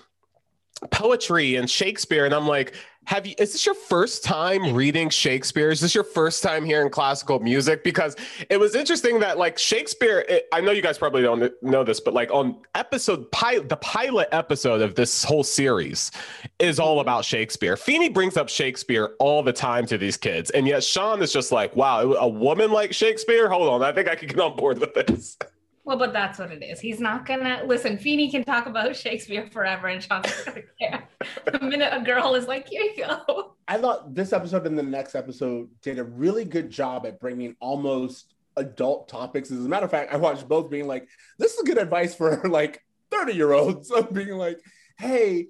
poetry 0.91 1.56
and 1.56 1.69
Shakespeare," 1.69 2.25
and 2.25 2.34
I'm 2.34 2.47
like. 2.47 2.73
Have 3.05 3.25
you? 3.27 3.35
Is 3.37 3.51
this 3.51 3.65
your 3.65 3.75
first 3.75 4.23
time 4.23 4.73
reading 4.73 5.09
Shakespeare? 5.09 5.69
Is 5.69 5.81
this 5.81 5.93
your 5.93 6.03
first 6.03 6.41
time 6.41 6.63
hearing 6.63 6.89
classical 6.89 7.39
music? 7.39 7.83
Because 7.83 8.15
it 8.49 8.57
was 8.57 8.75
interesting 8.75 9.19
that 9.19 9.37
like 9.37 9.57
Shakespeare. 9.57 10.25
It, 10.29 10.47
I 10.51 10.61
know 10.61 10.71
you 10.71 10.81
guys 10.81 10.97
probably 10.97 11.21
don't 11.21 11.51
know 11.61 11.83
this, 11.83 11.99
but 11.99 12.13
like 12.13 12.31
on 12.31 12.57
episode 12.75 13.29
pilot, 13.31 13.69
the 13.69 13.77
pilot 13.77 14.29
episode 14.31 14.81
of 14.81 14.95
this 14.95 15.23
whole 15.23 15.43
series 15.43 16.11
is 16.59 16.79
all 16.79 16.93
mm-hmm. 16.93 17.01
about 17.01 17.25
Shakespeare. 17.25 17.75
Feeney 17.75 18.09
brings 18.09 18.37
up 18.37 18.47
Shakespeare 18.47 19.15
all 19.19 19.43
the 19.43 19.53
time 19.53 19.85
to 19.87 19.97
these 19.97 20.17
kids, 20.17 20.49
and 20.51 20.65
yet 20.67 20.83
Sean 20.83 21.21
is 21.21 21.33
just 21.33 21.51
like, 21.51 21.75
"Wow, 21.75 22.13
a 22.13 22.27
woman 22.27 22.71
like 22.71 22.93
Shakespeare? 22.93 23.49
Hold 23.49 23.69
on, 23.69 23.83
I 23.83 23.91
think 23.91 24.07
I 24.07 24.15
can 24.15 24.29
get 24.29 24.39
on 24.39 24.55
board 24.55 24.79
with 24.79 24.93
this." 24.93 25.37
Well, 25.86 25.98
but 25.98 26.13
that's 26.13 26.39
what 26.39 26.52
it 26.52 26.63
is. 26.63 26.80
He's 26.80 27.00
not 27.00 27.26
gonna 27.26 27.63
listen. 27.65 27.98
Feeney 27.98 28.32
can 28.32 28.43
talk 28.43 28.67
about 28.67 28.96
Shakespeare 29.04 29.50
forever, 29.52 29.88
and 29.88 30.02
Sean's 30.02 30.32
gonna 30.43 30.62
care. 30.80 31.04
The 31.46 31.60
minute 31.60 31.89
a 31.91 32.02
girl 32.02 32.36
is 32.36 32.48
like, 32.48 32.67
"Here 32.67 32.84
you 32.84 33.06
go," 33.06 33.56
I 33.67 33.78
thought 33.78 34.13
this 34.13 34.34
episode 34.34 34.65
and 34.65 34.78
the 34.78 34.84
next 34.84 35.15
episode 35.15 35.69
did 35.82 36.00
a 36.00 36.04
really 36.04 36.46
good 36.46 36.69
job 36.69 37.06
at 37.06 37.19
bringing 37.19 37.56
almost 37.60 38.34
adult 38.58 39.08
topics. 39.08 39.52
As 39.52 39.65
a 39.65 39.69
matter 39.69 39.86
of 39.86 39.91
fact, 39.91 40.13
I 40.13 40.17
watched 40.17 40.48
both 40.48 40.69
being 40.69 40.88
like, 40.88 41.08
this 41.39 41.54
is 41.54 41.63
good 41.63 41.78
advice 41.78 42.13
for 42.15 42.41
like 42.50 42.84
30 43.12 43.34
year 43.34 43.54
olds 43.54 43.91
of 43.91 44.13
being 44.13 44.38
like, 44.38 44.60
hey, 44.98 45.48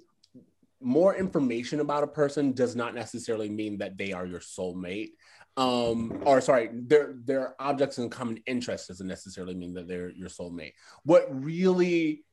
more 0.80 1.14
information 1.14 1.80
about 1.80 2.04
a 2.04 2.08
person 2.08 2.52
does 2.52 2.76
not 2.76 2.94
necessarily 2.94 3.48
mean 3.48 3.78
that 3.78 3.96
they 3.96 4.12
are 4.12 4.26
your 4.26 4.40
soulmate. 4.40 5.10
Um, 5.56 6.22
or 6.24 6.40
sorry, 6.40 6.70
their 6.72 7.14
their 7.24 7.54
objects 7.60 7.98
in 7.98 8.10
common 8.10 8.38
interest 8.46 8.88
doesn't 8.88 9.06
necessarily 9.06 9.54
mean 9.54 9.74
that 9.74 9.86
they're 9.86 10.10
your 10.10 10.28
soulmate. 10.28 10.72
What 11.04 11.26
really 11.30 12.24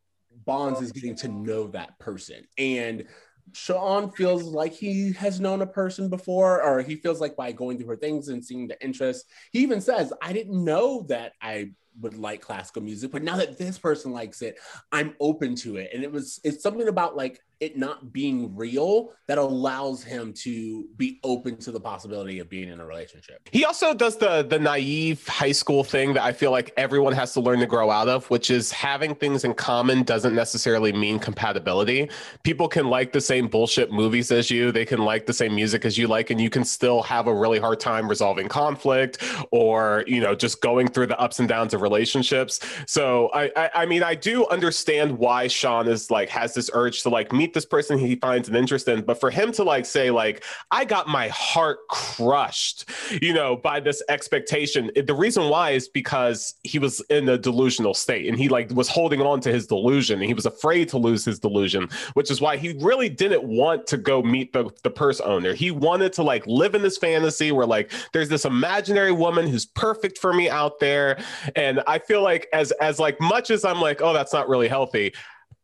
bonds 0.46 0.82
is 0.82 0.92
getting 0.92 1.16
to 1.18 1.28
know 1.28 1.68
that 1.68 2.00
person. 2.00 2.48
And 2.58 3.06
Sean 3.54 4.12
feels 4.12 4.44
like 4.44 4.74
he 4.74 5.12
has 5.14 5.40
known 5.40 5.62
a 5.62 5.68
person 5.68 6.10
before, 6.10 6.64
or 6.64 6.82
he 6.82 6.96
feels 6.96 7.20
like 7.20 7.36
by 7.36 7.52
going 7.52 7.78
through 7.78 7.90
her 7.90 7.96
things 7.96 8.30
and 8.30 8.44
seeing 8.44 8.68
the 8.68 8.82
interest, 8.84 9.26
he 9.52 9.60
even 9.60 9.82
says, 9.82 10.14
I 10.22 10.34
didn't 10.34 10.64
know 10.64 11.06
that 11.10 11.34
I 11.42 11.72
would 12.00 12.18
like 12.18 12.42
classical 12.42 12.82
music, 12.82 13.12
but 13.12 13.24
now 13.24 13.36
that 13.38 13.58
this 13.58 13.78
person 13.78 14.12
likes 14.12 14.42
it, 14.42 14.58
I'm 14.92 15.16
open 15.20 15.56
to 15.58 15.78
it. 15.78 15.92
And 15.94 16.04
it 16.04 16.12
was 16.12 16.40
it's 16.44 16.64
something 16.64 16.88
about 16.88 17.16
like 17.16 17.42
it 17.62 17.78
not 17.78 18.12
being 18.12 18.56
real 18.56 19.12
that 19.28 19.38
allows 19.38 20.04
him 20.04 20.34
to 20.34 20.88
be 20.98 21.20
open 21.24 21.56
to 21.56 21.72
the 21.72 21.80
possibility 21.80 22.40
of 22.40 22.50
being 22.50 22.70
in 22.70 22.80
a 22.80 22.86
relationship. 22.86 23.40
He 23.52 23.64
also 23.64 23.94
does 23.94 24.18
the 24.18 24.42
the 24.42 24.58
naive 24.58 25.28
high 25.28 25.52
school 25.52 25.84
thing 25.84 26.14
that 26.16 26.24
I 26.24 26.34
feel 26.34 26.50
like 26.50 26.74
everyone 26.76 27.14
has 27.14 27.34
to 27.34 27.40
learn 27.40 27.60
to 27.60 27.68
grow 27.68 27.92
out 27.92 28.10
of, 28.10 28.28
which 28.32 28.50
is 28.50 28.72
having 28.72 29.14
things 29.14 29.44
in 29.44 29.54
common 29.54 30.02
doesn't 30.04 30.34
necessarily 30.34 30.92
mean 30.92 31.20
compatibility. 31.20 32.10
People 32.44 32.68
can 32.68 32.88
like 32.88 33.12
the 33.14 33.22
same 33.22 33.48
bullshit 33.48 33.92
movies 33.92 34.32
as 34.32 34.50
you, 34.50 34.72
they 34.72 34.86
can 34.86 35.06
like 35.06 35.28
the 35.28 35.34
same 35.34 35.54
music 35.54 35.86
as 35.86 35.98
you 35.98 36.08
like, 36.08 36.32
and 36.32 36.42
you 36.42 36.50
can 36.50 36.66
still 36.66 37.04
have 37.04 37.28
a 37.28 37.34
really 37.34 37.60
hard 37.60 37.80
time 37.80 38.08
resolving 38.08 38.48
conflict 38.48 39.24
or 39.52 40.04
you 40.08 40.20
know 40.20 40.34
just 40.34 40.62
going 40.62 40.88
through 40.88 41.06
the 41.08 41.20
ups 41.20 41.40
and 41.40 41.48
downs 41.48 41.76
of 41.76 41.81
relationships. 41.82 42.60
So 42.86 43.30
I 43.34 43.52
I, 43.56 43.70
I 43.76 43.86
mean 43.86 44.04
I 44.04 44.16
do 44.16 44.48
understand 44.48 45.18
why 45.18 45.48
Sean 45.48 45.88
is 45.88 46.12
like 46.12 46.30
has 46.30 46.54
this 46.54 46.70
urge 46.74 47.04
to 47.04 47.10
like 47.10 47.32
meet 47.32 47.54
this 47.54 47.66
person 47.66 47.98
he 47.98 48.16
finds 48.16 48.50
an 48.50 48.56
interest 48.56 48.88
in, 48.88 49.02
but 49.02 49.20
for 49.20 49.30
him 49.30 49.52
to 49.54 49.64
like 49.64 49.86
say 49.86 50.12
like 50.12 50.44
I 50.72 50.86
got 50.86 51.08
my 51.08 51.28
heart 51.30 51.80
crushed, 51.90 52.90
you 53.22 53.34
know, 53.34 53.56
by 53.56 53.80
this 53.80 54.02
expectation. 54.10 54.92
The 54.96 55.14
reason 55.14 55.50
why 55.50 55.72
is 55.72 55.88
because 55.88 56.56
he 56.64 56.80
was 56.80 57.02
in 57.10 57.28
a 57.30 57.38
delusional 57.38 57.94
state 57.94 58.28
and 58.28 58.38
he 58.38 58.50
like 58.50 58.72
was 58.72 58.88
holding 58.88 59.22
on 59.22 59.40
to 59.42 59.52
his 59.52 59.68
delusion 59.68 60.20
and 60.20 60.28
he 60.28 60.34
was 60.34 60.46
afraid 60.46 60.90
to 60.90 60.98
lose 60.98 61.26
his 61.26 61.40
delusion, 61.40 61.90
which 62.14 62.32
is 62.32 62.42
why 62.42 62.58
he 62.58 62.78
really 62.82 63.10
didn't 63.10 63.44
want 63.44 63.88
to 63.88 63.98
go 63.98 64.22
meet 64.22 64.54
the, 64.54 64.70
the 64.84 64.90
purse 64.90 65.20
owner. 65.20 65.54
He 65.54 65.72
wanted 65.72 66.14
to 66.14 66.24
like 66.24 66.46
live 66.48 66.76
in 66.76 66.82
this 66.82 66.98
fantasy 66.98 67.52
where 67.52 67.66
like 67.66 67.92
there's 68.14 68.30
this 68.30 68.46
imaginary 68.46 69.12
woman 69.12 69.48
who's 69.48 69.66
perfect 69.66 70.18
for 70.18 70.34
me 70.34 70.50
out 70.50 70.80
there. 70.80 71.22
And 71.56 71.71
I 71.88 72.00
feel 72.00 72.22
like 72.22 72.48
as 72.54 72.72
as 72.74 73.00
like 73.00 73.20
much 73.22 73.50
as 73.50 73.64
I'm 73.64 73.80
like, 73.80 74.02
oh, 74.02 74.14
that's 74.14 74.34
not 74.34 74.50
really 74.50 74.68
healthy 74.68 75.14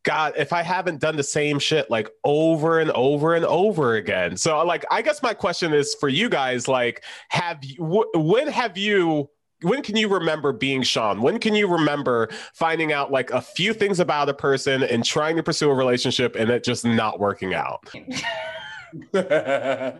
God, 0.07 0.33
if 0.37 0.53
I 0.53 0.61
haven't 0.61 1.01
done 1.01 1.17
the 1.17 1.23
same 1.23 1.59
shit 1.59 1.91
like 1.91 2.09
over 2.23 2.79
and 2.79 2.91
over 2.91 3.35
and 3.35 3.43
over 3.43 3.95
again. 3.95 4.37
So, 4.37 4.63
like, 4.65 4.85
I 4.89 5.01
guess 5.01 5.21
my 5.21 5.33
question 5.33 5.73
is 5.73 5.95
for 5.95 6.07
you 6.07 6.29
guys, 6.29 6.65
like, 6.69 7.03
have 7.27 7.61
you, 7.61 7.75
wh- 7.83 8.17
when 8.17 8.47
have 8.47 8.77
you, 8.77 9.29
when 9.63 9.83
can 9.83 9.97
you 9.97 10.07
remember 10.07 10.53
being 10.53 10.81
Sean? 10.81 11.21
When 11.21 11.39
can 11.39 11.55
you 11.55 11.67
remember 11.67 12.29
finding 12.53 12.93
out 12.93 13.11
like 13.11 13.31
a 13.31 13.41
few 13.41 13.73
things 13.73 13.99
about 13.99 14.29
a 14.29 14.33
person 14.33 14.81
and 14.81 15.03
trying 15.03 15.35
to 15.35 15.43
pursue 15.43 15.69
a 15.69 15.75
relationship 15.75 16.37
and 16.37 16.49
it 16.49 16.63
just 16.63 16.85
not 16.85 17.19
working 17.19 17.53
out? 17.53 17.83
yeah, 19.13 19.99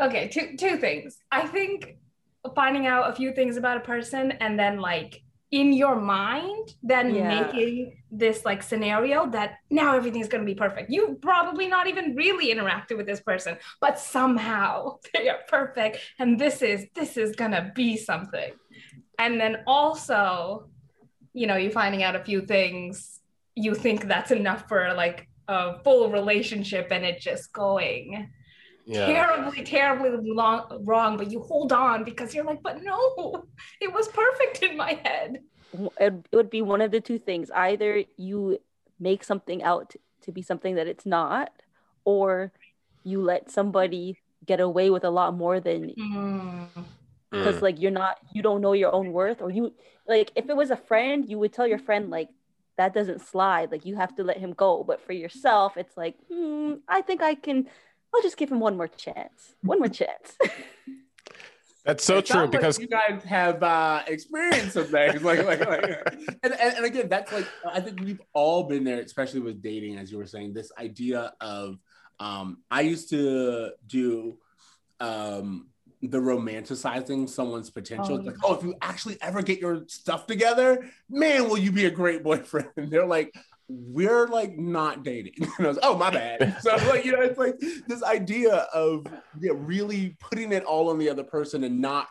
okay, 0.00 0.28
two 0.28 0.56
two 0.56 0.76
things. 0.76 1.18
I 1.32 1.48
think 1.48 1.96
finding 2.54 2.86
out 2.86 3.10
a 3.10 3.14
few 3.14 3.32
things 3.32 3.56
about 3.56 3.76
a 3.76 3.80
person 3.80 4.32
and 4.32 4.58
then 4.58 4.78
like 4.78 5.22
in 5.50 5.72
your 5.72 5.96
mind 5.96 6.74
then 6.82 7.14
Yeah. 7.14 7.28
making 7.28 7.96
this 8.10 8.44
like 8.44 8.62
scenario 8.62 9.28
that 9.30 9.58
now 9.70 9.96
everything's 9.96 10.28
going 10.28 10.42
to 10.42 10.46
be 10.46 10.54
perfect. 10.54 10.90
You 10.90 11.18
probably 11.22 11.68
not 11.68 11.86
even 11.86 12.14
really 12.16 12.52
interacted 12.54 12.96
with 12.96 13.06
this 13.06 13.20
person 13.20 13.56
but 13.80 13.98
somehow 13.98 14.98
they 15.14 15.28
are 15.28 15.38
perfect 15.48 15.98
and 16.18 16.38
this 16.38 16.60
is 16.62 16.86
this 16.94 17.16
is 17.16 17.34
going 17.36 17.52
to 17.52 17.72
be 17.74 17.96
something. 17.96 18.52
And 19.18 19.40
then 19.40 19.58
also 19.66 20.68
you 21.32 21.46
know 21.46 21.56
you're 21.56 21.70
finding 21.70 22.02
out 22.02 22.16
a 22.16 22.24
few 22.24 22.40
things 22.42 23.20
you 23.54 23.74
think 23.74 24.06
that's 24.06 24.32
enough 24.32 24.66
for 24.68 24.92
like 24.94 25.28
a 25.48 25.78
full 25.84 26.10
relationship 26.10 26.88
and 26.90 27.04
it 27.04 27.20
just 27.20 27.52
going 27.52 28.28
terribly, 28.86 29.62
terribly 29.64 30.30
long, 30.30 30.80
wrong, 30.84 31.16
but 31.16 31.30
you 31.30 31.40
hold 31.40 31.72
on 31.72 32.04
because 32.04 32.34
you're 32.34 32.44
like, 32.44 32.62
but 32.62 32.82
no, 32.82 33.44
it 33.80 33.92
was 33.92 34.08
perfect 34.08 34.62
in 34.62 34.76
my 34.76 34.92
head. 35.04 35.40
it, 36.00 36.14
it 36.30 36.36
would 36.36 36.50
be 36.50 36.62
one 36.62 36.80
of 36.80 36.90
the 36.90 37.00
two 37.00 37.18
things 37.18 37.50
either 37.54 38.04
you 38.16 38.58
make 39.00 39.24
something 39.24 39.62
out 39.62 39.94
to 40.22 40.30
be 40.32 40.40
something 40.42 40.76
that 40.76 40.86
it's 40.86 41.04
not 41.04 41.50
or 42.04 42.52
you 43.02 43.20
let 43.20 43.50
somebody 43.50 44.16
get 44.46 44.60
away 44.60 44.88
with 44.90 45.04
a 45.04 45.10
lot 45.10 45.34
more 45.34 45.58
than 45.60 45.92
Mm. 45.98 46.68
because 47.30 47.60
like 47.62 47.80
you're 47.80 47.90
not 47.90 48.18
you 48.32 48.42
don't 48.42 48.60
know 48.60 48.72
your 48.72 48.94
own 48.94 49.10
worth 49.12 49.42
or 49.42 49.50
you 49.50 49.72
like 50.06 50.30
if 50.36 50.48
it 50.48 50.56
was 50.56 50.70
a 50.70 50.76
friend 50.76 51.28
you 51.28 51.38
would 51.38 51.52
tell 51.52 51.66
your 51.66 51.78
friend 51.78 52.08
like 52.10 52.28
that 52.76 52.94
doesn't 52.94 53.20
slide 53.20 53.72
like 53.72 53.84
you 53.84 53.96
have 53.96 54.14
to 54.16 54.22
let 54.22 54.38
him 54.38 54.52
go 54.52 54.84
but 54.84 55.00
for 55.04 55.12
yourself 55.12 55.76
it's 55.76 55.96
like 55.96 56.14
hmm, 56.30 56.74
i 56.88 57.00
think 57.02 57.20
i 57.22 57.34
can 57.34 57.66
i'll 58.14 58.22
just 58.22 58.36
give 58.36 58.50
him 58.50 58.60
one 58.60 58.76
more 58.76 58.88
chance 58.88 59.54
one 59.62 59.78
more 59.78 59.88
chance 59.88 60.36
That's 61.84 62.02
so 62.02 62.16
It 62.16 62.24
true 62.24 62.34
sounds 62.34 62.52
like 62.52 62.52
because 62.52 62.78
you 62.78 62.86
guys 62.88 63.22
have 63.24 63.62
uh, 63.62 64.02
experience 64.06 64.72
some 64.72 64.84
things 64.84 65.22
like 65.22 65.44
like, 65.44 65.60
like 65.60 65.84
and, 66.42 66.54
and, 66.54 66.76
and 66.76 66.84
again 66.86 67.10
that's 67.10 67.30
like 67.30 67.46
I 67.70 67.78
think 67.80 68.00
we've 68.00 68.22
all 68.32 68.64
been 68.64 68.84
there, 68.84 69.00
especially 69.00 69.40
with 69.40 69.60
dating, 69.60 69.98
as 69.98 70.10
you 70.10 70.16
were 70.16 70.24
saying. 70.24 70.54
This 70.54 70.72
idea 70.78 71.34
of 71.42 71.78
um, 72.18 72.62
I 72.70 72.82
used 72.82 73.10
to 73.10 73.72
do 73.86 74.38
um, 74.98 75.66
the 76.00 76.18
romanticizing 76.18 77.28
someone's 77.28 77.68
potential. 77.68 78.18
Oh, 78.18 78.22
like, 78.22 78.36
oh, 78.42 78.54
if 78.54 78.62
you 78.62 78.74
actually 78.80 79.18
ever 79.20 79.42
get 79.42 79.60
your 79.60 79.84
stuff 79.86 80.26
together, 80.26 80.88
man, 81.10 81.48
will 81.48 81.58
you 81.58 81.70
be 81.72 81.84
a 81.84 81.90
great 81.90 82.22
boyfriend? 82.22 82.68
And 82.76 82.90
they're 82.90 83.06
like, 83.06 83.34
we're 83.68 84.28
like 84.28 84.58
not 84.58 85.02
dating. 85.04 85.34
And 85.58 85.66
I 85.66 85.68
was, 85.68 85.78
oh, 85.82 85.96
my 85.96 86.10
bad. 86.10 86.56
So 86.60 86.76
like, 86.88 87.04
you 87.04 87.12
know, 87.12 87.20
it's 87.20 87.38
like 87.38 87.58
this 87.86 88.02
idea 88.02 88.54
of 88.74 89.06
yeah, 89.40 89.52
really 89.54 90.16
putting 90.20 90.52
it 90.52 90.64
all 90.64 90.90
on 90.90 90.98
the 90.98 91.08
other 91.08 91.24
person 91.24 91.64
and 91.64 91.80
not 91.80 92.08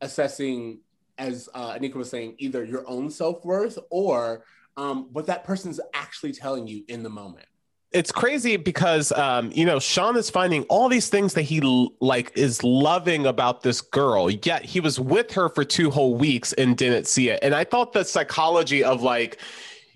assessing, 0.00 0.80
as 1.18 1.48
uh, 1.54 1.74
Anika 1.74 1.94
was 1.94 2.10
saying, 2.10 2.34
either 2.38 2.64
your 2.64 2.88
own 2.88 3.10
self 3.10 3.44
worth 3.44 3.78
or 3.90 4.44
um, 4.76 5.08
what 5.12 5.26
that 5.26 5.44
person's 5.44 5.80
actually 5.94 6.32
telling 6.32 6.66
you 6.66 6.84
in 6.88 7.02
the 7.02 7.08
moment. 7.08 7.46
it's 7.92 8.12
crazy 8.12 8.56
because 8.56 9.10
um, 9.12 9.50
you 9.54 9.64
know 9.64 9.78
Sean 9.78 10.16
is 10.16 10.28
finding 10.28 10.64
all 10.64 10.88
these 10.88 11.08
things 11.08 11.34
that 11.34 11.42
he 11.42 11.60
like 12.00 12.32
is 12.36 12.62
loving 12.62 13.26
about 13.26 13.62
this 13.62 13.80
girl. 13.80 14.28
Yet 14.30 14.64
he 14.64 14.80
was 14.80 15.00
with 15.00 15.32
her 15.32 15.48
for 15.48 15.64
two 15.64 15.90
whole 15.90 16.14
weeks 16.16 16.52
and 16.54 16.76
didn't 16.76 17.06
see 17.06 17.30
it. 17.30 17.38
And 17.42 17.54
I 17.54 17.64
thought 17.64 17.92
the 17.92 18.04
psychology 18.04 18.82
of 18.82 19.02
like. 19.02 19.40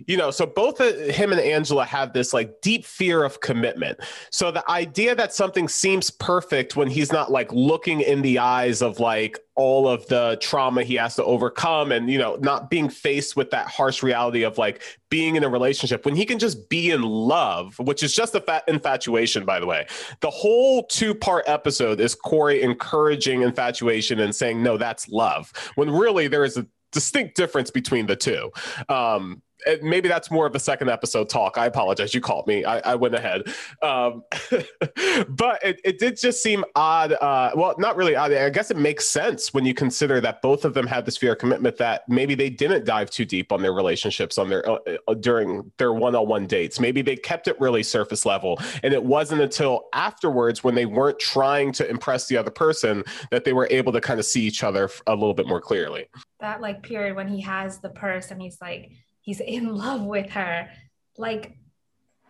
You 0.07 0.17
know, 0.17 0.31
so 0.31 0.47
both 0.47 0.79
him 0.79 1.33
and 1.33 1.41
Angela 1.41 1.85
have 1.85 2.13
this 2.13 2.33
like 2.33 2.61
deep 2.61 2.85
fear 2.85 3.25
of 3.25 3.41
commitment. 3.41 4.01
So 4.31 4.51
the 4.51 4.69
idea 4.71 5.15
that 5.15 5.33
something 5.33 5.69
seems 5.69 6.11
perfect 6.11 6.77
when 6.77 6.89
he's 6.89 7.13
not 7.13 7.31
like 7.31 7.53
looking 7.53 8.01
in 8.01 8.23
the 8.23 8.39
eyes 8.39 8.83
of 8.83 8.99
like 8.99 9.39
all 9.57 9.89
of 9.89 10.07
the 10.07 10.39
trauma 10.41 10.83
he 10.83 10.95
has 10.95 11.17
to 11.17 11.25
overcome 11.25 11.93
and, 11.93 12.09
you 12.09 12.19
know, 12.19 12.37
not 12.37 12.71
being 12.71 12.89
faced 12.89 13.37
with 13.37 13.51
that 13.51 13.67
harsh 13.67 14.03
reality 14.03 14.43
of 14.43 14.57
like 14.57 14.83
being 15.11 15.37
in 15.37 15.45
a 15.45 15.49
relationship 15.49 16.05
when 16.05 16.17
he 16.17 16.25
can 16.25 16.39
just 16.39 16.69
be 16.71 16.91
in 16.91 17.03
love, 17.03 17.79
which 17.79 18.03
is 18.03 18.15
just 18.15 18.35
a 18.35 18.41
fat 18.41 18.65
infatuation, 18.69 19.45
by 19.45 19.61
the 19.61 19.67
way. 19.67 19.87
The 20.21 20.31
whole 20.31 20.85
two 20.87 21.15
part 21.15 21.45
episode 21.47 22.01
is 22.01 22.15
Corey 22.15 22.63
encouraging 22.63 23.43
infatuation 23.43 24.21
and 24.21 24.35
saying, 24.35 24.63
no, 24.63 24.79
that's 24.79 25.09
love, 25.09 25.53
when 25.75 25.91
really 25.91 26.27
there 26.27 26.45
is 26.45 26.57
a 26.57 26.67
distinct 26.93 27.37
difference 27.37 27.71
between 27.71 28.07
the 28.07 28.17
two. 28.17 28.51
Um, 28.89 29.43
maybe 29.83 30.09
that's 30.09 30.31
more 30.31 30.47
of 30.47 30.55
a 30.55 30.59
second 30.59 30.91
episode 30.91 31.29
talk. 31.29 31.59
I 31.59 31.67
apologize. 31.67 32.15
You 32.15 32.21
called 32.21 32.47
me. 32.47 32.65
I, 32.65 32.79
I 32.81 32.95
went 32.95 33.15
ahead. 33.15 33.43
Um, 33.83 34.25
but 35.29 35.63
it, 35.63 35.81
it 35.85 35.99
did 35.99 36.19
just 36.19 36.43
seem 36.43 36.65
odd. 36.75 37.13
Uh, 37.13 37.53
well, 37.55 37.75
not 37.79 37.97
really 37.97 38.17
odd. 38.17 38.33
I 38.33 38.51
guess 38.51 38.71
it 38.71 38.77
makes 38.77 39.07
sense 39.07 39.53
when 39.53 39.65
you 39.65 39.75
consider 39.75 40.21
that 40.21 40.43
both 40.43 40.65
of 40.65 40.75
them 40.75 40.87
had 40.87 41.05
this 41.05 41.17
fear 41.17 41.33
of 41.33 41.39
commitment 41.39 41.77
that 41.79 42.09
maybe 42.09 42.35
they 42.35 42.51
didn't 42.51 42.85
dive 42.85 43.11
too 43.11 43.25
deep 43.25 43.53
on 43.53 43.63
their 43.63 43.73
relationships 43.73 44.39
on 44.39 44.49
their 44.49 44.69
uh, 44.69 44.79
uh, 45.09 45.15
during 45.15 45.71
their 45.79 45.93
one-on-one 45.93 46.47
dates. 46.47 46.81
Maybe 46.81 47.03
they 47.03 47.17
kept 47.17 47.49
it 47.49 47.61
really 47.61 47.83
surface 47.83 48.27
level, 48.27 48.61
and 48.83 48.93
it 48.93 49.03
wasn't 49.03 49.41
until 49.41 49.89
afterwards 49.93 50.65
when 50.65 50.75
they 50.75 50.87
weren't 50.87 51.19
trying 51.19 51.73
to 51.73 51.89
impress 51.89 52.27
the 52.27 52.37
other 52.37 52.51
person 52.51 53.05
that 53.31 53.45
they 53.45 53.53
were 53.53 53.69
able 53.71 53.93
to 53.93 54.01
kind 54.01 54.19
of 54.19 54.27
see 54.27 54.43
each 54.43 54.63
other 54.63 54.91
a 55.07 55.15
little 55.15 55.35
bit 55.35 55.47
more 55.47 55.61
clearly. 55.61 56.07
That 56.41 56.61
like 56.61 56.83
period 56.83 57.17
when 57.17 57.29
he 57.29 57.41
has 57.43 57.81
the 57.81 57.91
purse 57.91 58.31
and 58.31 58.41
he's 58.41 58.59
like, 58.61 58.91
he's 59.21 59.41
in 59.41 59.75
love 59.75 60.03
with 60.03 60.31
her. 60.31 60.69
Like, 61.17 61.57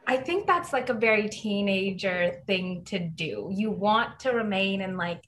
I 0.06 0.16
think 0.16 0.46
that's 0.46 0.72
like 0.72 0.88
a 0.88 0.94
very 0.94 1.28
teenager 1.28 2.42
thing 2.46 2.84
to 2.86 2.98
do. 2.98 3.50
You 3.52 3.70
want 3.70 4.20
to 4.20 4.30
remain 4.30 4.80
in 4.80 4.96
like 4.96 5.22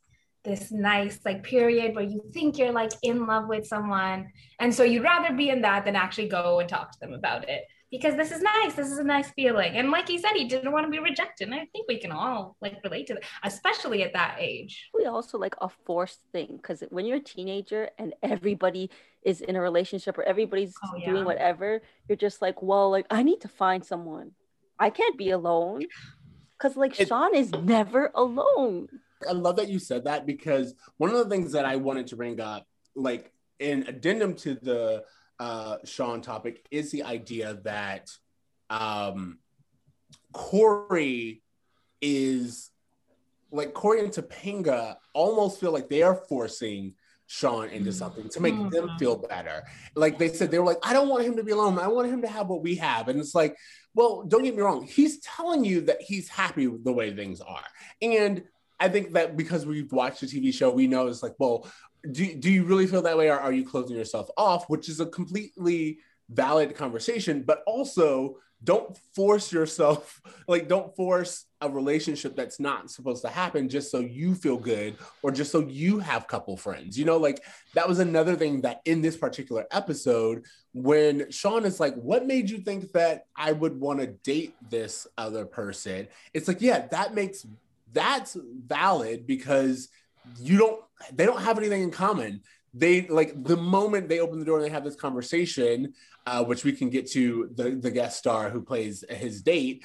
this 0.45 0.73
nice 0.73 1.21
like 1.25 1.45
period 1.45 1.95
where 1.95 2.05
you 2.05 2.25
think 2.33 2.59
you're 2.59 2.73
like 2.73 2.93
in 3.03 3.27
love 3.27 3.49
with 3.49 3.67
someone. 3.67 4.33
And 4.59 4.75
so 4.75 4.83
you'd 4.83 5.05
rather 5.05 5.35
be 5.35 5.51
in 5.51 5.63
that 5.63 5.85
than 5.85 5.95
actually 5.95 6.29
go 6.29 6.59
and 6.59 6.69
talk 6.69 6.93
to 6.93 7.01
them 7.01 7.13
about 7.13 7.49
it. 7.49 7.65
Because 7.93 8.17
this 8.17 8.33
is 8.33 8.41
nice. 8.41 8.73
This 8.75 8.91
is 8.91 8.97
a 8.99 9.05
nice 9.05 9.31
feeling. 9.33 9.77
And 9.77 9.91
like 9.91 10.09
he 10.09 10.17
said, 10.19 10.31
he 10.35 10.49
didn't 10.49 10.73
want 10.73 10.87
to 10.87 10.91
be 10.91 10.99
rejected. 10.99 11.47
And 11.49 11.55
I 11.55 11.67
think 11.67 11.87
we 11.87 11.99
can 12.01 12.11
all 12.11 12.57
like 12.63 12.79
relate 12.83 13.07
to 13.09 13.15
that, 13.15 13.23
especially 13.45 14.03
at 14.03 14.15
that 14.15 14.37
age. 14.41 14.89
We 14.95 15.05
also 15.05 15.37
like 15.39 15.55
a 15.61 15.69
forced 15.69 16.21
thing 16.33 16.57
because 16.57 16.83
when 16.89 17.05
you're 17.05 17.19
a 17.19 17.21
teenager 17.21 17.91
and 17.99 18.15
everybody 18.23 18.91
is 19.23 19.43
in 19.43 19.57
a 19.57 19.61
relationship 19.61 20.17
or 20.17 20.23
everybody's 20.23 20.75
Oh, 20.83 20.97
yeah. 20.97 21.11
doing 21.11 21.25
whatever, 21.27 21.83
you're 22.09 22.17
just 22.17 22.41
like, 22.41 22.63
well, 22.63 22.91
like 22.91 23.07
I 23.11 23.23
need 23.23 23.43
to 23.43 23.49
find 23.49 23.85
someone. 23.85 24.33
I 24.79 24.89
can't 24.89 25.19
be 25.19 25.29
alone 25.31 25.85
because 26.59 26.77
like 26.79 26.99
It- 26.99 27.09
Sean 27.09 27.35
is 27.37 27.53
never 27.53 28.11
alone. 28.15 28.89
I 29.29 29.33
love 29.33 29.57
that 29.57 29.69
you 29.69 29.79
said 29.79 30.05
that 30.05 30.25
because 30.27 30.75
one 30.97 31.11
of 31.11 31.17
the 31.19 31.29
things 31.29 31.53
that 31.53 31.67
I 31.67 31.77
wanted 31.77 32.07
to 32.09 32.17
bring 32.17 32.41
up, 32.41 32.67
like 32.97 33.33
in 33.61 33.85
addendum 33.87 34.35
to 34.37 34.55
the 34.55 35.05
uh, 35.43 35.77
Sean 35.85 36.21
topic, 36.21 36.55
is 36.71 36.91
the 36.91 37.03
idea 37.03 37.49
that 37.65 38.05
um, 38.71 39.39
Corey 40.33 41.43
is 42.01 42.71
like 43.51 43.75
Corey 43.75 44.01
and 44.01 44.11
Topanga 44.11 44.97
almost 45.13 45.61
feel 45.61 45.73
like 45.73 45.89
they 45.89 46.03
are 46.03 46.15
forcing 46.29 46.95
Sean 47.27 47.69
into 47.69 47.93
something 47.93 48.29
to 48.31 48.41
make 48.41 48.55
them 48.71 48.89
Mhm. 48.89 48.99
feel 48.99 49.17
better. 49.17 49.63
Like 49.95 50.19
they 50.19 50.29
said, 50.29 50.51
they 50.51 50.59
were 50.59 50.67
like, 50.73 50.79
I 50.83 50.93
don't 50.93 51.09
want 51.09 51.25
him 51.25 51.37
to 51.37 51.45
be 51.45 51.53
alone. 51.53 51.79
I 51.79 51.89
want 51.89 52.09
him 52.09 52.23
to 52.23 52.29
have 52.29 52.49
what 52.49 52.63
we 52.63 52.77
have. 52.77 53.09
And 53.09 53.19
it's 53.21 53.35
like, 53.35 53.57
well, 53.95 54.23
don't 54.23 54.43
get 54.43 54.55
me 54.55 54.63
wrong. 54.63 54.83
He's 54.85 55.21
telling 55.21 55.65
you 55.65 55.83
that 55.83 56.01
he's 56.01 56.29
happy 56.29 56.67
with 56.67 56.85
the 56.85 56.93
way 56.93 57.15
things 57.15 57.41
are. 57.41 57.65
And 58.01 58.45
I 58.81 58.89
think 58.89 59.13
that 59.13 59.37
because 59.37 59.65
we've 59.65 59.93
watched 59.93 60.21
the 60.21 60.27
TV 60.27 60.53
show, 60.53 60.71
we 60.71 60.87
know 60.87 61.07
it's 61.07 61.23
like, 61.23 61.37
well, 61.39 61.71
do, 62.11 62.35
do 62.35 62.51
you 62.51 62.65
really 62.65 62.87
feel 62.87 63.03
that 63.03 63.17
way 63.17 63.29
or 63.29 63.39
are 63.39 63.53
you 63.53 63.67
closing 63.67 63.97
yourself 63.97 64.29
off? 64.37 64.69
Which 64.69 64.89
is 64.89 65.01
a 65.01 65.07
completely 65.07 65.99
valid 66.29 66.75
conversation, 66.75 67.43
but 67.43 67.63
also 67.67 68.39
don't 68.65 68.97
force 69.15 69.53
yourself, 69.53 70.21
like, 70.49 70.69
don't 70.69 70.95
force 70.95 71.47
a 71.61 71.69
relationship 71.69 72.37
that's 72.37 72.61
not 72.61 72.91
supposed 72.91 73.23
to 73.23 73.29
happen 73.29 73.69
just 73.69 73.91
so 73.91 74.01
you 74.01 74.35
feel 74.35 74.57
good 74.57 74.97
or 75.23 75.31
just 75.31 75.53
so 75.53 75.61
you 75.61 75.99
have 75.99 76.27
couple 76.27 76.57
friends. 76.57 76.99
You 76.99 77.05
know, 77.05 77.17
like 77.17 77.43
that 77.75 77.89
was 77.89 77.99
another 77.99 78.37
thing 78.37 78.61
that 78.63 78.81
in 78.85 79.03
this 79.03 79.17
particular 79.17 79.67
episode, 79.71 80.45
when 80.73 81.31
Sean 81.31 81.65
is 81.65 81.81
like, 81.81 81.95
What 81.95 82.27
made 82.27 82.51
you 82.51 82.59
think 82.59 82.93
that 82.93 83.27
I 83.37 83.53
would 83.53 83.79
want 83.79 84.01
to 84.01 84.07
date 84.07 84.55
this 84.71 85.07
other 85.19 85.45
person? 85.45 86.09
It's 86.35 86.49
like, 86.49 86.61
yeah, 86.61 86.87
that 86.89 87.15
makes 87.15 87.47
that's 87.93 88.37
valid 88.67 89.27
because 89.27 89.89
you 90.39 90.57
don't 90.57 90.83
they 91.13 91.27
don't 91.27 91.43
have 91.43 91.59
anything 91.59 91.83
in 91.83 91.91
common 91.91 92.43
they 92.75 93.07
like 93.09 93.45
the 93.45 93.57
moment 93.57 94.09
they 94.09 94.21
open 94.21 94.39
the 94.39 94.45
door 94.45 94.59
and 94.59 94.65
they 94.65 94.71
have 94.71 94.85
this 94.85 94.97
conversation, 94.97 95.95
uh, 96.27 96.43
which 96.45 96.65
we 96.65 96.73
can 96.73 96.91
get 96.91 97.11
to 97.11 97.51
the 97.55 97.71
the 97.71 97.91
guest 97.91 98.19
star 98.19 98.51
who 98.51 98.63
plays 98.63 99.05
his 99.09 99.43
date. 99.43 99.85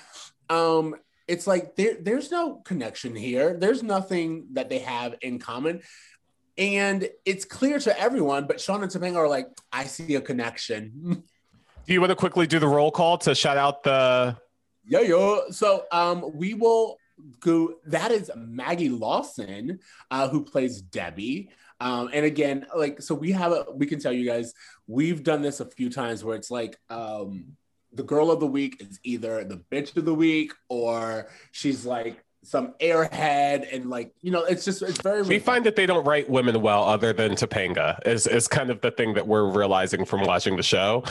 Um, 0.50 0.96
it's 1.28 1.46
like 1.46 1.76
there 1.76 1.98
there's 2.00 2.32
no 2.32 2.56
connection 2.58 3.16
here. 3.16 3.58
There's 3.58 3.84
nothing 3.84 4.48
that 4.54 4.70
they 4.70 4.80
have 4.80 5.16
in 5.22 5.40
common. 5.40 5.82
And 6.58 7.08
it's 7.26 7.46
clear 7.46 7.78
to 7.80 8.00
everyone, 8.00 8.48
but 8.48 8.60
Sean 8.60 8.82
and 8.82 8.92
Topanga 8.92 9.18
are 9.18 9.28
like, 9.28 9.48
I 9.72 9.84
see 9.84 10.16
a 10.16 10.22
connection. 10.22 11.24
Do 11.86 11.94
you 11.94 12.02
want 12.02 12.10
to 12.10 12.16
quickly 12.16 12.48
do 12.48 12.60
the 12.60 12.68
roll 12.68 12.92
call 12.92 13.18
to 13.20 13.34
shout 13.34 13.58
out 13.58 13.84
the 13.84 14.36
Yo 14.86 15.02
yo. 15.02 15.50
So 15.52 15.86
um 15.92 16.32
we 16.34 16.54
will 16.54 16.98
go 17.40 17.76
that 17.86 18.12
is 18.12 18.32
Maggie 18.36 18.90
Lawson, 18.90 19.80
uh, 20.12 20.30
who 20.30 20.44
plays 20.44 20.82
Debbie. 20.82 21.50
Um, 21.80 22.10
and 22.14 22.26
again, 22.26 22.66
like 22.76 23.02
so 23.02 23.14
we 23.14 23.32
have 23.32 23.52
a 23.52 23.66
we 23.74 23.86
can 23.86 24.00
tell 24.00 24.14
you 24.14 24.26
guys, 24.26 24.54
we've 24.88 25.24
done 25.24 25.42
this 25.42 25.60
a 25.60 25.66
few 25.66 25.90
times 25.90 26.24
where 26.24 26.36
it's 26.36 26.52
like 26.52 26.78
um 26.90 27.58
the 27.94 28.04
girl 28.04 28.32
of 28.32 28.40
the 28.40 28.48
week 28.48 28.82
is 28.82 29.00
either 29.04 29.44
the 29.44 29.64
bitch 29.72 29.96
of 29.98 30.06
the 30.06 30.14
week 30.14 30.54
or 30.70 31.30
she's 31.52 31.86
like 31.86 32.24
some 32.44 32.74
airhead 32.80 33.68
and 33.74 33.90
like 33.90 34.14
you 34.22 34.32
know 34.32 34.44
it's 34.46 34.64
just 34.64 34.82
it's 34.82 35.02
very 35.02 35.22
we 35.24 35.40
find 35.40 35.66
that 35.66 35.76
they 35.76 35.86
don't 35.86 36.06
write 36.06 36.30
women 36.30 36.62
well 36.62 36.84
other 36.84 37.12
than 37.12 37.32
topanga 37.32 38.00
is, 38.08 38.26
is 38.26 38.48
kind 38.48 38.70
of 38.70 38.80
the 38.82 38.92
thing 38.92 39.14
that 39.14 39.28
we're 39.28 39.50
realizing 39.52 40.06
from 40.06 40.24
watching 40.24 40.56
the 40.56 40.64
show. 40.64 41.04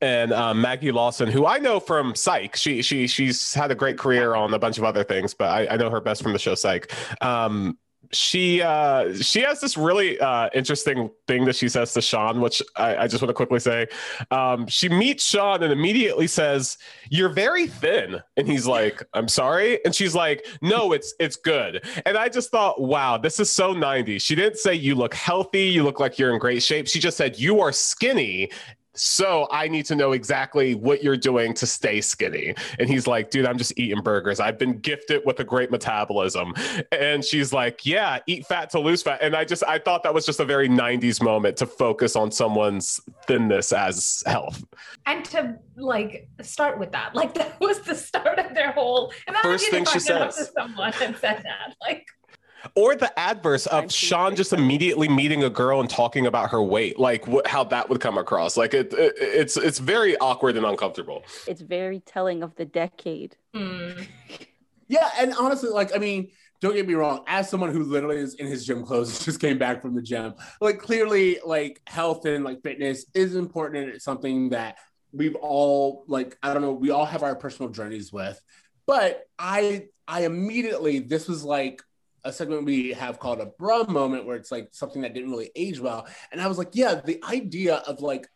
And 0.00 0.32
um, 0.32 0.60
maggie 0.60 0.92
lawson 0.92 1.28
who 1.28 1.46
i 1.46 1.58
know 1.58 1.80
from 1.80 2.14
psych 2.14 2.54
she 2.54 2.82
she 2.82 3.06
she's 3.06 3.54
had 3.54 3.70
a 3.70 3.74
great 3.74 3.98
career 3.98 4.34
on 4.34 4.54
a 4.54 4.58
bunch 4.58 4.78
of 4.78 4.84
other 4.84 5.02
things 5.02 5.34
but 5.34 5.48
i, 5.48 5.74
I 5.74 5.76
know 5.76 5.90
her 5.90 6.00
best 6.00 6.22
from 6.22 6.32
the 6.32 6.38
show 6.38 6.54
psych. 6.54 6.92
Um, 7.22 7.78
she 8.14 8.62
uh 8.62 9.14
she 9.14 9.40
has 9.40 9.60
this 9.60 9.76
really 9.76 10.18
uh 10.20 10.48
interesting 10.54 11.10
thing 11.26 11.44
that 11.44 11.56
she 11.56 11.68
says 11.68 11.92
to 11.94 12.00
Sean, 12.00 12.40
which 12.40 12.62
I, 12.76 12.96
I 12.96 13.06
just 13.06 13.22
want 13.22 13.30
to 13.30 13.34
quickly 13.34 13.60
say. 13.60 13.86
Um, 14.30 14.66
she 14.66 14.88
meets 14.88 15.24
Sean 15.24 15.62
and 15.62 15.72
immediately 15.72 16.26
says, 16.26 16.78
You're 17.10 17.28
very 17.28 17.66
thin. 17.66 18.20
And 18.36 18.48
he's 18.48 18.66
like, 18.66 19.02
I'm 19.12 19.28
sorry. 19.28 19.84
And 19.84 19.94
she's 19.94 20.14
like, 20.14 20.46
No, 20.62 20.92
it's 20.92 21.14
it's 21.18 21.36
good. 21.36 21.84
And 22.06 22.16
I 22.16 22.28
just 22.28 22.50
thought, 22.50 22.80
wow, 22.80 23.16
this 23.16 23.40
is 23.40 23.50
so 23.50 23.74
90s. 23.74 24.22
She 24.22 24.34
didn't 24.34 24.58
say 24.58 24.74
you 24.74 24.94
look 24.94 25.14
healthy, 25.14 25.64
you 25.64 25.82
look 25.82 26.00
like 26.00 26.18
you're 26.18 26.32
in 26.32 26.38
great 26.38 26.62
shape. 26.62 26.88
She 26.88 27.00
just 27.00 27.16
said 27.16 27.38
you 27.38 27.60
are 27.60 27.72
skinny 27.72 28.50
so 28.94 29.48
I 29.50 29.68
need 29.68 29.86
to 29.86 29.96
know 29.96 30.12
exactly 30.12 30.74
what 30.74 31.02
you're 31.02 31.16
doing 31.16 31.54
to 31.54 31.66
stay 31.66 32.00
skinny. 32.00 32.54
And 32.78 32.88
he's 32.88 33.06
like, 33.06 33.30
dude, 33.30 33.46
I'm 33.46 33.58
just 33.58 33.78
eating 33.78 34.02
burgers. 34.02 34.40
I've 34.40 34.58
been 34.58 34.78
gifted 34.78 35.22
with 35.24 35.40
a 35.40 35.44
great 35.44 35.70
metabolism. 35.70 36.54
And 36.92 37.24
she's 37.24 37.52
like, 37.52 37.84
yeah, 37.84 38.18
eat 38.26 38.46
fat 38.46 38.70
to 38.70 38.80
lose 38.80 39.02
fat. 39.02 39.20
And 39.22 39.34
I 39.34 39.44
just, 39.44 39.64
I 39.64 39.78
thought 39.78 40.02
that 40.04 40.14
was 40.14 40.24
just 40.24 40.40
a 40.40 40.44
very 40.44 40.68
90s 40.68 41.22
moment 41.22 41.56
to 41.58 41.66
focus 41.66 42.16
on 42.16 42.30
someone's 42.30 43.00
thinness 43.26 43.72
as 43.72 44.22
health. 44.26 44.64
And 45.06 45.24
to 45.26 45.56
like 45.76 46.28
start 46.42 46.78
with 46.78 46.92
that, 46.92 47.14
like 47.14 47.34
that 47.34 47.58
was 47.60 47.80
the 47.80 47.94
start 47.94 48.38
of 48.38 48.54
their 48.54 48.72
whole. 48.72 49.12
First 49.42 49.70
thing 49.70 49.84
she 49.86 49.98
says. 49.98 50.36
To 50.36 50.44
someone 50.44 50.92
and 51.02 51.16
said 51.16 51.42
that, 51.42 51.74
like 51.80 52.06
or 52.74 52.96
the 52.96 53.16
adverse 53.18 53.66
of 53.66 53.92
Sean 53.92 54.36
just 54.36 54.52
immediately 54.52 55.08
meeting 55.08 55.44
a 55.44 55.50
girl 55.50 55.80
and 55.80 55.88
talking 55.88 56.26
about 56.26 56.50
her 56.50 56.62
weight, 56.62 56.98
like 56.98 57.26
what, 57.26 57.46
how 57.46 57.64
that 57.64 57.88
would 57.88 58.00
come 58.00 58.18
across. 58.18 58.56
Like 58.56 58.74
it, 58.74 58.92
it, 58.94 59.14
it's 59.18 59.56
it's 59.56 59.78
very 59.78 60.16
awkward 60.18 60.56
and 60.56 60.66
uncomfortable. 60.66 61.24
It's 61.46 61.60
very 61.60 62.00
telling 62.00 62.42
of 62.42 62.54
the 62.56 62.64
decade. 62.64 63.36
Mm. 63.54 64.06
yeah, 64.88 65.10
and 65.18 65.34
honestly, 65.34 65.70
like 65.70 65.94
I 65.94 65.98
mean, 65.98 66.30
don't 66.60 66.74
get 66.74 66.86
me 66.86 66.94
wrong. 66.94 67.24
As 67.26 67.48
someone 67.48 67.70
who 67.70 67.84
literally 67.84 68.18
is 68.18 68.34
in 68.34 68.46
his 68.46 68.66
gym 68.66 68.84
clothes, 68.84 69.18
just 69.24 69.40
came 69.40 69.58
back 69.58 69.82
from 69.82 69.94
the 69.94 70.02
gym, 70.02 70.34
like 70.60 70.78
clearly, 70.78 71.38
like 71.44 71.80
health 71.86 72.24
and 72.26 72.44
like 72.44 72.62
fitness 72.62 73.06
is 73.14 73.36
important, 73.36 73.84
and 73.84 73.94
it's 73.94 74.04
something 74.04 74.50
that 74.50 74.76
we've 75.12 75.36
all 75.36 76.04
like. 76.08 76.36
I 76.42 76.52
don't 76.52 76.62
know, 76.62 76.72
we 76.72 76.90
all 76.90 77.06
have 77.06 77.22
our 77.22 77.36
personal 77.36 77.70
journeys 77.70 78.12
with, 78.12 78.40
but 78.86 79.26
I 79.38 79.88
I 80.06 80.24
immediately 80.24 81.00
this 81.00 81.28
was 81.28 81.44
like 81.44 81.82
a 82.24 82.32
segment 82.32 82.64
we 82.64 82.92
have 82.92 83.18
called 83.18 83.40
a 83.40 83.46
bruh 83.46 83.88
moment 83.88 84.24
where 84.24 84.36
it's 84.36 84.50
like 84.50 84.68
something 84.72 85.02
that 85.02 85.14
didn't 85.14 85.30
really 85.30 85.50
age 85.54 85.78
well. 85.78 86.06
And 86.32 86.40
I 86.40 86.46
was 86.46 86.58
like, 86.58 86.70
yeah, 86.72 86.94
the 86.94 87.22
idea 87.24 87.76
of 87.76 88.00
like 88.00 88.28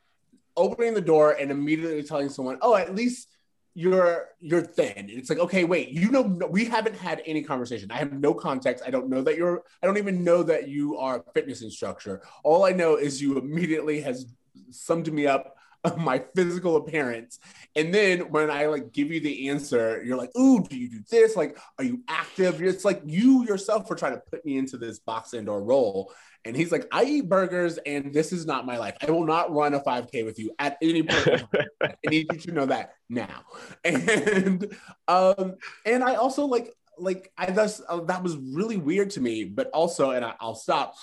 opening 0.56 0.94
the 0.94 1.00
door 1.00 1.32
and 1.32 1.50
immediately 1.50 2.02
telling 2.02 2.28
someone, 2.28 2.58
oh, 2.60 2.74
at 2.74 2.94
least 2.94 3.28
you're 3.74 4.30
you're 4.40 4.62
thin. 4.62 5.06
It's 5.08 5.30
like, 5.30 5.38
okay, 5.38 5.64
wait, 5.64 5.90
you 5.90 6.10
know, 6.10 6.22
we 6.22 6.64
haven't 6.64 6.96
had 6.96 7.22
any 7.24 7.42
conversation. 7.42 7.90
I 7.92 7.98
have 7.98 8.12
no 8.12 8.34
context. 8.34 8.82
I 8.84 8.90
don't 8.90 9.08
know 9.08 9.22
that 9.22 9.36
you're. 9.36 9.62
I 9.82 9.86
don't 9.86 9.98
even 9.98 10.24
know 10.24 10.42
that 10.42 10.68
you 10.68 10.98
are 10.98 11.18
a 11.18 11.32
fitness 11.32 11.62
instructor. 11.62 12.22
All 12.42 12.64
I 12.64 12.72
know 12.72 12.96
is 12.96 13.22
you 13.22 13.38
immediately 13.38 14.00
has 14.00 14.26
summed 14.70 15.12
me 15.12 15.26
up 15.26 15.57
of 15.84 15.98
my 15.98 16.22
physical 16.34 16.76
appearance. 16.76 17.38
And 17.76 17.94
then 17.94 18.30
when 18.30 18.50
I 18.50 18.66
like 18.66 18.92
give 18.92 19.10
you 19.10 19.20
the 19.20 19.48
answer, 19.48 20.02
you're 20.04 20.16
like, 20.16 20.36
ooh, 20.36 20.62
do 20.62 20.76
you 20.76 20.88
do 20.88 21.00
this? 21.10 21.36
Like, 21.36 21.58
are 21.78 21.84
you 21.84 22.02
active? 22.08 22.60
It's 22.62 22.84
like 22.84 23.02
you 23.04 23.44
yourself 23.44 23.88
were 23.88 23.96
trying 23.96 24.14
to 24.14 24.22
put 24.30 24.44
me 24.44 24.58
into 24.58 24.76
this 24.76 24.98
box 24.98 25.32
and 25.32 25.48
or 25.48 25.62
role. 25.62 26.12
And 26.44 26.56
he's 26.56 26.72
like, 26.72 26.86
I 26.92 27.04
eat 27.04 27.28
burgers 27.28 27.78
and 27.78 28.12
this 28.12 28.32
is 28.32 28.46
not 28.46 28.64
my 28.64 28.78
life. 28.78 28.96
I 29.06 29.10
will 29.10 29.26
not 29.26 29.52
run 29.52 29.74
a 29.74 29.80
5K 29.80 30.24
with 30.24 30.38
you 30.38 30.52
at 30.58 30.78
any 30.80 31.02
point. 31.02 31.44
I 31.82 31.94
need 32.08 32.32
you 32.32 32.38
to 32.38 32.52
know 32.52 32.66
that 32.66 32.94
now. 33.08 33.42
And 33.84 34.76
um, 35.06 35.56
and 35.84 36.02
I 36.04 36.14
also 36.14 36.46
like 36.46 36.74
like 36.98 37.32
I 37.38 37.50
thus 37.50 37.80
uh, 37.88 38.00
that 38.02 38.22
was 38.22 38.36
really 38.36 38.76
weird 38.76 39.10
to 39.10 39.20
me, 39.20 39.44
but 39.44 39.70
also, 39.70 40.10
and 40.10 40.24
I, 40.24 40.34
I'll 40.40 40.54
stop. 40.54 40.94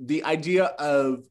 The 0.00 0.24
idea 0.24 0.64
of 0.64 1.24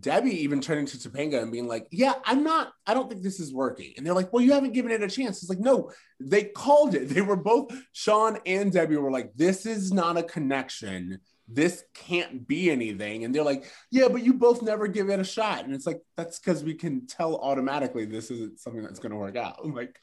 Debbie 0.00 0.42
even 0.42 0.60
turning 0.60 0.86
to 0.86 0.98
Topanga 0.98 1.42
and 1.42 1.50
being 1.50 1.66
like, 1.66 1.86
Yeah, 1.90 2.14
I'm 2.24 2.44
not, 2.44 2.72
I 2.86 2.94
don't 2.94 3.08
think 3.08 3.22
this 3.22 3.40
is 3.40 3.54
working. 3.54 3.94
And 3.96 4.06
they're 4.06 4.14
like, 4.14 4.32
Well, 4.32 4.42
you 4.42 4.52
haven't 4.52 4.74
given 4.74 4.92
it 4.92 5.02
a 5.02 5.08
chance. 5.08 5.42
It's 5.42 5.48
like, 5.48 5.60
No, 5.60 5.90
they 6.20 6.44
called 6.44 6.94
it. 6.94 7.08
They 7.18 7.22
were 7.22 7.36
both, 7.36 7.72
Sean 7.92 8.38
and 8.44 8.70
Debbie 8.70 8.96
were 8.96 9.10
like, 9.10 9.32
This 9.34 9.66
is 9.66 9.92
not 9.92 10.18
a 10.18 10.22
connection. 10.22 11.20
This 11.48 11.84
can't 11.94 12.46
be 12.46 12.70
anything. 12.70 13.24
And 13.24 13.34
they're 13.34 13.42
like, 13.42 13.64
Yeah, 13.90 14.08
but 14.08 14.24
you 14.24 14.34
both 14.34 14.62
never 14.62 14.88
give 14.88 15.08
it 15.08 15.20
a 15.20 15.24
shot. 15.24 15.64
And 15.64 15.74
it's 15.74 15.86
like, 15.86 16.00
That's 16.16 16.38
because 16.38 16.62
we 16.62 16.74
can 16.74 17.06
tell 17.06 17.36
automatically 17.36 18.04
this 18.04 18.30
isn't 18.30 18.60
something 18.60 18.82
that's 18.82 19.00
going 19.00 19.12
to 19.12 19.18
work 19.18 19.36
out. 19.36 19.60
I'm 19.64 19.74
like, 19.74 19.98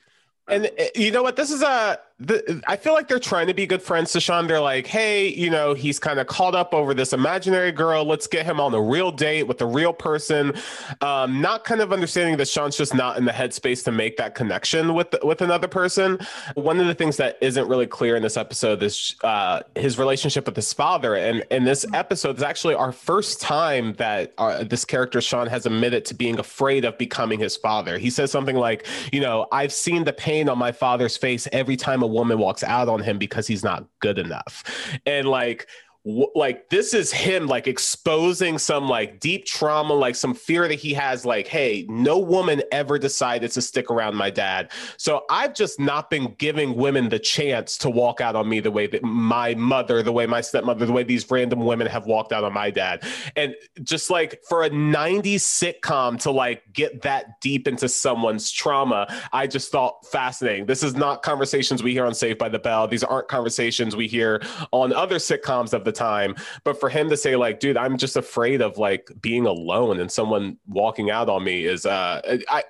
and 0.48 0.70
eh, 0.78 0.90
you 0.96 1.12
know 1.12 1.24
what? 1.24 1.36
This 1.36 1.52
is 1.52 1.62
a. 1.62 2.00
The, 2.18 2.64
I 2.66 2.78
feel 2.78 2.94
like 2.94 3.10
they're 3.10 3.20
trying 3.20 3.48
to 3.48 3.54
be 3.54 3.66
good 3.66 3.82
friends 3.82 4.14
to 4.14 4.22
Sean. 4.22 4.48
They're 4.48 4.62
like, 4.62 4.88
hey, 4.88 5.28
you 5.28 5.50
know, 5.50 5.74
he's 5.74 6.00
kind 6.00 6.18
of 6.18 6.28
caught 6.28 6.56
up 6.56 6.74
over 6.74 6.94
this 6.94 7.12
imaginary 7.12 7.74
girl. 7.74 8.06
Let's 8.06 8.26
get 8.26 8.46
him 8.46 8.58
on 8.58 8.74
a 8.74 8.82
real 8.82 9.12
date 9.12 9.44
with 9.44 9.60
a 9.60 9.66
real 9.66 9.92
person. 9.92 10.54
Um, 11.02 11.42
not 11.42 11.66
kind 11.66 11.82
of 11.82 11.92
understanding 11.92 12.38
that 12.38 12.48
Sean's 12.48 12.78
just 12.78 12.96
not 12.96 13.18
in 13.18 13.26
the 13.26 13.34
headspace 13.34 13.84
to 13.84 13.92
make 13.92 14.16
that 14.16 14.34
connection 14.34 14.94
with 14.94 15.14
with 15.24 15.42
another 15.42 15.68
person. 15.68 16.18
One 16.54 16.80
of 16.80 16.88
the 16.88 16.96
things 16.96 17.18
that 17.18 17.38
isn't 17.42 17.68
really 17.68 17.88
clear 17.88 18.16
in 18.16 18.24
this 18.24 18.38
episode 18.38 18.82
is 18.82 19.16
uh, 19.26 19.64
his 19.76 20.00
relationship 20.00 20.46
with 20.46 20.56
his 20.56 20.72
father. 20.72 21.16
And 21.16 21.44
in 21.52 21.66
this 21.66 21.86
episode, 21.94 22.38
is 22.38 22.44
actually 22.44 22.76
our 22.76 22.94
first 22.94 23.42
time 23.42 23.94
that 23.96 24.34
uh, 24.38 24.64
this 24.64 24.86
character 24.86 25.20
Sean 25.20 25.48
has 25.48 25.66
admitted 25.66 26.06
to 26.06 26.14
being 26.14 26.40
afraid 26.40 26.86
of 26.86 26.98
becoming 26.98 27.40
his 27.40 27.58
father. 27.58 27.98
He 27.98 28.10
says 28.10 28.32
something 28.32 28.56
like, 28.56 28.88
you 29.12 29.20
know, 29.20 29.48
I've 29.52 29.74
seen 29.74 30.06
the 30.06 30.14
pain 30.14 30.35
pain 30.36 30.50
on 30.50 30.58
my 30.58 30.72
father's 30.72 31.16
face 31.16 31.48
every 31.54 31.78
time 31.78 32.04
a 32.04 32.08
woman 32.08 32.38
walks 32.38 32.64
out 32.64 32.90
on 32.90 33.02
him 33.02 33.18
because 33.18 33.48
he's 33.48 33.64
not 33.64 33.86
good 34.00 34.20
enough. 34.20 34.64
And 35.06 35.28
like 35.28 35.68
like 36.06 36.70
this 36.70 36.94
is 36.94 37.12
him 37.12 37.48
like 37.48 37.68
exposing 37.68 38.60
some 38.60 38.88
like 38.88 39.20
deep 39.20 39.46
trauma 39.46 39.94
like 39.94 40.16
some 40.16 40.36
fear 40.36 40.68
that 40.68 40.76
he 40.76 40.94
has 40.94 41.26
like 41.26 41.48
hey 41.48 41.86
no 41.90 42.20
woman 42.20 42.62
ever 42.72 43.00
decided 43.00 43.52
to 43.52 43.62
stick 43.62 43.90
around 43.90 44.16
my 44.16 44.30
dad. 44.30 44.72
So 44.98 45.24
i've 45.30 45.54
just 45.54 45.80
not 45.80 46.10
been 46.10 46.36
giving 46.38 46.76
women 46.76 47.10
the 47.10 47.20
chance 47.20 47.78
to 47.80 47.90
walk 47.90 48.22
out 48.22 48.36
on 48.36 48.48
me 48.48 48.60
the 48.60 48.72
way 48.72 48.88
that 48.88 49.04
my 49.04 49.56
mother 49.56 50.04
the 50.04 50.12
way 50.12 50.28
my 50.28 50.42
stepmother 50.42 50.86
the 50.86 50.94
way 50.94 51.04
these 51.04 51.30
random 51.30 51.66
women 51.66 51.88
have 51.88 52.06
walked 52.06 52.32
out 52.32 52.44
on 52.44 52.54
my 52.54 52.70
dad. 52.70 53.04
And 53.36 53.56
just 53.84 54.10
like 54.10 54.42
for 54.48 54.64
a 54.64 54.70
90s 54.70 55.36
sitcom 55.36 56.20
to 56.22 56.32
like 56.32 56.64
get 56.72 57.02
that 57.02 57.42
deep 57.42 57.68
into 57.68 57.90
someone's 57.90 58.52
trauma 58.52 59.08
i 59.34 59.48
just 59.48 59.72
thought 59.72 60.06
fascinating. 60.06 60.66
This 60.66 60.84
is 60.84 60.96
not 60.96 61.24
conversations 61.24 61.82
we 61.82 61.94
hear 61.94 62.06
on 62.06 62.14
saved 62.14 62.38
by 62.38 62.50
the 62.50 62.60
bell. 62.60 62.88
These 62.88 63.04
aren't 63.04 63.28
conversations 63.28 63.96
we 63.96 64.08
hear 64.08 64.42
on 64.72 64.94
other 64.94 65.16
sitcoms 65.16 65.74
of 65.74 65.84
the 65.84 65.92
time. 65.96 66.36
But 66.64 66.80
for 66.80 66.90
him 66.90 67.10
to 67.10 67.18
say, 67.18 67.36
like, 67.36 67.60
dude, 67.60 67.78
I'm 67.78 67.98
just 67.98 68.18
afraid 68.18 68.62
of 68.62 68.78
like 68.78 69.10
being 69.22 69.46
alone 69.46 70.00
and 70.00 70.12
someone 70.12 70.58
walking 70.68 71.10
out 71.10 71.30
on 71.30 71.44
me 71.44 71.66
is 71.66 71.86
uh 71.86 72.22
I 72.50 72.64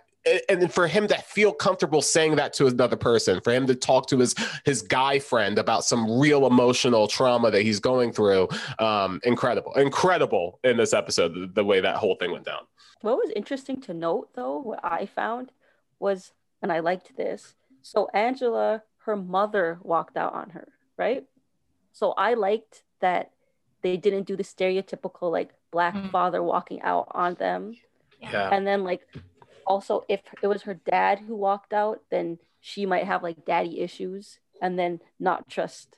and 0.49 0.73
for 0.73 0.87
him 0.87 1.07
to 1.07 1.15
feel 1.17 1.53
comfortable 1.53 2.01
saying 2.01 2.35
that 2.37 2.53
to 2.53 2.65
another 2.65 2.95
person, 2.95 3.41
for 3.41 3.53
him 3.53 3.67
to 3.67 3.75
talk 3.75 4.07
to 4.07 4.17
his 4.17 4.33
his 4.65 4.81
guy 4.81 5.19
friend 5.19 5.59
about 5.59 5.85
some 5.85 6.19
real 6.19 6.47
emotional 6.47 7.07
trauma 7.07 7.51
that 7.51 7.61
he's 7.61 7.79
going 7.79 8.11
through, 8.11 8.47
um, 8.79 9.19
incredible, 9.23 9.73
incredible 9.73 10.59
in 10.63 10.77
this 10.77 10.93
episode, 10.93 11.33
the, 11.33 11.51
the 11.53 11.63
way 11.63 11.79
that 11.79 11.97
whole 11.97 12.15
thing 12.15 12.31
went 12.31 12.45
down. 12.45 12.61
What 13.01 13.17
was 13.17 13.31
interesting 13.35 13.79
to 13.81 13.93
note, 13.93 14.29
though, 14.33 14.57
what 14.59 14.83
I 14.83 15.05
found 15.05 15.51
was, 15.99 16.31
and 16.61 16.71
I 16.71 16.79
liked 16.79 17.15
this. 17.15 17.53
So 17.83 18.09
Angela, 18.13 18.81
her 19.05 19.15
mother 19.15 19.77
walked 19.83 20.17
out 20.17 20.33
on 20.33 20.49
her, 20.51 20.69
right? 20.97 21.23
So 21.91 22.13
I 22.13 22.33
liked 22.33 22.83
that 23.05 23.31
they 23.83 23.95
didn't 23.97 24.25
do 24.25 24.35
the 24.35 24.43
stereotypical 24.55 25.31
like 25.31 25.51
black 25.71 25.93
Mhm. 25.95 26.11
father 26.11 26.41
walking 26.41 26.81
out 26.81 27.07
on 27.11 27.35
them. 27.35 27.61
Yeah. 28.19 28.49
And 28.51 28.65
then 28.65 28.83
like 28.83 29.01
also 29.67 29.93
if 30.09 30.21
it 30.41 30.47
was 30.47 30.63
her 30.63 30.73
dad 30.73 31.19
who 31.19 31.35
walked 31.35 31.71
out, 31.73 31.97
then 32.09 32.39
she 32.61 32.85
might 32.87 33.05
have 33.11 33.21
like 33.21 33.45
daddy 33.45 33.75
issues 33.87 34.39
and 34.61 34.77
then 34.79 35.01
not 35.19 35.47
trust 35.47 35.97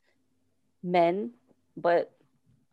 men. 0.83 1.31
But 1.77 2.11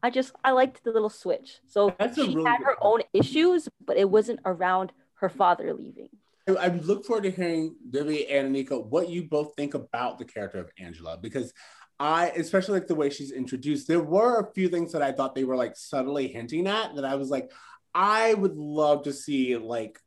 I 0.03 0.11
just 0.11 0.33
I 0.43 0.51
liked 0.51 0.83
the 0.83 0.91
little 0.97 1.11
switch. 1.25 1.61
So 1.67 1.95
That's 1.99 2.17
she 2.17 2.35
really 2.35 2.51
had 2.51 2.61
her 2.69 2.77
point. 2.77 2.89
own 2.91 3.01
issues, 3.21 3.69
but 3.89 3.97
it 3.97 4.11
wasn't 4.11 4.41
around 4.45 4.91
her 5.21 5.29
father 5.29 5.73
leaving. 5.73 6.11
I, 6.49 6.53
I 6.67 6.69
look 6.69 7.05
forward 7.07 7.25
to 7.25 7.31
hearing 7.31 7.77
Vivi 7.89 8.27
and 8.29 8.55
Anika 8.55 8.77
what 8.95 9.09
you 9.09 9.21
both 9.37 9.55
think 9.57 9.75
about 9.75 10.19
the 10.19 10.25
character 10.25 10.59
of 10.59 10.69
Angela 10.79 11.17
because 11.27 11.53
I, 11.99 12.29
especially 12.31 12.75
like 12.75 12.89
the 12.89 12.95
way 12.95 13.11
she's 13.11 13.31
introduced, 13.31 13.87
there 13.87 14.03
were 14.03 14.41
a 14.41 14.53
few 14.53 14.69
things 14.69 14.93
that 14.93 15.03
I 15.03 15.13
thought 15.13 15.35
they 15.35 15.45
were 15.45 15.57
like 15.57 15.77
subtly 15.77 16.29
hinting 16.29 16.67
at 16.67 16.97
that 16.97 17.05
I 17.05 17.15
was 17.15 17.31
like, 17.31 17.51
I 17.95 18.35
would 18.35 18.57
love 18.57 19.05
to 19.05 19.13
see 19.13 19.57
like 19.57 20.01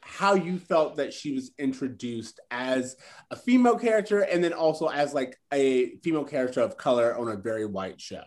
how 0.00 0.34
you 0.34 0.58
felt 0.58 0.96
that 0.96 1.12
she 1.12 1.34
was 1.34 1.52
introduced 1.58 2.40
as 2.50 2.96
a 3.30 3.36
female 3.36 3.78
character 3.78 4.20
and 4.20 4.42
then 4.42 4.52
also 4.52 4.88
as 4.88 5.14
like 5.14 5.38
a 5.52 5.96
female 5.98 6.24
character 6.24 6.60
of 6.60 6.76
color 6.76 7.16
on 7.16 7.28
a 7.28 7.36
very 7.36 7.64
white 7.64 8.00
show. 8.00 8.24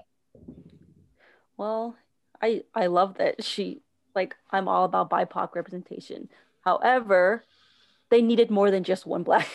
Well, 1.58 1.96
I 2.42 2.64
I 2.74 2.88
love 2.88 3.18
that 3.18 3.44
she 3.44 3.82
like 4.16 4.36
I'm 4.52 4.68
all 4.68 4.86
about 4.86 5.10
BIPOC 5.10 5.56
representation. 5.56 6.30
However, 6.62 7.44
they 8.10 8.22
needed 8.22 8.50
more 8.50 8.72
than 8.72 8.84
just 8.84 9.06
one 9.06 9.24
black 9.24 9.48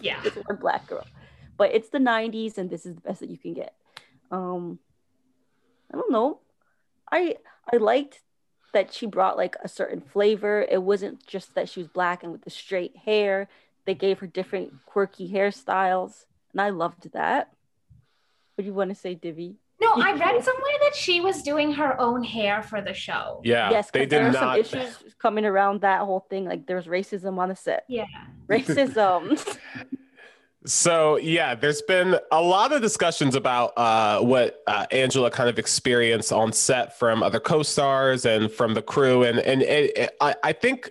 Yeah. 0.00 0.20
just 0.22 0.36
one 0.36 0.56
black 0.56 0.86
girl. 0.86 1.04
But 1.56 1.72
it's 1.74 1.88
the 1.88 1.98
90s 1.98 2.58
and 2.58 2.68
this 2.70 2.84
is 2.84 2.94
the 2.94 3.00
best 3.00 3.20
that 3.20 3.30
you 3.30 3.38
can 3.38 3.54
get. 3.54 3.74
Um 4.30 4.78
I 5.92 5.96
don't 5.96 6.10
know. 6.12 6.40
I 7.10 7.36
I 7.72 7.76
liked 7.76 8.20
that 8.72 8.92
she 8.92 9.06
brought 9.06 9.36
like 9.36 9.56
a 9.62 9.68
certain 9.68 10.00
flavor. 10.00 10.66
It 10.68 10.82
wasn't 10.82 11.24
just 11.26 11.54
that 11.54 11.68
she 11.68 11.80
was 11.80 11.88
black 11.88 12.22
and 12.22 12.32
with 12.32 12.42
the 12.42 12.50
straight 12.50 12.96
hair. 12.96 13.48
They 13.84 13.94
gave 13.94 14.18
her 14.18 14.26
different 14.26 14.72
quirky 14.86 15.30
hairstyles, 15.30 16.24
and 16.52 16.60
I 16.60 16.70
loved 16.70 17.12
that. 17.12 17.52
What 18.54 18.62
do 18.62 18.64
you 18.64 18.74
want 18.74 18.90
to 18.90 18.94
say, 18.96 19.14
Divi? 19.14 19.56
No, 19.80 19.92
I 19.96 20.12
read 20.24 20.42
somewhere 20.42 20.78
that 20.80 20.94
she 20.96 21.20
was 21.20 21.42
doing 21.42 21.72
her 21.74 22.00
own 22.00 22.24
hair 22.24 22.62
for 22.62 22.80
the 22.80 22.94
show. 22.94 23.40
Yeah. 23.44 23.70
yes, 23.70 23.90
they 23.90 24.00
'cause 24.00 24.08
there 24.08 24.20
did 24.24 24.28
are 24.36 24.40
not. 24.40 24.66
some 24.66 24.80
issues 24.80 25.14
coming 25.18 25.44
around 25.44 25.82
that 25.82 26.00
whole 26.00 26.20
thing. 26.30 26.46
Like 26.46 26.66
there's 26.66 26.86
racism 26.86 27.38
on 27.38 27.50
the 27.50 27.56
set. 27.56 27.84
Yeah. 27.88 28.06
Racism. 28.48 29.38
So 30.66 31.16
yeah, 31.18 31.54
there's 31.54 31.82
been 31.82 32.16
a 32.32 32.40
lot 32.40 32.72
of 32.72 32.80
discussions 32.80 33.34
about 33.34 33.72
uh, 33.76 34.20
what 34.20 34.62
uh, 34.66 34.86
Angela 34.90 35.30
kind 35.30 35.50
of 35.50 35.58
experienced 35.58 36.32
on 36.32 36.52
set 36.54 36.98
from 36.98 37.22
other 37.22 37.38
co-stars 37.38 38.24
and 38.24 38.50
from 38.50 38.72
the 38.72 38.80
crew, 38.80 39.24
and 39.24 39.38
and 39.40 39.60
it, 39.62 39.96
it- 39.96 40.16
I, 40.22 40.34
I 40.42 40.52
think 40.52 40.90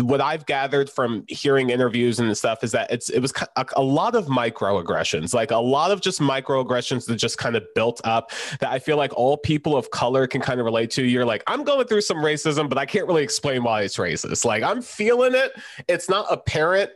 what 0.00 0.20
I've 0.20 0.46
gathered 0.46 0.88
from 0.88 1.24
hearing 1.28 1.70
interviews 1.70 2.20
and 2.20 2.36
stuff 2.36 2.62
is 2.62 2.72
that 2.72 2.90
it's 2.90 3.08
it 3.08 3.20
was 3.20 3.32
a, 3.56 3.66
a 3.76 3.82
lot 3.82 4.14
of 4.14 4.26
microaggressions, 4.26 5.34
like 5.34 5.50
a 5.50 5.56
lot 5.56 5.90
of 5.90 6.00
just 6.00 6.20
microaggressions 6.20 7.06
that 7.06 7.16
just 7.16 7.38
kind 7.38 7.56
of 7.56 7.64
built 7.74 8.00
up 8.04 8.30
that 8.60 8.70
I 8.70 8.78
feel 8.78 8.96
like 8.96 9.12
all 9.14 9.36
people 9.36 9.76
of 9.76 9.90
color 9.90 10.26
can 10.26 10.40
kind 10.40 10.60
of 10.60 10.66
relate 10.66 10.90
to. 10.92 11.04
You're 11.04 11.24
like, 11.24 11.42
I'm 11.46 11.64
going 11.64 11.86
through 11.86 12.02
some 12.02 12.18
racism, 12.18 12.68
but 12.68 12.78
I 12.78 12.86
can't 12.86 13.06
really 13.06 13.22
explain 13.22 13.64
why 13.64 13.82
it's 13.82 13.96
racist. 13.96 14.44
Like 14.44 14.62
I'm 14.62 14.82
feeling 14.82 15.34
it. 15.34 15.52
It's 15.88 16.08
not 16.08 16.26
apparent. 16.30 16.90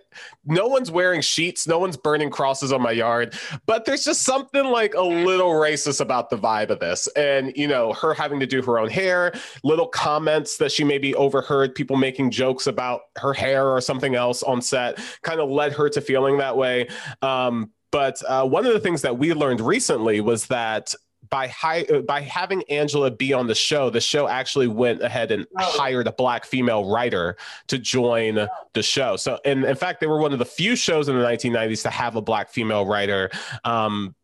No 0.47 0.67
one's 0.67 0.91
wearing 0.91 1.21
sheets. 1.21 1.67
No 1.67 1.79
one's 1.79 1.97
burning 1.97 2.31
crosses 2.31 2.73
on 2.73 2.83
my 2.83 2.91
yard. 2.91 3.35
But 3.67 3.85
there's 3.85 4.05
just 4.05 4.23
something 4.23 4.65
like 4.65 4.95
a 4.95 5.03
little 5.03 5.51
racist 5.51 6.01
about 6.01 6.31
the 6.31 6.39
vibe 6.39 6.71
of 6.71 6.81
this. 6.81 7.07
And, 7.09 7.53
you 7.57 7.69
know, 7.69 7.93
her 7.93 8.15
having 8.15 8.41
to 8.41 8.47
do 8.47 8.63
her 8.63 8.79
own 8.79 8.91
hair, 8.91 9.33
little 9.63 9.87
comments 9.87 10.57
that 10.59 10.73
she 10.73 10.85
maybe 10.85 11.15
overheard 11.15 11.75
people 11.75 11.97
making 11.97 12.31
jokes 12.31 12.67
about 12.69 13.03
her 13.17 13.33
hair 13.33 13.69
or 13.69 13.81
something 13.81 14.15
else 14.15 14.43
on 14.43 14.63
set 14.63 14.99
kind 15.23 15.41
of 15.41 15.51
led 15.51 15.73
her 15.73 15.89
to 15.91 16.01
feeling 16.01 16.39
that 16.39 16.57
way. 16.57 16.89
Um, 17.23 17.73
but 17.91 18.23
uh, 18.29 18.47
one 18.47 18.67
of 18.67 18.73
the 18.73 18.81
things 18.81 19.03
that 19.03 19.19
we 19.19 19.33
learned 19.33 19.61
recently 19.61 20.21
was 20.21 20.47
that 20.47 20.95
by 21.31 21.49
hi- 21.49 21.87
uh, 21.93 22.01
by 22.01 22.21
having 22.21 22.63
Angela 22.71 23.11
be 23.11 23.33
on 23.33 23.47
the 23.47 23.55
show, 23.55 23.91
the 23.91 24.01
show 24.01 24.29
actually 24.29 24.69
went 24.69 25.03
ahead 25.03 25.31
and 25.31 25.47
hired 25.57 26.07
a 26.07 26.13
black 26.13 26.45
female 26.45 26.91
writer 26.91 27.37
to 27.69 27.79
join 27.79 28.49
the 28.75 28.83
show. 28.83 29.17
So, 29.17 29.39
and 29.45 29.65
in 29.65 29.77
fact, 29.77 30.01
they 30.01 30.07
were 30.07 30.21
one 30.21 30.33
of 30.33 30.39
the 30.39 30.45
few 30.45 30.77
shows 30.77 31.09
in 31.09 31.19
the 31.19 31.25
1990s 31.25 31.83
to 31.83 31.91
have 31.91 32.17
a 32.17 32.23
black 32.23 32.51
female 32.51 32.87
writer. 32.87 33.31
Um, 33.65 34.15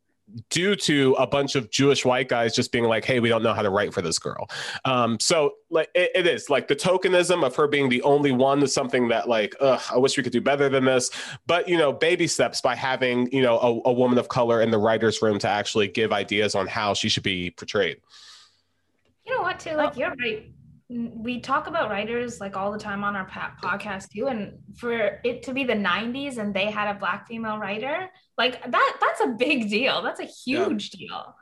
due 0.51 0.77
to 0.77 1.15
a 1.19 1.27
bunch 1.27 1.55
of 1.55 1.71
Jewish 1.71 2.05
white 2.05 2.29
guys 2.29 2.55
just 2.55 2.73
being 2.73 2.85
like, 2.85 3.05
"Hey, 3.05 3.21
we 3.21 3.29
don't 3.29 3.43
know 3.43 3.55
how 3.55 3.63
to 3.63 3.71
write 3.71 3.95
for 3.95 4.03
this 4.03 4.19
girl." 4.19 4.49
Um, 4.85 5.19
so, 5.21 5.53
like, 5.71 5.91
it, 5.95 6.11
it 6.15 6.27
is 6.27 6.51
like 6.51 6.69
the 6.69 6.77
tokenism 6.77 7.45
of 7.45 7.55
her 7.57 7.67
being 7.67 7.89
the 7.89 8.03
only 8.03 8.33
one 8.33 8.63
is 8.63 8.73
something 8.73 9.09
that, 9.09 9.29
like, 9.29 9.55
ugh, 9.61 9.81
I 9.91 9.99
wish 9.99 10.17
we 10.17 10.23
could 10.23 10.33
do 10.33 10.41
better 10.41 10.69
than 10.69 10.85
this. 10.85 11.11
But 11.47 11.69
you 11.69 11.77
know, 11.77 11.93
baby 11.93 12.27
steps 12.27 12.61
by 12.61 12.75
having 12.75 13.31
you 13.33 13.43
know 13.43 13.59
a, 13.59 13.91
a 13.91 13.93
woman 13.93 14.19
of 14.19 14.29
color 14.29 14.61
in 14.63 14.71
the 14.71 14.79
writers' 14.79 15.23
room 15.23 15.39
to 15.41 15.49
actually 15.49 15.89
give 15.89 16.13
ideas 16.13 16.55
on 16.55 16.67
how 16.67 16.95
she 16.95 17.09
should 17.09 17.23
be 17.23 17.51
portrayed. 17.51 17.99
You 19.27 19.37
know 19.37 19.43
what, 19.43 19.59
too? 19.59 19.73
Like, 19.73 19.97
you're 19.97 20.15
right. 20.17 20.51
We 20.91 21.41
talk 21.41 21.67
about 21.67 21.89
writers 21.89 22.41
like 22.41 22.57
all 22.57 22.71
the 22.71 22.79
time 22.79 23.05
on 23.05 23.17
our 23.17 23.27
podcast 23.27 24.11
too, 24.11 24.27
and 24.27 24.59
for 24.77 25.21
it 25.25 25.43
to 25.45 25.55
be 25.55 25.65
the 25.65 25.75
'90s 25.75 26.37
and 26.37 26.53
they 26.53 26.71
had 26.71 26.95
a 26.95 26.99
black 26.99 27.27
female 27.27 27.59
writer, 27.59 28.11
like 28.37 28.63
that—that's 28.71 29.21
a 29.23 29.29
big 29.29 29.71
deal. 29.71 30.03
That's 30.03 30.21
a 30.21 30.25
huge 30.25 30.91
deal. 30.91 31.35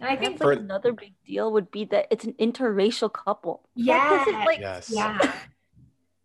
And 0.00 0.08
I 0.08 0.12
I 0.12 0.16
think, 0.16 0.38
think 0.38 0.44
like 0.44 0.58
another 0.60 0.92
big 0.92 1.12
deal 1.26 1.52
would 1.52 1.70
be 1.70 1.84
that 1.86 2.06
it's 2.10 2.24
an 2.24 2.32
interracial 2.40 3.12
couple. 3.12 3.68
That 3.76 3.84
yeah, 3.84 4.24
doesn't, 4.24 4.44
like 4.46 4.60
Yes. 4.60 4.90
yeah, 4.90 5.18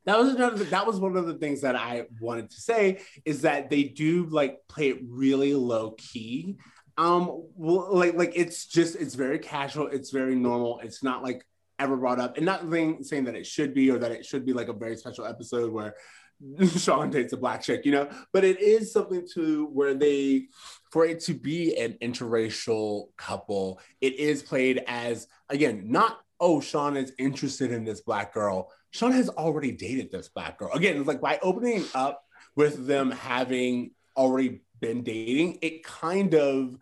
That 0.05 0.17
was 0.17 0.33
another. 0.33 0.63
That 0.65 0.87
was 0.87 0.99
one 0.99 1.17
of 1.17 1.25
the 1.27 1.33
things 1.33 1.61
that 1.61 1.75
I 1.75 2.05
wanted 2.21 2.51
to 2.51 2.61
say 2.61 3.01
is 3.25 3.41
that 3.41 3.69
they 3.69 3.83
do 3.83 4.27
like 4.27 4.59
play 4.69 4.89
it 4.89 4.99
really 5.05 5.53
low 5.53 5.91
key. 5.97 6.55
Um, 6.97 7.43
well, 7.55 7.89
like 7.93 8.13
like 8.15 8.31
it's 8.35 8.65
just 8.65 8.95
it's 8.95 9.15
very 9.15 9.39
casual. 9.39 9.87
It's 9.87 10.11
very 10.11 10.35
normal. 10.35 10.79
It's 10.81 11.03
not 11.03 11.21
like 11.21 11.45
ever 11.79 11.97
brought 11.97 12.19
up, 12.19 12.37
and 12.37 12.45
not 12.45 12.61
saying 12.61 13.25
that 13.25 13.35
it 13.35 13.45
should 13.45 13.73
be 13.73 13.91
or 13.91 13.99
that 13.99 14.11
it 14.11 14.25
should 14.25 14.45
be 14.45 14.53
like 14.53 14.67
a 14.67 14.73
very 14.73 14.95
special 14.95 15.25
episode 15.25 15.71
where 15.71 15.95
Sean 16.77 17.09
dates 17.09 17.33
a 17.33 17.37
black 17.37 17.61
chick, 17.61 17.85
you 17.85 17.91
know. 17.91 18.09
But 18.33 18.43
it 18.43 18.59
is 18.59 18.91
something 18.91 19.27
to 19.33 19.67
where 19.67 19.93
they 19.93 20.47
for 20.91 21.05
it 21.05 21.19
to 21.21 21.33
be 21.33 21.77
an 21.77 21.97
interracial 22.01 23.07
couple, 23.17 23.79
it 24.01 24.15
is 24.15 24.43
played 24.43 24.83
as 24.87 25.27
again 25.49 25.83
not 25.85 26.19
oh 26.39 26.59
Sean 26.59 26.97
is 26.97 27.13
interested 27.17 27.71
in 27.71 27.83
this 27.83 28.01
black 28.01 28.33
girl. 28.33 28.71
Sean 28.91 29.11
has 29.11 29.29
already 29.29 29.71
dated 29.71 30.11
this 30.11 30.29
black 30.29 30.57
girl. 30.57 30.71
Again, 30.73 30.97
it's 30.97 31.07
like 31.07 31.21
by 31.21 31.39
opening 31.41 31.83
up 31.93 32.23
with 32.55 32.87
them 32.87 33.11
having 33.11 33.91
already 34.15 34.61
been 34.79 35.03
dating, 35.03 35.59
it 35.61 35.83
kind 35.83 36.33
of 36.33 36.77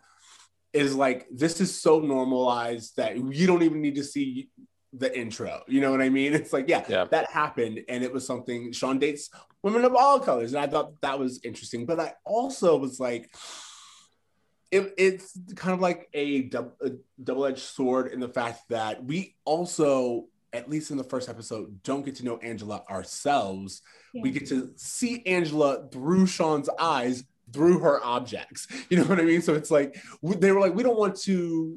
is 0.73 0.95
like 0.95 1.27
this 1.31 1.61
is 1.61 1.79
so 1.79 1.99
normalized 1.99 2.97
that 2.97 3.15
you 3.15 3.45
don't 3.45 3.61
even 3.61 3.81
need 3.81 3.95
to 3.95 4.03
see 4.03 4.49
the 4.93 5.17
intro. 5.17 5.63
You 5.67 5.81
know 5.81 5.91
what 5.91 6.01
I 6.01 6.09
mean? 6.09 6.33
It's 6.39 6.53
like, 6.53 6.67
yeah, 6.69 6.83
Yeah. 6.87 7.05
that 7.05 7.29
happened. 7.31 7.81
And 7.89 8.03
it 8.03 8.13
was 8.13 8.25
something 8.25 8.71
Sean 8.71 8.99
dates 8.99 9.29
women 9.63 9.85
of 9.85 9.95
all 9.95 10.19
colors. 10.19 10.53
And 10.53 10.61
I 10.63 10.67
thought 10.67 10.99
that 11.01 11.17
was 11.17 11.39
interesting. 11.43 11.85
But 11.85 11.99
I 11.99 12.13
also 12.25 12.77
was 12.77 12.99
like, 12.99 13.33
it, 14.71 14.93
it's 14.97 15.37
kind 15.55 15.73
of 15.73 15.81
like 15.81 16.09
a, 16.13 16.43
dub, 16.43 16.71
a 16.81 16.91
double-edged 17.23 17.59
sword 17.59 18.11
in 18.11 18.19
the 18.19 18.29
fact 18.29 18.61
that 18.69 19.03
we 19.03 19.35
also 19.45 20.27
at 20.51 20.69
least 20.69 20.91
in 20.91 20.97
the 20.97 21.03
first 21.03 21.29
episode 21.29 21.81
don't 21.83 22.05
get 22.05 22.15
to 22.15 22.23
know 22.25 22.37
angela 22.37 22.83
ourselves 22.87 23.81
we 24.21 24.29
get 24.29 24.47
to 24.47 24.71
see 24.75 25.23
angela 25.25 25.87
through 25.91 26.27
sean's 26.27 26.69
eyes 26.79 27.23
through 27.51 27.79
her 27.79 28.03
objects 28.03 28.67
you 28.89 28.97
know 28.97 29.03
what 29.05 29.19
i 29.19 29.23
mean 29.23 29.41
so 29.41 29.55
it's 29.55 29.71
like 29.71 29.95
they 30.21 30.51
were 30.51 30.59
like 30.59 30.75
we 30.75 30.83
don't 30.83 30.97
want 30.97 31.15
to 31.15 31.75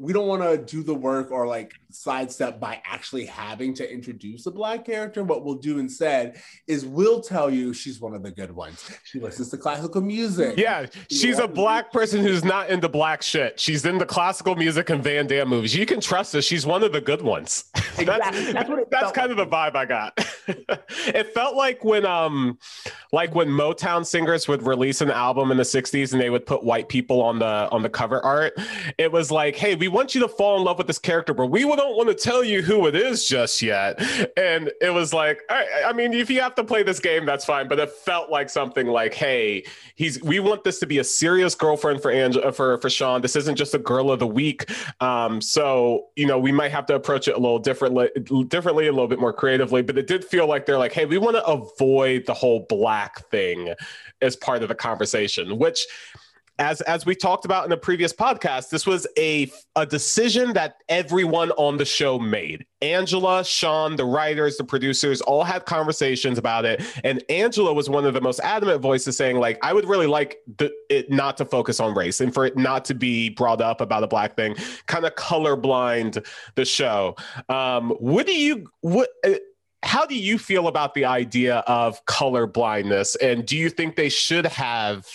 we 0.00 0.14
don't 0.14 0.26
want 0.26 0.40
to 0.42 0.56
do 0.56 0.82
the 0.82 0.94
work 0.94 1.30
or 1.30 1.46
like 1.46 1.74
sidestep 1.90 2.58
by 2.58 2.80
actually 2.86 3.26
having 3.26 3.74
to 3.74 3.92
introduce 3.92 4.46
a 4.46 4.50
black 4.50 4.82
character. 4.82 5.22
What 5.22 5.44
we'll 5.44 5.56
do 5.56 5.78
instead 5.78 6.40
is 6.66 6.86
we'll 6.86 7.20
tell 7.20 7.50
you 7.50 7.74
she's 7.74 8.00
one 8.00 8.14
of 8.14 8.22
the 8.22 8.30
good 8.30 8.50
ones. 8.50 8.90
She 9.04 9.20
listens 9.20 9.50
to 9.50 9.58
classical 9.58 10.00
music. 10.00 10.56
Yeah, 10.56 10.86
she's 11.10 11.38
a 11.38 11.46
black 11.46 11.92
person 11.92 12.22
who's 12.22 12.42
not 12.42 12.70
into 12.70 12.88
black 12.88 13.20
shit. 13.20 13.60
She's 13.60 13.84
into 13.84 14.06
classical 14.06 14.56
music 14.56 14.88
and 14.88 15.04
Van 15.04 15.26
Damme 15.26 15.50
movies. 15.50 15.76
You 15.76 15.84
can 15.84 16.00
trust 16.00 16.32
her. 16.32 16.40
She's 16.40 16.64
one 16.64 16.82
of 16.82 16.92
the 16.92 17.00
good 17.02 17.20
ones. 17.22 17.64
Exactly. 17.98 18.40
That's, 18.40 18.52
That's 18.54 18.70
what 18.70 18.78
it 18.78 18.90
that's 18.90 19.12
kind 19.12 19.28
like. 19.28 19.38
of 19.38 19.50
the 19.50 19.54
vibe 19.54 19.76
I 19.76 19.84
got. 19.84 20.14
it 21.14 21.34
felt 21.34 21.54
like 21.54 21.84
when 21.84 22.06
um 22.06 22.58
like 23.12 23.34
when 23.34 23.48
Motown 23.48 24.06
singers 24.06 24.48
would 24.48 24.62
release 24.62 25.02
an 25.02 25.10
album 25.10 25.50
in 25.50 25.58
the 25.58 25.64
60s 25.64 26.12
and 26.12 26.20
they 26.20 26.30
would 26.30 26.46
put 26.46 26.64
white 26.64 26.88
people 26.88 27.20
on 27.20 27.40
the 27.40 27.68
on 27.70 27.82
the 27.82 27.90
cover 27.90 28.24
art. 28.24 28.54
It 28.96 29.12
was 29.12 29.30
like, 29.30 29.54
hey, 29.54 29.74
we 29.74 29.88
want 29.90 30.14
you 30.14 30.20
to 30.22 30.28
fall 30.28 30.56
in 30.56 30.64
love 30.64 30.78
with 30.78 30.86
this 30.86 30.98
character, 30.98 31.34
but 31.34 31.46
we 31.46 31.62
don't 31.62 31.96
want 31.96 32.08
to 32.08 32.14
tell 32.14 32.42
you 32.42 32.62
who 32.62 32.86
it 32.86 32.94
is 32.94 33.26
just 33.26 33.60
yet. 33.60 34.00
And 34.36 34.70
it 34.80 34.92
was 34.92 35.12
like, 35.12 35.42
I, 35.50 35.84
I 35.88 35.92
mean, 35.92 36.12
if 36.12 36.30
you 36.30 36.40
have 36.40 36.54
to 36.54 36.64
play 36.64 36.82
this 36.82 37.00
game, 37.00 37.26
that's 37.26 37.44
fine. 37.44 37.68
But 37.68 37.78
it 37.78 37.90
felt 37.90 38.30
like 38.30 38.48
something 38.48 38.86
like, 38.86 39.14
hey, 39.14 39.64
he's 39.96 40.22
we 40.22 40.40
want 40.40 40.64
this 40.64 40.78
to 40.80 40.86
be 40.86 40.98
a 40.98 41.04
serious 41.04 41.54
girlfriend 41.54 42.00
for 42.00 42.10
Angela 42.10 42.52
for 42.52 42.78
for 42.78 42.88
Sean. 42.88 43.20
This 43.20 43.36
isn't 43.36 43.56
just 43.56 43.74
a 43.74 43.78
girl 43.78 44.10
of 44.10 44.18
the 44.18 44.26
week. 44.26 44.70
Um, 45.00 45.40
so 45.40 46.06
you 46.16 46.26
know, 46.26 46.38
we 46.38 46.52
might 46.52 46.70
have 46.70 46.86
to 46.86 46.94
approach 46.94 47.28
it 47.28 47.34
a 47.34 47.38
little 47.38 47.58
differently, 47.58 48.08
differently, 48.48 48.86
a 48.86 48.92
little 48.92 49.08
bit 49.08 49.20
more 49.20 49.32
creatively. 49.32 49.82
But 49.82 49.98
it 49.98 50.06
did 50.06 50.24
feel 50.24 50.46
like 50.46 50.66
they're 50.66 50.78
like, 50.78 50.92
hey, 50.92 51.06
we 51.06 51.18
want 51.18 51.36
to 51.36 51.44
avoid 51.44 52.26
the 52.26 52.34
whole 52.34 52.66
black 52.68 53.28
thing 53.30 53.74
as 54.22 54.36
part 54.36 54.62
of 54.62 54.68
the 54.68 54.74
conversation, 54.74 55.58
which 55.58 55.86
as 56.60 56.82
as 56.82 57.06
we 57.06 57.16
talked 57.16 57.46
about 57.46 57.64
in 57.64 57.70
the 57.70 57.76
previous 57.76 58.12
podcast, 58.12 58.68
this 58.68 58.86
was 58.86 59.06
a 59.18 59.50
a 59.74 59.86
decision 59.86 60.52
that 60.52 60.76
everyone 60.88 61.50
on 61.52 61.78
the 61.78 61.84
show 61.84 62.18
made. 62.18 62.66
Angela, 62.82 63.42
Sean, 63.44 63.96
the 63.96 64.04
writers, 64.04 64.56
the 64.56 64.64
producers 64.64 65.20
all 65.22 65.42
had 65.42 65.64
conversations 65.64 66.38
about 66.38 66.64
it, 66.66 66.82
and 67.02 67.24
Angela 67.30 67.72
was 67.72 67.88
one 67.88 68.04
of 68.04 68.14
the 68.14 68.20
most 68.20 68.40
adamant 68.40 68.82
voices 68.82 69.16
saying 69.16 69.38
like, 69.38 69.58
I 69.62 69.72
would 69.72 69.86
really 69.86 70.06
like 70.06 70.38
the, 70.58 70.70
it 70.90 71.10
not 71.10 71.38
to 71.38 71.44
focus 71.46 71.80
on 71.80 71.94
race 71.94 72.20
and 72.20 72.32
for 72.32 72.44
it 72.44 72.56
not 72.56 72.84
to 72.86 72.94
be 72.94 73.30
brought 73.30 73.62
up 73.62 73.80
about 73.80 74.04
a 74.04 74.06
black 74.06 74.36
thing, 74.36 74.54
kind 74.86 75.06
of 75.06 75.14
colorblind 75.14 76.24
the 76.54 76.64
show. 76.66 77.16
Um, 77.48 77.90
what 77.98 78.26
do 78.26 78.38
you 78.38 78.70
what? 78.82 79.08
Uh, 79.24 79.34
how 79.82 80.04
do 80.04 80.14
you 80.14 80.36
feel 80.36 80.68
about 80.68 80.92
the 80.92 81.06
idea 81.06 81.58
of 81.66 82.04
color 82.04 82.46
blindness 82.46 83.16
and 83.16 83.46
do 83.46 83.56
you 83.56 83.70
think 83.70 83.96
they 83.96 84.10
should 84.10 84.44
have 84.44 85.06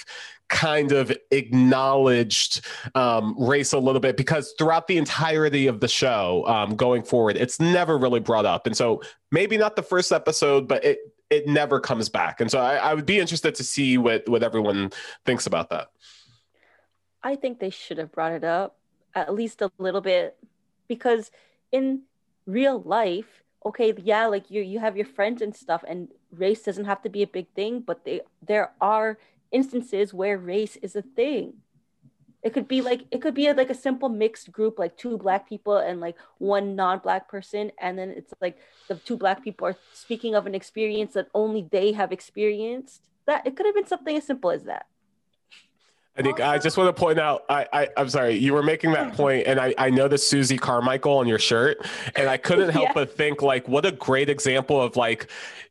kind 0.50 0.92
of 0.92 1.12
acknowledged 1.32 2.66
um, 2.94 3.36
race 3.38 3.74
a 3.74 3.80
little 3.80 4.00
bit 4.00 4.16
because 4.18 4.54
throughout 4.58 4.88
the 4.88 4.98
entirety 4.98 5.68
of 5.68 5.80
the 5.80 5.88
show 5.88 6.46
um, 6.48 6.76
going 6.76 7.04
forward 7.04 7.36
it's 7.38 7.60
never 7.60 7.98
really 7.98 8.20
brought 8.20 8.46
up. 8.46 8.68
And 8.68 8.78
so 8.78 9.02
maybe 9.32 9.58
not 9.58 9.76
the 9.76 9.84
first 9.84 10.12
episode 10.12 10.68
but 10.68 10.84
it 10.84 11.00
it 11.32 11.48
never 11.48 11.80
comes 11.80 12.08
back. 12.10 12.40
And 12.40 12.52
so 12.52 12.60
i, 12.60 12.76
I 12.76 12.94
would 12.94 13.06
be 13.06 13.20
interested 13.20 13.56
to 13.56 13.64
see 13.64 13.98
what 13.98 14.28
what 14.30 14.44
everyone 14.44 14.92
thinks 15.26 15.48
about 15.48 15.70
that. 15.70 15.90
I 17.24 17.36
think 17.36 17.60
they 17.60 17.72
should 17.72 17.98
have 17.98 18.12
brought 18.12 18.34
it 18.34 18.44
up 18.44 18.78
at 19.16 19.34
least 19.34 19.62
a 19.62 19.72
little 19.80 20.02
bit 20.02 20.38
because 20.88 21.32
in 21.72 22.02
real 22.46 22.82
life, 22.82 23.44
okay, 23.66 23.94
yeah, 23.98 24.28
like 24.28 24.52
you 24.52 24.62
you 24.62 24.80
have 24.80 24.96
your 24.96 25.08
friends 25.08 25.42
and 25.42 25.56
stuff 25.56 25.84
and 25.88 26.10
race 26.32 26.62
doesn't 26.62 26.86
have 26.86 27.02
to 27.02 27.10
be 27.10 27.24
a 27.24 27.28
big 27.28 27.48
thing, 27.56 27.80
but 27.80 28.06
they 28.06 28.22
there 28.46 28.72
are 28.80 29.18
instances 29.56 30.14
where 30.14 30.38
race 30.38 30.76
is 30.78 30.96
a 30.96 31.02
thing. 31.02 31.54
It 32.44 32.54
could 32.54 32.68
be 32.68 32.82
like 32.82 33.02
it 33.10 33.22
could 33.24 33.34
be 33.34 33.52
like 33.54 33.72
a 33.72 33.84
simple 33.88 34.10
mixed 34.10 34.52
group 34.52 34.78
like 34.78 34.96
two 34.98 35.18
black 35.18 35.50
people 35.50 35.78
and 35.78 36.00
like 36.00 36.16
one 36.38 36.76
non-black 36.76 37.28
person 37.28 37.72
and 37.80 37.98
then 37.98 38.10
it's 38.12 38.34
like 38.40 38.60
the 38.88 38.96
two 38.96 39.18
black 39.18 39.44
people 39.44 39.66
are 39.68 39.78
speaking 39.94 40.36
of 40.36 40.46
an 40.46 40.54
experience 40.54 41.14
that 41.14 41.30
only 41.34 41.68
they 41.72 41.94
have 41.94 42.12
experienced. 42.12 43.02
That 43.26 43.48
it 43.48 43.56
could 43.56 43.66
have 43.66 43.74
been 43.74 43.88
something 43.88 44.16
as 44.16 44.28
simple 44.28 44.52
as 44.52 44.64
that. 44.66 44.86
I 46.18 46.22
think 46.22 46.40
I 46.40 46.58
just 46.58 46.78
want 46.78 46.96
to 46.96 47.00
point 47.00 47.20
out. 47.20 47.44
I, 47.50 47.68
I 47.74 47.90
I'm 47.98 48.08
sorry, 48.10 48.36
you 48.36 48.54
were 48.54 48.64
making 48.64 48.94
that 48.94 49.14
point, 49.14 49.48
and 49.48 49.60
I 49.60 49.74
I 49.78 49.90
the 49.90 50.18
Susie 50.18 50.58
Carmichael 50.58 51.18
on 51.18 51.28
your 51.28 51.40
shirt, 51.40 51.86
and 52.16 52.30
I 52.30 52.38
couldn't 52.38 52.70
help 52.70 52.86
Yeah. 52.90 52.94
but 52.94 53.16
think 53.18 53.42
like, 53.42 53.68
what 53.68 53.86
a 53.86 53.92
great 53.92 54.30
example 54.30 54.82
of 54.82 54.96
like 54.96 55.28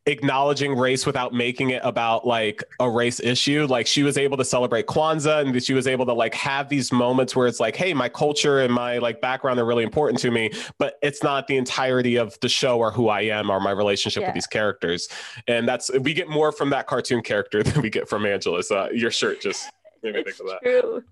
acknowledging 0.07 0.77
race 0.77 1.07
without 1.07 1.33
making 1.33 1.71
it 1.71 1.81
about 1.83 2.27
like 2.27 2.63
a 2.79 2.91
race 2.91 3.21
issue. 3.21 3.67
Like 3.67 3.87
she 3.87 4.03
was 4.03 4.19
able 4.19 4.37
to 4.37 4.45
celebrate 4.45 4.87
Kwanzaa, 4.87 5.47
and 5.47 5.63
she 5.63 5.73
was 5.73 5.87
able 5.87 6.05
to 6.07 6.13
like 6.13 6.35
have 6.35 6.69
these 6.69 6.93
moments 6.93 7.35
where 7.35 7.47
it's 7.47 7.61
like, 7.61 7.75
hey, 7.75 7.95
my 7.95 8.11
culture 8.11 8.61
and 8.61 8.73
my 8.73 8.99
like 8.99 9.23
background 9.23 9.59
are 9.61 9.65
really 9.65 9.85
important 9.85 10.19
to 10.21 10.31
me, 10.31 10.51
but 10.79 10.99
it's 11.03 11.23
not 11.23 11.47
the 11.47 11.57
entirety 11.57 12.17
of 12.17 12.39
the 12.41 12.51
show 12.51 12.79
or 12.79 12.91
who 12.91 13.09
I 13.09 13.23
am 13.23 13.49
or 13.51 13.61
my 13.61 13.71
relationship 13.71 14.21
Yeah. 14.21 14.29
with 14.29 14.35
these 14.35 14.47
characters. 14.47 15.09
And 15.49 15.67
that's 15.67 15.91
we 16.01 16.13
get 16.13 16.29
more 16.29 16.53
from 16.53 16.69
that 16.71 16.87
cartoon 16.87 17.23
character 17.23 17.63
than 17.63 17.81
we 17.81 17.89
get 17.89 18.11
from 18.11 18.27
Angela. 18.27 18.63
So 18.63 18.77
uh, 18.77 18.89
your 18.93 19.11
shirt 19.11 19.41
just 19.41 19.71
made 20.05 20.15
me 20.15 20.23
think 20.23 20.41
of 20.41 20.47
that. 20.47 20.63
true. 20.63 21.03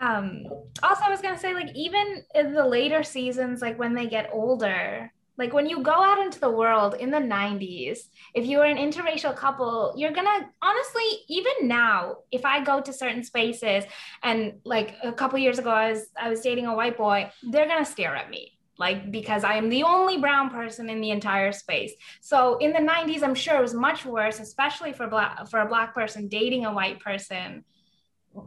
Um, 0.00 0.46
also, 0.82 1.02
I 1.04 1.10
was 1.10 1.20
gonna 1.20 1.38
say, 1.38 1.52
like, 1.52 1.74
even 1.74 2.24
in 2.34 2.54
the 2.54 2.64
later 2.64 3.02
seasons, 3.02 3.60
like 3.60 3.78
when 3.78 3.94
they 3.94 4.06
get 4.06 4.30
older, 4.32 5.12
like 5.40 5.54
when 5.54 5.66
you 5.66 5.82
go 5.82 5.92
out 5.92 6.18
into 6.18 6.38
the 6.38 6.50
world 6.50 6.96
in 7.00 7.10
the 7.10 7.18
90s, 7.18 8.00
if 8.34 8.44
you 8.46 8.58
were 8.58 8.64
an 8.64 8.76
interracial 8.76 9.34
couple, 9.34 9.94
you're 9.96 10.12
gonna 10.12 10.50
honestly, 10.62 11.24
even 11.28 11.52
now, 11.62 12.16
if 12.30 12.44
I 12.44 12.62
go 12.62 12.80
to 12.80 12.92
certain 12.92 13.24
spaces 13.24 13.84
and 14.22 14.60
like 14.64 14.96
a 15.02 15.12
couple 15.12 15.38
years 15.38 15.58
ago, 15.58 15.70
I 15.70 15.92
was 15.92 16.08
I 16.14 16.28
was 16.28 16.42
dating 16.42 16.66
a 16.66 16.74
white 16.74 16.98
boy, 16.98 17.30
they're 17.42 17.66
gonna 17.66 17.86
stare 17.86 18.14
at 18.14 18.28
me. 18.28 18.59
Like 18.80 19.12
because 19.12 19.44
I 19.44 19.54
am 19.56 19.68
the 19.68 19.82
only 19.82 20.16
brown 20.16 20.48
person 20.48 20.88
in 20.88 21.02
the 21.02 21.10
entire 21.10 21.52
space. 21.52 21.92
So 22.22 22.56
in 22.56 22.72
the 22.72 22.78
90s, 22.78 23.22
I'm 23.22 23.34
sure 23.34 23.58
it 23.58 23.60
was 23.60 23.74
much 23.74 24.06
worse, 24.06 24.40
especially 24.40 24.94
for 24.94 25.06
black 25.06 25.46
for 25.50 25.60
a 25.60 25.68
black 25.68 25.94
person 25.94 26.28
dating 26.28 26.64
a 26.64 26.72
white 26.72 26.98
person. 26.98 27.62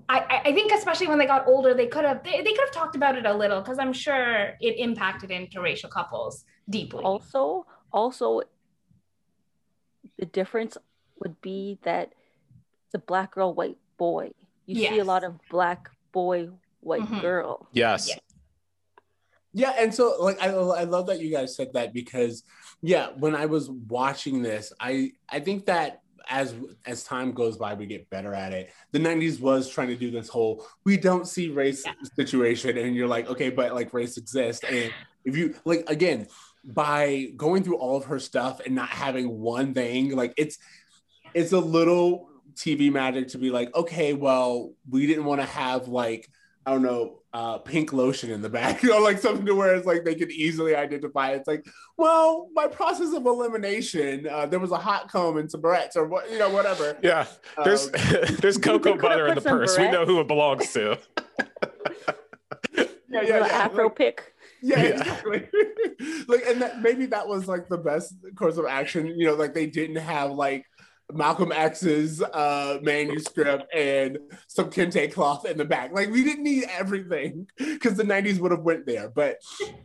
I, 0.10 0.18
I- 0.34 0.42
I 0.50 0.52
think 0.54 0.72
especially 0.72 1.08
when 1.08 1.20
they 1.20 1.28
got 1.28 1.48
older, 1.48 1.76
they 1.76 1.86
could 1.86 2.04
have 2.04 2.24
they, 2.24 2.42
they 2.42 2.54
could 2.56 2.66
have 2.68 2.72
talked 2.72 2.96
about 2.96 3.16
it 3.16 3.28
a 3.28 3.34
little 3.44 3.62
because 3.62 3.78
I'm 3.78 3.94
sure 3.94 4.56
it 4.60 4.74
impacted 4.88 5.30
interracial 5.30 5.92
couples 5.92 6.46
deeply. 6.68 7.04
also 7.06 7.68
also 7.92 8.42
the 10.18 10.26
difference 10.26 10.78
would 11.20 11.40
be 11.42 11.78
that 11.84 12.14
the 12.92 12.98
black 13.00 13.36
girl 13.36 13.54
white 13.54 13.78
boy 13.98 14.32
you 14.66 14.76
see 14.76 14.98
a 15.00 15.04
lot 15.04 15.24
of 15.24 15.34
black 15.50 15.90
boy 16.12 16.50
white 16.80 17.04
Mhm. 17.04 17.22
girl 17.22 17.68
Yes. 17.72 18.08
Yeah. 18.10 18.16
Yeah, 19.54 19.74
and 19.78 19.94
so 19.94 20.16
like 20.20 20.42
I, 20.42 20.48
I 20.48 20.84
love 20.84 21.08
that 21.08 21.20
you 21.20 21.32
guys 21.32 21.56
said 21.56 21.74
that 21.74 21.94
because 21.94 22.44
yeah, 22.82 23.10
when 23.18 23.36
I 23.36 23.46
was 23.46 23.70
watching 23.70 24.42
this, 24.42 24.74
I 24.80 25.12
I 25.30 25.40
think 25.40 25.66
that 25.68 26.02
as 26.30 26.56
as 26.86 27.04
time 27.04 27.34
goes 27.34 27.58
by, 27.58 27.74
we 27.74 27.86
get 27.86 28.10
better 28.10 28.34
at 28.34 28.54
it. 28.54 28.72
The 28.94 29.00
'90s 29.00 29.40
was 29.40 29.70
trying 29.70 29.90
to 29.90 29.96
do 29.96 30.10
this 30.10 30.28
whole 30.30 30.66
we 30.86 30.98
don't 30.98 31.28
see 31.28 31.50
race 31.50 31.84
Yeah. 31.86 31.94
situation, 32.16 32.78
and 32.78 32.96
you're 32.96 33.08
like, 33.08 33.30
okay, 33.30 33.50
but 33.50 33.74
like 33.74 33.94
race 33.94 34.18
exists, 34.18 34.64
and 34.64 34.92
if 35.26 35.38
you 35.38 35.56
like 35.66 35.84
again 35.88 36.28
by 36.66 37.28
going 37.36 37.62
through 37.64 37.78
all 37.78 37.98
of 37.98 38.06
her 38.06 38.20
stuff 38.20 38.62
and 38.66 38.74
not 38.74 38.90
having 38.90 39.38
one 39.40 39.74
thing, 39.74 40.16
like 40.16 40.34
it's 40.38 40.58
it's 41.34 41.52
a 41.52 41.60
little 41.60 42.30
TV 42.56 42.92
magic 42.92 43.30
to 43.30 43.38
be 43.38 43.50
like, 43.50 43.74
okay, 43.76 44.14
well, 44.14 44.74
we 44.90 45.08
didn't 45.08 45.26
want 45.26 45.42
to 45.42 45.48
have 45.48 45.88
like 45.88 46.28
I 46.66 46.72
don't 46.72 46.82
know, 46.84 47.23
uh, 47.34 47.58
pink 47.58 47.92
lotion 47.92 48.30
in 48.30 48.42
the 48.42 48.50
back, 48.50 48.84
you 48.84 48.90
know, 48.90 49.00
like 49.00 49.18
something 49.18 49.46
to 49.46 49.56
where 49.56 49.76
it's 49.76 49.86
like 49.88 50.04
they 50.06 50.16
could 50.16 50.32
easily 50.32 50.76
identify. 50.76 51.32
It's 51.32 51.48
like, 51.48 51.66
well, 51.98 52.50
by 52.56 52.68
process 52.68 53.14
of 53.14 53.26
elimination, 53.26 54.28
uh, 54.28 54.46
there 54.46 54.60
was 54.60 54.72
a 54.72 54.78
hot 54.78 55.12
comb 55.12 55.38
and 55.38 55.50
some 55.50 55.62
barrettes 55.62 55.96
or 55.96 56.08
what, 56.08 56.32
you 56.32 56.38
know, 56.38 56.50
whatever. 56.50 56.98
Yeah. 57.02 57.26
There's 57.64 57.88
Um, 57.88 57.92
there's 58.40 58.58
cocoa 58.58 58.98
butter 58.98 59.28
in 59.28 59.36
the 59.36 59.42
put 59.42 59.44
some 59.50 59.58
purse. 59.60 59.78
We 59.78 59.90
know 59.90 60.06
who 60.06 60.20
it 60.20 60.28
belongs 60.28 60.72
to. 60.74 61.00
yeah, 62.78 62.86
yeah, 63.10 63.20
little 63.22 63.46
afro 63.46 63.84
like- 63.86 63.96
pick 63.96 64.34
yeah, 64.64 64.80
Yeah. 64.82 64.86
exactly. 64.92 65.50
like, 66.28 66.44
and 66.48 66.62
that 66.62 66.82
maybe 66.82 67.06
that 67.08 67.28
was 67.28 67.48
like 67.50 67.68
the 67.68 67.78
best 67.78 68.16
course 68.36 68.56
of 68.58 68.66
action. 68.66 69.08
You 69.08 69.28
know, 69.28 69.34
like 69.34 69.54
they 69.54 69.66
didn't 69.66 69.98
have 69.98 70.32
like 70.32 70.66
Malcolm 71.12 71.52
X's 71.52 72.22
uh, 72.22 72.80
manuscript 72.82 73.74
and 73.74 74.18
some 74.48 74.70
kente 74.70 75.12
cloth 75.12 75.46
in 75.46 75.58
the 75.58 75.66
back. 75.66 75.92
Like 75.92 76.10
we 76.10 76.24
didn't 76.24 76.44
need 76.44 76.66
everything 76.70 77.48
because 77.58 77.96
the 77.96 78.04
'90s 78.04 78.40
would 78.40 78.52
have 78.52 78.62
went 78.62 78.86
there. 78.86 79.10
But 79.10 79.38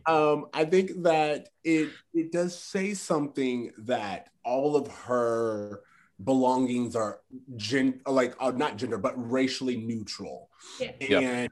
um, 0.05 0.45
I 0.53 0.65
think 0.65 1.03
that 1.03 1.49
it 1.63 1.89
it 2.13 2.31
does 2.31 2.57
say 2.57 2.93
something 2.93 3.71
that 3.79 4.29
all 4.43 4.75
of 4.75 4.87
her 4.87 5.81
belongings 6.23 6.95
are 6.95 7.21
gen 7.55 8.01
like 8.05 8.35
uh, 8.39 8.51
not 8.51 8.75
gender 8.77 8.97
but 8.97 9.13
racially 9.15 9.77
neutral 9.77 10.49
Yeah. 10.79 10.91
Yep. 10.99 11.23
and 11.23 11.49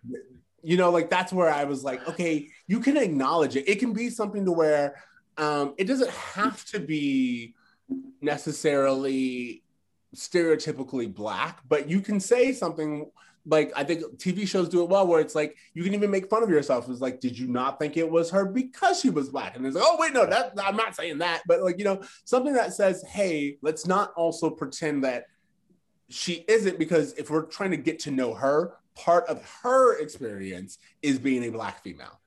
you 0.61 0.75
know 0.75 0.89
like 0.89 1.09
that's 1.09 1.31
where 1.31 1.49
i 1.49 1.63
was 1.63 1.85
like 1.85 2.05
okay 2.09 2.49
you 2.67 2.81
can 2.81 2.97
acknowledge 2.97 3.55
it 3.55 3.69
it 3.69 3.79
can 3.79 3.93
be 3.93 4.09
something 4.09 4.43
to 4.43 4.51
where 4.51 5.01
um 5.37 5.73
it 5.77 5.85
doesn't 5.85 6.09
have 6.09 6.65
to 6.65 6.81
be 6.81 7.55
necessarily 8.21 9.63
stereotypically 10.15 11.13
black 11.13 11.59
but 11.67 11.89
you 11.89 12.01
can 12.01 12.19
say 12.19 12.51
something 12.51 13.09
like 13.45 13.71
i 13.75 13.83
think 13.83 14.03
tv 14.17 14.47
shows 14.47 14.67
do 14.67 14.81
it 14.83 14.89
well 14.89 15.07
where 15.07 15.21
it's 15.21 15.35
like 15.35 15.55
you 15.73 15.83
can 15.83 15.93
even 15.93 16.11
make 16.11 16.29
fun 16.29 16.43
of 16.43 16.49
yourself. 16.49 16.89
It's 16.89 17.01
like 17.01 17.19
did 17.19 17.37
you 17.37 17.47
not 17.47 17.79
think 17.79 17.97
it 17.97 18.09
was 18.09 18.29
her 18.31 18.45
because 18.45 18.99
she 18.99 19.09
was 19.09 19.29
black? 19.29 19.55
And 19.55 19.65
it's 19.65 19.75
like 19.75 19.85
oh 19.85 19.97
wait 19.99 20.13
no 20.13 20.25
that 20.25 20.53
i'm 20.61 20.75
not 20.75 20.95
saying 20.95 21.19
that. 21.19 21.43
But 21.47 21.61
like 21.61 21.77
you 21.77 21.85
know 21.85 22.01
something 22.25 22.53
that 22.53 22.73
says 22.73 23.03
hey 23.07 23.57
let's 23.61 23.85
not 23.87 24.13
also 24.15 24.49
pretend 24.49 25.03
that 25.03 25.25
she 26.09 26.45
isn't 26.47 26.79
because 26.79 27.13
if 27.13 27.29
we're 27.29 27.45
trying 27.45 27.71
to 27.71 27.77
get 27.77 27.99
to 27.99 28.11
know 28.11 28.33
her 28.33 28.73
part 28.95 29.27
of 29.27 29.43
her 29.63 29.99
experience 29.99 30.79
is 31.01 31.19
being 31.19 31.43
a 31.43 31.49
black 31.49 31.83
female. 31.83 32.19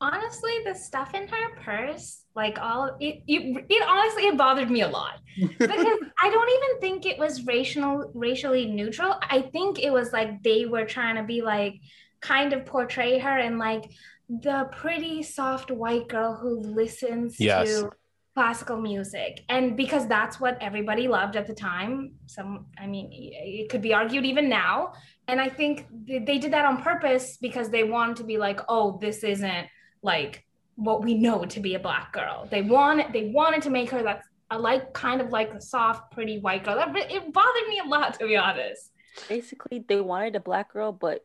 Honestly, 0.00 0.58
the 0.64 0.74
stuff 0.74 1.14
in 1.14 1.28
her 1.28 1.54
purse, 1.62 2.23
like 2.36 2.58
all 2.60 2.96
it, 3.00 3.22
it, 3.26 3.64
it 3.68 3.88
honestly 3.88 4.24
it 4.26 4.36
bothered 4.36 4.70
me 4.70 4.82
a 4.82 4.88
lot 4.88 5.20
because 5.38 5.70
I 6.22 6.30
don't 6.30 6.50
even 6.50 6.80
think 6.80 7.06
it 7.06 7.18
was 7.18 7.44
racial 7.46 8.10
racially 8.14 8.66
neutral. 8.66 9.16
I 9.22 9.42
think 9.42 9.78
it 9.78 9.92
was 9.92 10.12
like 10.12 10.42
they 10.42 10.66
were 10.66 10.84
trying 10.84 11.16
to 11.16 11.22
be 11.22 11.42
like 11.42 11.74
kind 12.20 12.52
of 12.52 12.64
portray 12.66 13.18
her 13.18 13.38
and 13.38 13.58
like 13.58 13.84
the 14.28 14.68
pretty 14.72 15.22
soft 15.22 15.70
white 15.70 16.08
girl 16.08 16.34
who 16.34 16.60
listens 16.60 17.38
Yes. 17.38 17.68
to 17.68 17.90
classical 18.34 18.80
music 18.80 19.44
and 19.48 19.76
because 19.76 20.08
that's 20.08 20.40
what 20.40 20.58
everybody 20.60 21.06
loved 21.06 21.36
at 21.36 21.46
the 21.46 21.54
time 21.54 22.10
some 22.26 22.66
i 22.78 22.84
mean 22.84 23.08
it 23.12 23.68
could 23.68 23.80
be 23.80 23.94
argued 23.94 24.24
even 24.24 24.48
now 24.48 24.92
and 25.28 25.40
i 25.40 25.48
think 25.48 25.86
they 26.08 26.38
did 26.38 26.52
that 26.52 26.64
on 26.64 26.82
purpose 26.82 27.36
because 27.36 27.68
they 27.68 27.84
wanted 27.84 28.16
to 28.16 28.24
be 28.24 28.36
like 28.36 28.58
oh 28.68 28.98
this 29.00 29.22
isn't 29.22 29.66
like 30.02 30.44
what 30.76 31.02
we 31.04 31.14
know 31.14 31.44
to 31.44 31.60
be 31.60 31.74
a 31.74 31.78
black 31.78 32.12
girl 32.12 32.46
they 32.50 32.62
wanted 32.62 33.12
they 33.12 33.30
wanted 33.30 33.62
to 33.62 33.70
make 33.70 33.90
her 33.90 34.02
that 34.02 34.22
a 34.50 34.58
like 34.58 34.92
kind 34.92 35.20
of 35.20 35.30
like 35.30 35.52
a 35.54 35.60
soft 35.60 36.10
pretty 36.12 36.38
white 36.38 36.64
girl 36.64 36.76
that, 36.76 36.94
it 36.96 37.32
bothered 37.32 37.68
me 37.68 37.80
a 37.84 37.88
lot 37.88 38.18
to 38.18 38.26
be 38.26 38.36
honest 38.36 38.90
Basically, 39.28 39.84
they 39.86 40.00
wanted 40.00 40.34
a 40.34 40.40
black 40.40 40.72
girl, 40.72 40.90
but 40.90 41.24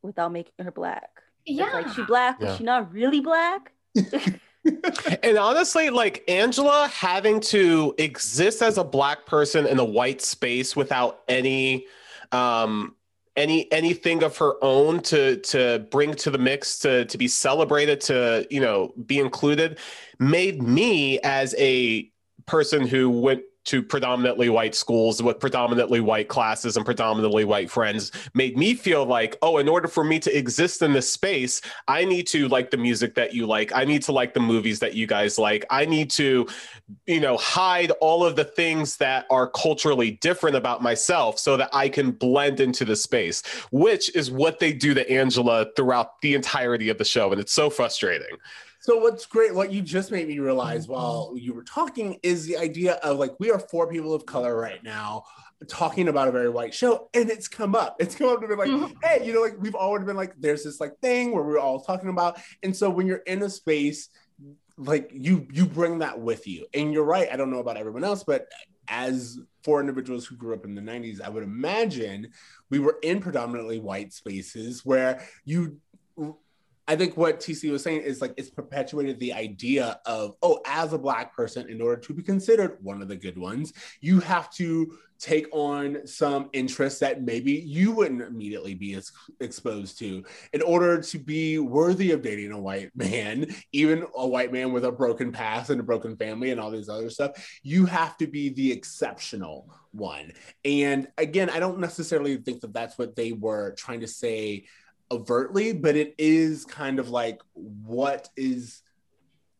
without 0.00 0.32
making 0.32 0.64
her 0.64 0.70
black. 0.70 1.20
It's 1.44 1.58
yeah 1.58 1.70
like 1.70 1.88
she 1.92 2.02
black, 2.04 2.38
Yeah. 2.40 2.46
but 2.46 2.56
she 2.56 2.64
not 2.64 2.90
really 2.94 3.20
black. 3.20 3.72
and 5.22 5.36
honestly, 5.38 5.90
like 5.90 6.24
Angela 6.28 6.88
having 6.88 7.40
to 7.40 7.94
exist 7.98 8.62
as 8.62 8.78
a 8.78 8.84
black 8.84 9.26
person 9.26 9.66
in 9.66 9.78
a 9.78 9.84
white 9.84 10.22
space 10.22 10.74
without 10.74 11.20
any 11.28 11.84
um 12.32 12.95
any 13.36 13.70
anything 13.72 14.22
of 14.22 14.36
her 14.38 14.54
own 14.62 15.00
to 15.00 15.36
to 15.38 15.86
bring 15.90 16.14
to 16.14 16.30
the 16.30 16.38
mix 16.38 16.78
to 16.80 17.04
to 17.04 17.18
be 17.18 17.28
celebrated 17.28 18.00
to 18.00 18.46
you 18.50 18.60
know 18.60 18.92
be 19.06 19.18
included 19.18 19.78
made 20.18 20.62
me 20.62 21.18
as 21.20 21.54
a 21.58 22.10
person 22.46 22.86
who 22.86 23.10
went 23.10 23.42
to 23.66 23.82
predominantly 23.82 24.48
white 24.48 24.74
schools 24.74 25.22
with 25.22 25.38
predominantly 25.38 26.00
white 26.00 26.28
classes 26.28 26.76
and 26.76 26.84
predominantly 26.84 27.44
white 27.44 27.70
friends 27.70 28.12
made 28.34 28.56
me 28.56 28.74
feel 28.74 29.04
like 29.04 29.36
oh 29.42 29.58
in 29.58 29.68
order 29.68 29.88
for 29.88 30.04
me 30.04 30.18
to 30.18 30.36
exist 30.36 30.82
in 30.82 30.92
this 30.92 31.10
space 31.10 31.60
I 31.88 32.04
need 32.04 32.26
to 32.28 32.48
like 32.48 32.70
the 32.70 32.76
music 32.76 33.14
that 33.14 33.34
you 33.34 33.46
like. 33.46 33.72
I 33.74 33.84
need 33.84 34.02
to 34.02 34.12
like 34.12 34.34
the 34.34 34.40
movies 34.40 34.80
that 34.80 34.94
you 34.94 35.06
guys 35.06 35.38
like. 35.38 35.64
I 35.70 35.84
need 35.84 36.10
to, 36.12 36.46
you 37.06 37.20
know, 37.20 37.36
hide 37.36 37.90
all 38.00 38.24
of 38.24 38.36
the 38.36 38.44
things 38.44 38.96
that 38.98 39.26
are 39.30 39.48
culturally 39.48 40.12
different 40.12 40.56
about 40.56 40.82
myself 40.82 41.38
so 41.38 41.56
that 41.56 41.70
I 41.72 41.88
can 41.88 42.10
blend 42.12 42.60
into 42.60 42.84
the 42.84 42.96
space, 42.96 43.42
which 43.70 44.14
is 44.14 44.30
what 44.30 44.58
they 44.58 44.72
do 44.72 44.94
to 44.94 45.10
Angela 45.10 45.66
throughout 45.76 46.20
the 46.20 46.34
entirety 46.34 46.88
of 46.88 46.98
the 46.98 47.04
show. 47.04 47.32
And 47.32 47.40
it's 47.40 47.52
so 47.52 47.70
frustrating. 47.70 48.36
So 48.86 48.98
what's 48.98 49.26
great, 49.26 49.52
what 49.52 49.72
you 49.72 49.82
just 49.82 50.12
made 50.12 50.28
me 50.28 50.38
realize 50.38 50.86
while 50.86 51.32
you 51.34 51.52
were 51.52 51.64
talking 51.64 52.20
is 52.22 52.46
the 52.46 52.56
idea 52.56 52.92
of 53.02 53.18
like 53.18 53.32
we 53.40 53.50
are 53.50 53.58
four 53.58 53.88
people 53.88 54.14
of 54.14 54.24
color 54.26 54.54
right 54.54 54.80
now 54.84 55.24
talking 55.66 56.06
about 56.06 56.28
a 56.28 56.30
very 56.30 56.48
white 56.48 56.72
show, 56.72 57.10
and 57.12 57.28
it's 57.28 57.48
come 57.48 57.74
up. 57.74 57.96
It's 57.98 58.14
come 58.14 58.28
up 58.28 58.40
to 58.42 58.46
be 58.46 58.54
like, 58.54 58.70
Mhm. 58.70 58.92
hey, 59.02 59.26
you 59.26 59.34
know, 59.34 59.40
like 59.40 59.56
we've 59.58 59.74
always 59.74 60.04
been 60.04 60.14
like, 60.14 60.34
there's 60.38 60.62
this 60.62 60.78
like 60.78 60.96
thing 61.00 61.32
where 61.32 61.42
we're 61.42 61.58
all 61.58 61.80
talking 61.80 62.10
about, 62.10 62.38
and 62.62 62.76
so 62.76 62.88
when 62.88 63.08
you're 63.08 63.24
in 63.26 63.42
a 63.42 63.50
space, 63.50 64.08
like 64.78 65.10
you 65.12 65.48
you 65.52 65.66
bring 65.66 65.98
that 65.98 66.20
with 66.20 66.46
you, 66.46 66.68
and 66.72 66.92
you're 66.92 67.02
right. 67.02 67.28
I 67.32 67.36
don't 67.36 67.50
know 67.50 67.58
about 67.58 67.78
everyone 67.78 68.04
else, 68.04 68.22
but 68.22 68.46
as 68.86 69.40
for 69.64 69.80
individuals 69.80 70.26
who 70.26 70.36
grew 70.36 70.54
up 70.54 70.64
in 70.64 70.76
the 70.76 70.80
90s, 70.80 71.20
I 71.20 71.28
would 71.28 71.42
imagine 71.42 72.28
we 72.70 72.78
were 72.78 72.98
in 73.02 73.18
predominantly 73.18 73.80
white 73.80 74.12
spaces 74.12 74.84
where 74.84 75.26
you 75.44 75.80
I 76.88 76.96
think 76.96 77.16
what 77.16 77.40
TC 77.40 77.70
was 77.70 77.82
saying 77.82 78.02
is 78.02 78.20
like 78.20 78.34
it's 78.36 78.50
perpetuated 78.50 79.18
the 79.18 79.32
idea 79.32 79.98
of, 80.06 80.36
oh, 80.42 80.60
as 80.66 80.92
a 80.92 80.98
black 80.98 81.34
person, 81.34 81.68
in 81.68 81.80
order 81.80 82.00
to 82.02 82.14
be 82.14 82.22
considered 82.22 82.78
one 82.80 83.02
of 83.02 83.08
the 83.08 83.16
good 83.16 83.36
ones, 83.36 83.72
you 84.00 84.20
have 84.20 84.50
to 84.54 84.96
take 85.18 85.46
on 85.50 86.06
some 86.06 86.50
interests 86.52 87.00
that 87.00 87.22
maybe 87.22 87.52
you 87.52 87.90
wouldn't 87.90 88.20
immediately 88.20 88.74
be 88.74 88.94
ex- 88.94 89.12
exposed 89.40 89.98
to 89.98 90.22
in 90.52 90.62
order 90.62 91.00
to 91.00 91.18
be 91.18 91.58
worthy 91.58 92.12
of 92.12 92.22
dating 92.22 92.52
a 92.52 92.60
white 92.60 92.90
man, 92.96 93.46
even 93.72 94.04
a 94.14 94.26
white 94.26 94.52
man 94.52 94.72
with 94.72 94.84
a 94.84 94.92
broken 94.92 95.32
past 95.32 95.70
and 95.70 95.80
a 95.80 95.84
broken 95.84 96.16
family 96.16 96.50
and 96.50 96.60
all 96.60 96.70
these 96.70 96.88
other 96.88 97.10
stuff. 97.10 97.58
You 97.62 97.86
have 97.86 98.16
to 98.18 98.26
be 98.26 98.50
the 98.50 98.70
exceptional 98.70 99.72
one. 99.92 100.32
And 100.64 101.08
again, 101.16 101.50
I 101.50 101.58
don't 101.58 101.80
necessarily 101.80 102.36
think 102.36 102.60
that 102.60 102.74
that's 102.74 102.98
what 102.98 103.16
they 103.16 103.32
were 103.32 103.74
trying 103.76 104.00
to 104.00 104.08
say 104.08 104.66
overtly, 105.10 105.72
but 105.72 105.96
it 105.96 106.14
is 106.18 106.64
kind 106.64 106.98
of 106.98 107.10
like 107.10 107.40
what 107.54 108.28
is 108.36 108.82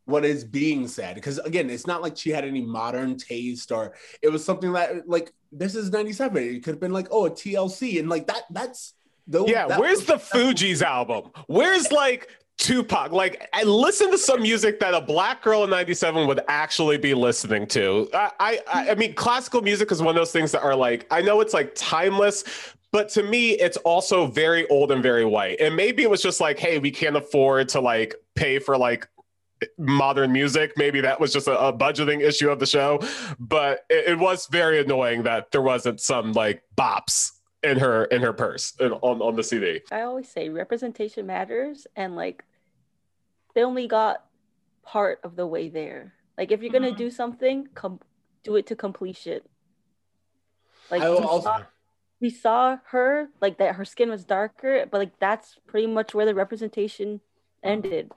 what 0.04 0.24
is 0.24 0.44
being 0.44 0.86
said 0.86 1.16
because 1.16 1.38
again 1.40 1.68
it's 1.68 1.84
not 1.86 2.00
like 2.00 2.16
she 2.16 2.30
had 2.30 2.44
any 2.44 2.60
modern 2.60 3.16
taste 3.16 3.72
or 3.72 3.92
it 4.22 4.28
was 4.28 4.44
something 4.44 4.72
that 4.72 5.08
like 5.08 5.32
this 5.50 5.74
is 5.74 5.90
97 5.90 6.40
it 6.44 6.62
could 6.62 6.74
have 6.74 6.80
been 6.80 6.92
like 6.92 7.08
oh 7.10 7.26
a 7.26 7.30
tlc 7.32 7.98
and 7.98 8.08
like 8.08 8.24
that 8.28 8.42
that's 8.50 8.94
those, 9.26 9.48
Yeah, 9.50 9.66
that 9.66 9.80
where's 9.80 9.98
was- 9.98 10.06
the 10.06 10.38
Fugees 10.38 10.70
was- 10.74 10.82
album? 10.82 11.32
Where's 11.48 11.90
like 11.90 12.28
Tupac? 12.58 13.10
Like, 13.12 13.48
I 13.52 13.64
listen 13.64 14.10
to 14.12 14.16
some 14.18 14.40
music 14.40 14.78
that 14.80 14.94
a 14.94 15.00
black 15.00 15.42
girl 15.42 15.64
in 15.64 15.70
'97 15.70 16.26
would 16.28 16.40
actually 16.48 16.96
be 16.96 17.12
listening 17.12 17.66
to. 17.66 18.08
I, 18.14 18.30
I, 18.38 18.90
I 18.90 18.94
mean, 18.94 19.14
classical 19.14 19.60
music 19.62 19.90
is 19.92 20.00
one 20.00 20.10
of 20.10 20.14
those 20.14 20.30
things 20.32 20.52
that 20.52 20.62
are 20.62 20.74
like, 20.76 21.06
I 21.10 21.20
know 21.22 21.40
it's 21.40 21.52
like 21.52 21.74
timeless, 21.74 22.44
but 22.92 23.08
to 23.10 23.22
me, 23.22 23.50
it's 23.52 23.76
also 23.78 24.26
very 24.26 24.66
old 24.68 24.90
and 24.92 25.02
very 25.02 25.24
white. 25.24 25.60
And 25.60 25.76
maybe 25.76 26.02
it 26.02 26.10
was 26.10 26.22
just 26.22 26.40
like, 26.40 26.58
hey, 26.58 26.78
we 26.78 26.90
can't 26.90 27.16
afford 27.16 27.68
to 27.70 27.80
like 27.80 28.14
pay 28.34 28.58
for 28.58 28.76
like 28.76 29.08
modern 29.78 30.32
music. 30.32 30.72
Maybe 30.76 31.00
that 31.00 31.18
was 31.20 31.32
just 31.32 31.48
a, 31.48 31.58
a 31.58 31.72
budgeting 31.72 32.20
issue 32.22 32.50
of 32.50 32.58
the 32.58 32.66
show, 32.66 33.00
but 33.38 33.80
it, 33.90 34.10
it 34.12 34.18
was 34.18 34.46
very 34.48 34.80
annoying 34.80 35.22
that 35.24 35.50
there 35.50 35.62
wasn't 35.62 36.00
some 36.00 36.32
like 36.32 36.62
bops 36.76 37.32
in 37.62 37.78
her 37.78 38.04
in 38.04 38.22
her 38.22 38.32
purse 38.32 38.74
and 38.78 38.92
on 39.02 39.20
on 39.22 39.34
the 39.34 39.42
CD. 39.42 39.80
I 39.90 40.02
always 40.02 40.28
say 40.28 40.48
representation 40.50 41.26
matters, 41.26 41.86
and 41.96 42.14
like 42.14 42.44
they 43.54 43.62
only 43.64 43.88
got 43.88 44.24
part 44.84 45.20
of 45.24 45.36
the 45.36 45.46
way 45.46 45.68
there. 45.68 46.12
Like 46.38 46.52
if 46.52 46.62
you're 46.62 46.70
gonna 46.72 46.92
Mhm. 46.92 46.96
do 46.98 47.10
something, 47.10 47.66
come 47.74 47.98
do 48.44 48.56
it 48.56 48.66
to 48.68 48.76
completion. 48.76 49.40
Like 50.90 51.00
I 51.02 51.08
we, 51.10 51.16
will 51.16 51.26
also- 51.26 51.44
saw, 51.44 51.62
we 52.20 52.30
saw 52.30 52.78
her 52.90 53.28
like 53.40 53.58
that 53.58 53.76
her 53.76 53.84
skin 53.84 54.10
was 54.10 54.24
darker, 54.24 54.86
but 54.90 54.98
like 54.98 55.18
that's 55.18 55.56
pretty 55.66 55.86
much 55.86 56.14
where 56.14 56.26
the 56.26 56.34
representation 56.34 57.20
ended. 57.62 58.10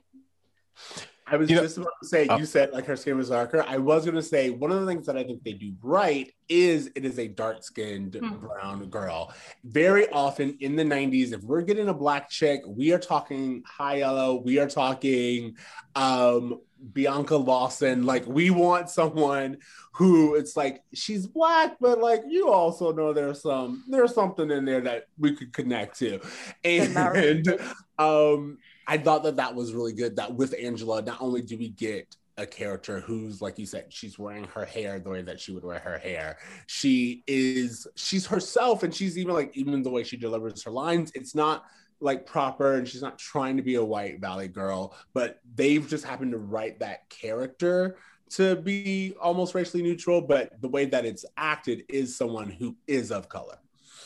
I 1.31 1.35
was 1.37 1.49
You 1.49 1.57
know- 1.57 1.61
just 1.63 1.77
about 1.77 1.91
to 2.01 2.07
say, 2.07 2.27
you 2.37 2.45
said 2.45 2.71
like 2.73 2.85
her 2.85 2.95
skin 2.95 3.17
was 3.17 3.29
darker. 3.29 3.63
I 3.67 3.77
was 3.77 4.03
going 4.05 4.15
to 4.15 4.23
say 4.23 4.49
one 4.49 4.71
of 4.71 4.79
the 4.81 4.87
things 4.87 5.05
that 5.05 5.17
I 5.17 5.23
think 5.23 5.43
they 5.43 5.53
do 5.53 5.73
right 5.81 6.31
is 6.47 6.89
it 6.95 7.05
is 7.05 7.19
a 7.19 7.27
dark 7.27 7.63
skinned 7.63 8.15
Hmm. 8.15 8.37
brown 8.37 8.89
girl. 8.89 9.33
Very 9.63 10.09
often 10.09 10.57
in 10.59 10.75
the 10.75 10.83
90s, 10.83 11.31
if 11.33 11.41
we're 11.43 11.61
getting 11.61 11.89
a 11.89 11.93
black 11.93 12.29
chick, 12.29 12.61
we 12.65 12.91
are 12.93 12.99
talking 12.99 13.63
high 13.67 13.97
yellow, 13.97 14.41
we 14.43 14.57
are 14.59 14.67
talking 14.69 15.55
um, 15.95 16.59
Bianca 16.93 17.35
Lawson. 17.35 18.05
Like 18.05 18.25
we 18.25 18.49
want 18.51 18.89
someone 18.89 19.57
who 19.93 20.35
it's 20.35 20.55
like 20.55 20.81
she's 20.93 21.27
black, 21.27 21.75
but 21.81 21.99
like 21.99 22.21
you 22.27 22.49
also 22.49 22.93
know 22.93 23.11
there's 23.11 23.41
some 23.41 23.83
there's 23.89 24.13
something 24.15 24.49
in 24.49 24.63
there 24.63 24.79
that 24.81 25.07
we 25.17 25.35
could 25.35 25.51
connect 25.51 25.99
to. 25.99 26.19
And 26.63 27.59
um 27.99 28.59
I 28.89 28.97
thought 28.97 29.21
that 29.23 29.37
that 29.37 29.53
was 29.53 29.73
really 29.73 29.93
good. 29.93 30.15
That 30.15 30.33
with 30.33 30.55
Angela, 30.59 31.03
not 31.03 31.21
only 31.21 31.43
do 31.43 31.55
we 31.57 31.69
get 31.69 32.15
a 32.37 32.47
character 32.47 33.01
who's 33.01 33.39
like 33.39 33.59
you 33.59 33.67
said, 33.67 33.85
she's 33.89 34.17
wearing 34.17 34.45
her 34.45 34.65
hair 34.65 34.99
the 34.99 35.11
way 35.11 35.21
that 35.21 35.39
she 35.39 35.51
would 35.51 35.63
wear 35.63 35.77
her 35.77 35.99
hair. 35.99 36.39
She 36.65 37.23
is 37.27 37.85
she's 37.95 38.25
herself, 38.25 38.81
and 38.81 38.93
she's 38.93 39.15
even 39.17 39.35
like 39.35 39.55
even 39.55 39.83
the 39.83 39.91
way 39.91 40.03
she 40.03 40.17
delivers 40.17 40.63
her 40.63 40.71
lines. 40.71 41.11
It's 41.13 41.35
not 41.35 41.65
like 42.01 42.25
proper, 42.25 42.75
and 42.75 42.87
she's 42.87 43.03
not 43.03 43.19
trying 43.19 43.57
to 43.57 43.63
be 43.63 43.75
a 43.75 43.83
white 43.83 44.19
valley 44.19 44.47
girl, 44.47 44.95
but 45.13 45.39
they've 45.53 45.87
just 45.87 46.03
happened 46.03 46.31
to 46.31 46.39
write 46.39 46.79
that 46.79 47.07
character 47.09 47.97
to 48.31 48.55
be 48.55 49.13
almost 49.21 49.53
racially 49.53 49.83
neutral. 49.83 50.21
But 50.21 50.59
the 50.61 50.69
way 50.69 50.85
that 50.85 51.05
it's 51.05 51.25
acted 51.37 51.83
is 51.89 52.17
someone 52.17 52.49
who 52.49 52.75
is 52.87 53.11
of 53.11 53.29
color. 53.29 53.59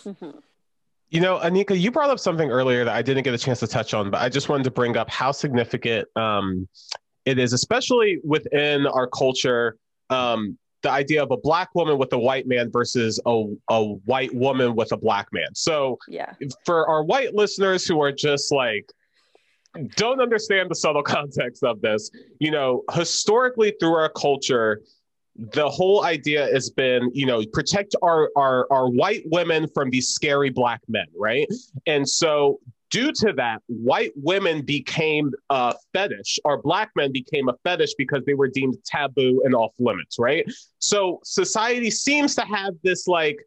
Mhm. 0.04 0.42
You 1.14 1.20
know, 1.20 1.38
Anika, 1.38 1.80
you 1.80 1.92
brought 1.92 2.10
up 2.10 2.20
something 2.20 2.50
earlier 2.50 2.84
that 2.84 2.96
I 2.96 3.04
didn't 3.04 3.22
get 3.22 3.36
a 3.36 3.38
chance 3.38 3.60
to 3.60 3.68
touch 3.68 3.94
on, 3.94 4.10
but 4.10 4.20
I 4.20 4.30
just 4.30 4.50
wanted 4.50 4.64
to 4.64 4.72
bring 4.72 4.98
up 4.98 5.12
how 5.12 5.32
significant 5.32 6.08
um, 6.16 6.68
it 7.26 7.38
is, 7.38 7.54
especially 7.54 8.20
within 8.24 8.88
our 8.88 9.06
culture. 9.06 9.78
Um, 10.10 10.58
the 10.82 10.90
idea 10.90 11.22
of 11.22 11.30
a 11.30 11.38
black 11.38 11.70
woman 11.76 12.00
with 12.00 12.12
a 12.14 12.18
white 12.18 12.48
man 12.48 12.72
versus 12.72 13.20
a, 13.28 13.46
a 13.70 13.84
white 13.84 14.34
woman 14.34 14.76
with 14.76 14.92
a 14.92 14.98
black 14.98 15.28
man. 15.32 15.54
So, 15.54 16.00
Yeah. 16.08 16.34
for 16.66 16.88
our 16.90 17.04
white 17.04 17.36
listeners 17.36 17.86
who 17.86 18.02
are 18.02 18.12
just 18.12 18.52
like 18.52 18.92
don't 19.96 20.20
understand 20.20 20.70
the 20.72 20.76
subtle 20.76 21.04
context 21.18 21.64
of 21.64 21.82
this 21.82 22.12
you 22.40 22.52
know 22.52 22.84
historically 22.94 23.74
through 23.80 23.96
our 23.96 24.10
culture 24.10 24.82
the 25.36 25.68
whole 25.68 26.04
idea 26.04 26.46
has 26.54 26.70
been 26.70 27.10
you 27.14 27.26
know 27.26 27.44
protect 27.54 27.96
our 28.04 28.30
our 28.38 28.68
our 28.72 28.88
white 28.88 29.24
women 29.26 29.68
from 29.74 29.90
these 29.90 30.10
scary 30.10 30.50
black 30.50 30.80
men 30.88 31.08
right 31.18 31.48
and 31.88 32.08
so 32.08 32.60
due 32.94 33.12
to 33.12 33.34
that, 33.34 33.60
white 33.66 34.12
women 34.16 34.62
became 34.62 35.32
a 35.50 35.74
fetish, 35.94 36.38
or 36.46 36.62
black 36.62 36.92
men 36.96 37.12
became 37.12 37.50
a 37.50 37.54
fetish 37.64 37.96
because 37.98 38.24
they 38.26 38.36
were 38.36 38.48
deemed 38.48 38.78
taboo 38.86 39.42
and 39.44 39.56
off 39.56 39.74
limits, 39.80 40.20
right? 40.20 40.46
So 40.78 41.20
society 41.24 41.90
seems 41.90 42.36
to 42.36 42.42
have 42.42 42.76
this 42.84 43.08
like 43.08 43.38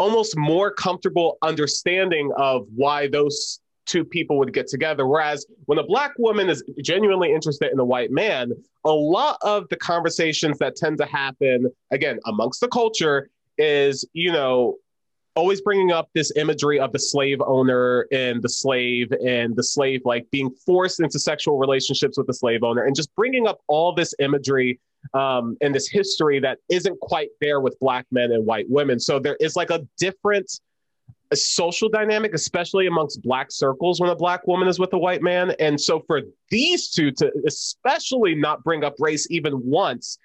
almost 0.00 0.36
more 0.36 0.72
comfortable 0.72 1.38
understanding 1.40 2.32
of 2.36 2.66
why 2.74 3.06
those 3.06 3.60
two 3.90 4.04
people 4.04 4.38
would 4.38 4.52
get 4.52 4.68
together. 4.68 5.06
Whereas 5.06 5.46
when 5.66 5.78
a 5.78 5.82
black 5.82 6.12
woman 6.18 6.48
is 6.48 6.62
genuinely 6.80 7.32
interested 7.32 7.72
in 7.72 7.78
a 7.80 7.84
white 7.84 8.10
man, 8.10 8.52
a 8.84 8.92
lot 8.92 9.38
of 9.42 9.68
the 9.68 9.76
conversations 9.76 10.58
that 10.58 10.76
tend 10.76 10.98
to 10.98 11.06
happen, 11.06 11.70
again, 11.90 12.20
amongst 12.26 12.60
the 12.60 12.68
culture, 12.68 13.28
is, 13.58 14.06
you 14.12 14.32
know, 14.32 14.76
always 15.36 15.60
bringing 15.60 15.92
up 15.92 16.08
this 16.14 16.32
imagery 16.36 16.78
of 16.78 16.92
the 16.92 16.98
slave 16.98 17.40
owner 17.46 18.06
and 18.12 18.42
the 18.42 18.48
slave 18.48 19.12
and 19.24 19.54
the 19.56 19.62
slave 19.62 20.02
like 20.04 20.28
being 20.30 20.50
forced 20.66 21.00
into 21.00 21.18
sexual 21.18 21.58
relationships 21.58 22.18
with 22.18 22.26
the 22.26 22.34
slave 22.34 22.64
owner 22.64 22.82
and 22.84 22.96
just 22.96 23.14
bringing 23.14 23.46
up 23.46 23.60
all 23.68 23.94
this 23.94 24.12
imagery 24.18 24.80
um, 25.14 25.56
and 25.60 25.72
this 25.72 25.88
history 25.88 26.40
that 26.40 26.58
isn't 26.68 26.98
quite 27.00 27.28
there 27.40 27.60
with 27.60 27.78
black 27.78 28.06
men 28.10 28.32
and 28.32 28.44
white 28.44 28.66
women 28.68 28.98
so 28.98 29.20
there 29.20 29.36
is 29.40 29.54
like 29.54 29.70
a 29.70 29.86
different 29.98 30.50
a 31.30 31.36
social 31.36 31.88
dynamic 31.88 32.34
especially 32.34 32.86
amongst 32.86 33.22
black 33.22 33.50
circles 33.50 34.00
when 34.00 34.10
a 34.10 34.16
black 34.16 34.46
woman 34.46 34.66
is 34.68 34.78
with 34.78 34.92
a 34.92 34.98
white 34.98 35.22
man. 35.22 35.52
And 35.60 35.80
so 35.80 36.00
for 36.06 36.22
these 36.50 36.90
two 36.90 37.10
to 37.12 37.32
especially 37.46 38.34
not 38.34 38.64
bring 38.64 38.84
up 38.84 38.94
race 38.98 39.26
even 39.30 39.60
once 39.64 40.18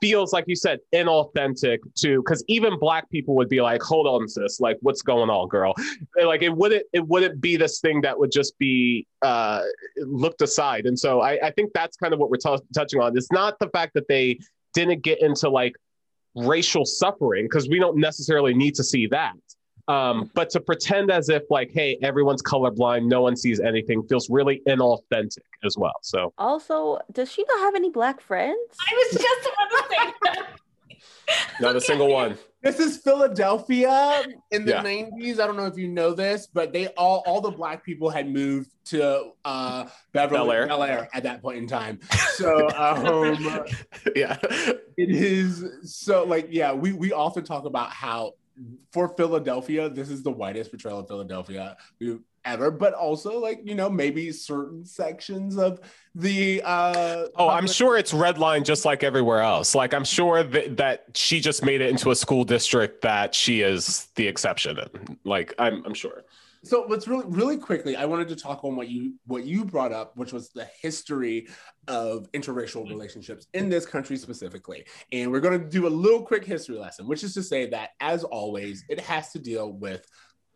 feels 0.00 0.32
like 0.32 0.44
you 0.46 0.54
said 0.54 0.78
inauthentic 0.94 1.78
to 1.96 2.22
because 2.22 2.44
even 2.46 2.78
black 2.78 3.10
people 3.10 3.34
would 3.34 3.48
be 3.48 3.60
like 3.60 3.82
hold 3.82 4.06
on 4.06 4.28
sis 4.28 4.60
like 4.60 4.78
what's 4.80 5.02
going 5.02 5.30
on 5.30 5.48
girl? 5.48 5.74
Like 6.16 6.42
it 6.42 6.54
wouldn't 6.54 6.84
it 6.92 7.06
wouldn't 7.06 7.40
be 7.40 7.56
this 7.56 7.80
thing 7.80 8.00
that 8.02 8.18
would 8.18 8.30
just 8.30 8.58
be 8.58 9.06
uh 9.22 9.62
looked 9.98 10.42
aside. 10.42 10.86
And 10.86 10.98
so 10.98 11.20
i, 11.20 11.38
I 11.46 11.50
think 11.52 11.72
that's 11.72 11.96
kind 11.96 12.12
of 12.12 12.20
what 12.20 12.30
we're 12.30 12.36
t- 12.36 12.64
touching 12.74 13.00
on. 13.00 13.16
It's 13.16 13.32
not 13.32 13.58
the 13.58 13.68
fact 13.70 13.94
that 13.94 14.08
they 14.08 14.38
didn't 14.74 15.02
get 15.02 15.20
into 15.20 15.48
like 15.48 15.74
racial 16.34 16.84
suffering 16.84 17.44
because 17.44 17.68
we 17.68 17.78
don't 17.78 17.96
necessarily 17.96 18.54
need 18.54 18.74
to 18.76 18.84
see 18.84 19.06
that 19.08 19.34
um, 19.88 20.30
but 20.34 20.50
to 20.50 20.60
pretend 20.60 21.10
as 21.10 21.28
if 21.28 21.42
like, 21.50 21.70
hey, 21.72 21.98
everyone's 22.02 22.42
colorblind, 22.42 23.06
no 23.06 23.22
one 23.22 23.36
sees 23.36 23.58
anything, 23.60 24.02
feels 24.04 24.28
really 24.30 24.62
inauthentic 24.66 25.38
as 25.64 25.76
well. 25.76 25.94
So 26.02 26.32
Also, 26.38 26.98
does 27.12 27.30
she 27.32 27.44
not 27.48 27.60
have 27.60 27.74
any 27.74 27.90
black 27.90 28.20
friends? 28.20 28.58
I 28.80 28.94
was 29.12 29.22
just 29.22 29.48
about 29.48 29.70
to 29.70 29.88
say 29.88 30.12
that. 30.24 30.46
not 31.60 31.76
a 31.76 31.80
single 31.80 32.08
one. 32.08 32.38
This 32.62 32.80
is 32.80 32.98
Philadelphia 32.98 34.24
in 34.50 34.64
the 34.64 34.72
Yeah. 34.72 34.82
90s. 34.82 35.38
I 35.38 35.46
don't 35.46 35.56
know 35.56 35.66
if 35.66 35.78
you 35.78 35.86
know 35.88 36.12
this, 36.12 36.46
but 36.46 36.72
they 36.72 36.88
all 36.88 37.22
all 37.24 37.40
the 37.40 37.50
black 37.52 37.84
people 37.84 38.10
had 38.10 38.28
moved 38.28 38.70
to 38.86 39.30
uh 39.44 39.86
Beverly 40.12 40.38
Bel 40.38 40.52
Air. 40.52 40.66
Bel 40.66 40.82
Air 40.82 41.08
at 41.12 41.22
that 41.22 41.40
point 41.40 41.58
in 41.58 41.66
time. 41.68 42.00
So 42.32 42.68
um 42.76 43.64
yeah. 44.16 44.38
it 44.96 45.10
is 45.10 45.64
so 45.84 46.24
like 46.24 46.48
yeah, 46.50 46.72
we 46.72 46.92
we 46.92 47.12
often 47.12 47.44
talk 47.44 47.64
about 47.64 47.90
how 47.90 48.32
for 48.92 49.08
Philadelphia, 49.16 49.88
this 49.88 50.10
is 50.10 50.22
the 50.22 50.30
whitest 50.30 50.70
portrayal 50.70 51.00
of 51.00 51.08
Philadelphia 51.08 51.76
we've 52.00 52.20
ever, 52.44 52.70
but 52.70 52.94
also 52.94 53.38
like, 53.38 53.60
you 53.64 53.74
know, 53.74 53.90
maybe 53.90 54.32
certain 54.32 54.84
sections 54.84 55.58
of 55.58 55.80
the 56.14 56.62
uh 56.64 57.26
Oh, 57.36 57.48
I'm 57.48 57.66
sure 57.66 57.96
it's 57.96 58.12
redlined 58.12 58.64
just 58.64 58.84
like 58.84 59.04
everywhere 59.04 59.40
else. 59.40 59.74
Like 59.74 59.94
I'm 59.94 60.04
sure 60.04 60.42
that, 60.42 60.76
that 60.78 61.04
she 61.14 61.40
just 61.40 61.64
made 61.64 61.80
it 61.80 61.90
into 61.90 62.10
a 62.10 62.16
school 62.16 62.44
district 62.44 63.02
that 63.02 63.34
she 63.34 63.60
is 63.60 64.08
the 64.14 64.26
exception 64.26 64.78
in. 64.78 65.18
Like 65.24 65.54
I'm 65.58 65.84
I'm 65.84 65.94
sure. 65.94 66.24
So 66.64 66.86
let's 66.88 67.06
really 67.06 67.24
really 67.26 67.56
quickly, 67.56 67.96
I 67.96 68.04
wanted 68.04 68.28
to 68.28 68.36
talk 68.36 68.64
on 68.64 68.76
what 68.76 68.88
you 68.88 69.14
what 69.26 69.44
you 69.44 69.64
brought 69.64 69.92
up, 69.92 70.16
which 70.16 70.32
was 70.32 70.50
the 70.50 70.68
history 70.80 71.48
of 71.86 72.30
interracial 72.32 72.82
mm-hmm. 72.82 72.90
relationships 72.90 73.46
in 73.54 73.68
this 73.68 73.86
country 73.86 74.16
specifically. 74.16 74.84
And 75.12 75.30
we're 75.30 75.40
going 75.40 75.58
to 75.58 75.66
do 75.68 75.86
a 75.86 75.88
little 75.88 76.22
quick 76.22 76.44
history 76.44 76.78
lesson, 76.78 77.06
which 77.06 77.24
is 77.24 77.34
to 77.34 77.42
say 77.42 77.68
that 77.70 77.90
as 78.00 78.24
always, 78.24 78.84
it 78.88 79.00
has 79.00 79.32
to 79.32 79.38
deal 79.38 79.72
with 79.72 80.06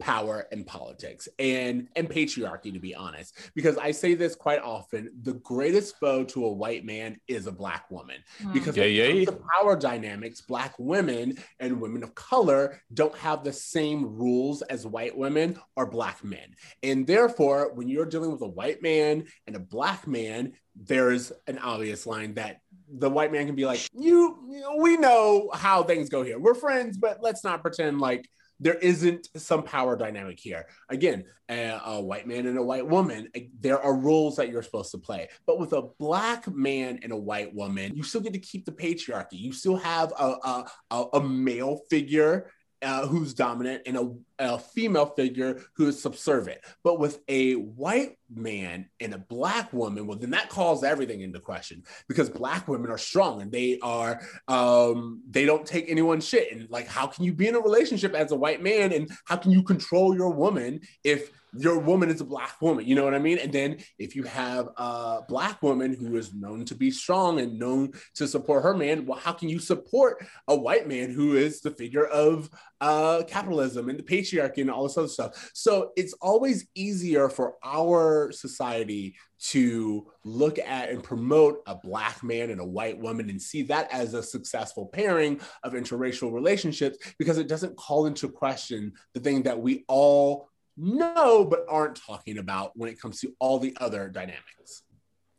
power 0.03 0.49
and 0.51 0.67
politics 0.67 1.29
and 1.39 1.87
and 1.95 2.11
patriarchy 2.11 2.73
to 2.73 2.81
be 2.81 2.93
honest. 2.93 3.37
Because 3.55 3.79
i 3.79 3.93
say 3.93 4.15
this 4.15 4.35
quite 4.35 4.61
often 4.61 5.13
the 5.23 5.35
greatest 5.35 5.97
foe 6.01 6.25
to 6.25 6.45
a 6.45 6.53
white 6.53 6.85
man 6.85 7.17
is 7.29 7.47
a 7.47 7.53
black 7.53 7.89
woman. 7.89 8.17
Hmm. 8.43 8.53
Because 8.53 8.77
Yeah, 8.77 8.85
when 8.85 8.93
yeah. 8.93 9.25
comes 9.25 9.39
to 9.39 9.45
power 9.57 9.77
dynamics 9.77 10.41
black 10.41 10.75
women 10.79 11.39
and 11.61 11.81
women 11.81 12.03
of 12.03 12.17
color 12.17 12.83
don't 12.93 13.17
have 13.17 13.45
the 13.45 13.53
same 13.53 14.17
rules 14.17 14.63
as 14.63 14.85
white 14.87 15.17
women 15.17 15.57
or 15.77 15.87
black 15.87 16.25
men. 16.25 16.57
And 16.83 17.07
therefore 17.07 17.73
when 17.73 17.89
you're 17.89 18.05
dealing 18.07 18.33
with 18.33 18.43
a 18.43 18.49
white 18.49 18.83
man 18.83 19.27
and 19.47 19.55
a 19.55 19.61
black 19.61 20.09
man 20.09 20.55
there's 20.75 21.31
an 21.47 21.59
obvious 21.59 22.07
line 22.07 22.35
that 22.35 22.61
the 22.89 23.09
white 23.09 23.31
man 23.31 23.47
can 23.47 23.55
be 23.55 23.67
like 23.67 23.87
you, 23.93 24.39
you 24.51 24.61
know, 24.63 24.77
we 24.79 24.97
know 24.97 25.51
how 25.55 25.85
things 25.85 26.09
go 26.09 26.25
here. 26.25 26.41
We're 26.41 26.55
friends 26.55 26.97
but 26.97 27.23
let's 27.23 27.45
not 27.45 27.63
pretend 27.63 28.01
like 28.01 28.29
there 28.63 28.75
isn't 28.75 29.29
some 29.37 29.65
power 29.65 29.97
dynamic 29.97 30.39
here. 30.39 30.67
Again, 30.89 31.25
a, 31.51 31.81
a 31.85 32.01
white 32.01 32.29
man 32.29 32.47
and 32.47 32.57
a 32.57 32.63
white 32.63 32.87
woman, 32.87 33.29
eh, 33.35 33.47
there 33.61 33.81
are 33.81 33.95
roles 33.95 34.37
that 34.37 34.49
you're 34.49 34.63
supposed 34.63 34.93
to 34.93 34.99
play. 34.99 35.29
But 35.47 35.59
with 35.59 35.73
a 35.73 35.83
black 35.99 36.47
man 36.49 37.01
and 37.03 37.13
a 37.13 37.17
white 37.17 37.53
woman, 37.53 37.97
you 37.97 38.05
still 38.05 38.21
get 38.21 38.33
to 38.35 38.39
keep 38.39 38.65
the 38.65 38.73
patriarchy. 38.73 39.33
You 39.33 39.53
still 39.53 39.77
have 39.77 40.13
a, 40.13 40.37
a, 40.45 40.71
a, 40.93 41.05
a 41.15 41.23
male 41.23 41.81
figure 41.91 42.51
uh, 42.83 43.07
who's 43.07 43.35
dominant 43.35 43.83
and 43.87 43.97
a, 43.97 44.13
a 44.39 44.59
female 44.59 45.07
figure 45.07 45.63
who 45.75 45.89
is 45.89 46.01
subservient. 46.01 46.61
But 46.83 46.99
with 46.99 47.21
a 47.29 47.55
white 47.55 48.19
man 48.35 48.89
and 49.01 49.15
a 49.15 49.19
black 49.19 49.73
woman, 49.73 50.07
well, 50.07 50.19
then 50.19 50.31
that 50.31 50.49
calls 50.49 50.85
everything 50.85 51.21
into 51.21 51.41
question 51.41 51.83
because 52.09 52.29
black 52.29 52.69
women 52.69 52.91
are 52.91 52.99
strong 52.99 53.43
and 53.43 53.53
they 53.53 53.79
are 53.83 54.21
um 54.49 55.23
they 55.31 55.45
don't 55.45 55.67
take 55.67 55.91
anyone's 55.91 56.27
shit 56.27 56.53
and 56.53 56.69
like 56.71 56.87
how 56.87 57.07
can 57.07 57.25
you 57.25 57.33
be 57.33 57.49
in 57.49 57.55
a 57.55 57.61
relationship 57.61 58.15
as 58.15 58.33
a 58.33 58.37
white 58.37 58.63
man 58.63 58.93
and 58.93 59.11
how 59.27 59.37
can 59.37 59.51
you 59.51 59.63
control 59.63 60.15
your 60.15 60.31
woman 60.31 60.81
if 61.05 61.31
your 61.55 61.79
woman 61.79 62.09
is 62.09 62.21
a 62.21 62.25
black 62.25 62.61
woman 62.61 62.87
you 62.87 62.95
know 62.95 63.05
what 63.05 63.15
i 63.15 63.19
mean? 63.19 63.39
And 63.39 63.53
then 63.53 63.79
if 63.99 64.17
you 64.17 64.23
have 64.25 64.69
a 64.77 65.21
black 65.29 65.63
woman 65.63 65.95
who 65.95 66.17
is 66.17 66.33
known 66.35 66.65
to 66.67 66.75
be 66.75 66.91
strong 66.91 67.41
and 67.41 67.59
known 67.59 67.93
to 68.15 68.27
support 68.27 68.63
her 68.63 68.75
man 68.75 69.07
well 69.07 69.19
how 69.19 69.33
can 69.33 69.49
you 69.49 69.59
support 69.59 70.25
a 70.49 70.57
white 70.57 70.89
man 70.89 71.11
who 71.11 71.37
is 71.37 71.61
the 71.61 71.71
figure 71.71 72.07
of 72.07 72.49
uh 72.81 73.23
capitalism 73.29 73.89
and 73.89 73.99
the 73.99 74.03
patriarchy 74.03 74.59
and 74.59 74.71
all 74.71 74.85
this 74.85 74.99
other 74.99 75.09
stuff? 75.09 75.51
So 75.55 75.93
it's 75.97 76.15
always 76.15 76.67
easier 76.75 77.29
for 77.29 77.55
our 77.65 78.33
society 78.33 79.15
to 79.43 80.07
look 80.25 80.59
at 80.59 80.89
and 80.89 81.03
promote 81.03 81.63
a 81.67 81.75
black 81.75 82.23
man 82.23 82.51
and 82.51 82.61
a 82.61 82.65
white 82.65 82.99
woman 82.99 83.29
and 83.29 83.43
see 83.43 83.63
that 83.63 83.93
as 83.93 84.15
a 84.15 84.23
successful 84.23 84.87
pairing 84.87 85.41
of 85.65 85.73
interracial 85.73 86.33
relationships 86.33 86.97
because 87.19 87.39
it 87.39 87.49
doesn't 87.49 87.77
call 87.77 88.07
into 88.07 88.29
question 88.29 88.93
the 89.15 89.21
thing 89.21 89.43
that 89.43 89.61
we 89.61 89.85
all 89.89 90.49
know 90.77 91.45
but 91.45 91.65
aren't 91.69 91.97
talking 91.97 92.39
about 92.39 92.73
when 92.75 92.89
it 92.89 93.01
comes 93.01 93.21
to 93.21 93.33
all 93.39 93.59
the 93.59 93.77
other 93.81 94.09
dynamics. 94.09 94.83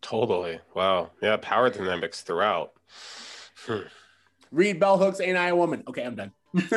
Totally. 0.01 0.59
Wow. 0.75 1.11
Yeah, 1.21 1.37
power 1.37 1.69
dynamics 1.69 2.21
throughout. 2.21 2.71
Hmm. 3.65 3.87
Read 4.51 4.79
Bell 4.79 4.97
Hooks, 4.97 5.19
Ain't 5.19 5.37
I 5.37 5.47
a 5.47 5.55
Woman? 5.55 5.83
Okay, 5.87 6.03
I'm 6.03 6.15
done. 6.15 6.31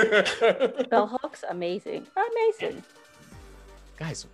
Bell 0.91 1.07
hooks, 1.07 1.45
amazing, 1.51 2.07
amazing. 2.17 2.83
Guys, 3.99 4.27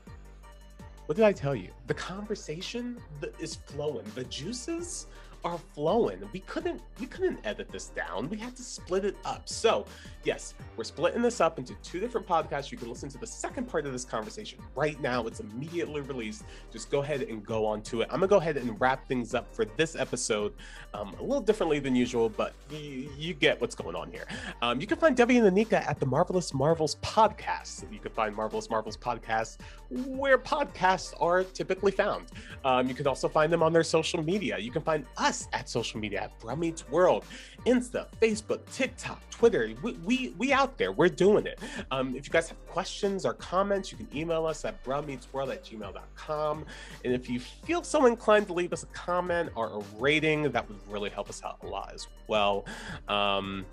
what 1.06 1.16
did 1.16 1.24
I 1.24 1.32
tell 1.32 1.54
you? 1.54 1.70
The 1.88 1.94
conversation 1.94 2.98
is 3.40 3.56
flowing. 3.56 4.04
The 4.14 4.22
juices 4.24 5.08
are 5.44 5.58
flowing. 5.74 6.18
We 6.32 6.40
couldn't 6.40 6.80
we 7.00 7.06
couldn't 7.06 7.38
edit 7.44 7.70
this 7.70 7.88
down. 7.88 8.28
We 8.28 8.36
had 8.36 8.56
to 8.56 8.62
split 8.62 9.04
it 9.04 9.16
up. 9.24 9.48
So, 9.48 9.86
yes, 10.24 10.54
we're 10.76 10.84
splitting 10.84 11.22
this 11.22 11.40
up 11.40 11.58
into 11.58 11.74
two 11.82 12.00
different 12.00 12.26
podcasts. 12.26 12.70
You 12.70 12.78
can 12.78 12.88
listen 12.88 13.08
to 13.10 13.18
the 13.18 13.26
second 13.26 13.68
part 13.68 13.86
of 13.86 13.92
this 13.92 14.04
conversation 14.04 14.58
right 14.74 15.00
now. 15.00 15.26
It's 15.26 15.40
immediately 15.40 16.00
released. 16.02 16.44
Just 16.72 16.90
go 16.90 17.02
ahead 17.02 17.22
and 17.22 17.44
go 17.44 17.66
on 17.66 17.82
to 17.82 18.02
it. 18.02 18.08
I'm 18.10 18.20
gonna 18.20 18.28
go 18.28 18.36
ahead 18.36 18.56
and 18.56 18.80
wrap 18.80 19.06
things 19.08 19.34
up 19.34 19.52
for 19.54 19.64
this 19.64 19.96
episode 19.96 20.52
um, 20.94 21.14
a 21.18 21.22
little 21.22 21.40
differently 21.40 21.78
than 21.78 21.96
usual, 21.96 22.28
but 22.28 22.54
you, 22.70 23.10
you 23.18 23.34
get 23.34 23.60
what's 23.60 23.74
going 23.74 23.96
on 23.96 24.10
here. 24.10 24.26
Um, 24.60 24.80
you 24.80 24.86
can 24.86 24.98
find 24.98 25.16
Debbie 25.16 25.38
and 25.38 25.56
Anika 25.56 25.86
at 25.88 25.98
the 25.98 26.06
Marvelous 26.06 26.54
Marvels 26.54 26.96
podcast. 26.96 27.90
You 27.92 27.98
can 27.98 28.12
find 28.12 28.34
Marvelous 28.34 28.70
Marvels 28.70 28.96
podcast 28.96 29.58
where 29.90 30.38
podcasts 30.38 31.14
are 31.20 31.44
typically 31.44 31.92
found. 31.92 32.26
Um, 32.64 32.88
you 32.88 32.94
can 32.94 33.06
also 33.06 33.28
find 33.28 33.52
them 33.52 33.62
on 33.62 33.72
their 33.72 33.82
social 33.82 34.22
media. 34.22 34.58
You 34.58 34.70
can 34.70 34.82
find 34.82 35.04
us 35.16 35.31
at 35.52 35.68
social 35.68 36.00
media 36.00 36.22
at 36.22 36.40
Bruh 36.40 36.58
Meets 36.58 36.88
World, 36.88 37.24
Insta, 37.66 38.06
Facebook, 38.20 38.60
TikTok, 38.72 39.20
Twitter. 39.30 39.70
We, 39.82 39.92
we, 40.04 40.34
we 40.38 40.52
out 40.52 40.78
there. 40.78 40.92
We're 40.92 41.08
doing 41.08 41.46
it. 41.46 41.58
Um, 41.90 42.14
if 42.16 42.26
you 42.26 42.32
guys 42.32 42.48
have 42.48 42.66
questions 42.66 43.24
or 43.24 43.34
comments, 43.34 43.90
you 43.90 43.98
can 43.98 44.08
email 44.14 44.46
us 44.46 44.64
at 44.64 44.82
bruhmeetsworld 44.84 45.52
at 45.52 45.64
gmail.com. 45.64 46.64
And 47.04 47.14
if 47.14 47.28
you 47.28 47.40
feel 47.40 47.82
so 47.82 48.06
inclined 48.06 48.46
to 48.48 48.52
leave 48.52 48.72
us 48.72 48.82
a 48.82 48.86
comment 48.86 49.50
or 49.54 49.80
a 49.80 49.82
rating, 49.98 50.50
that 50.52 50.68
would 50.68 50.78
really 50.88 51.10
help 51.10 51.28
us 51.28 51.42
out 51.44 51.58
a 51.62 51.66
lot 51.66 51.92
as 51.94 52.06
well. 52.28 52.64
Um, 53.08 53.64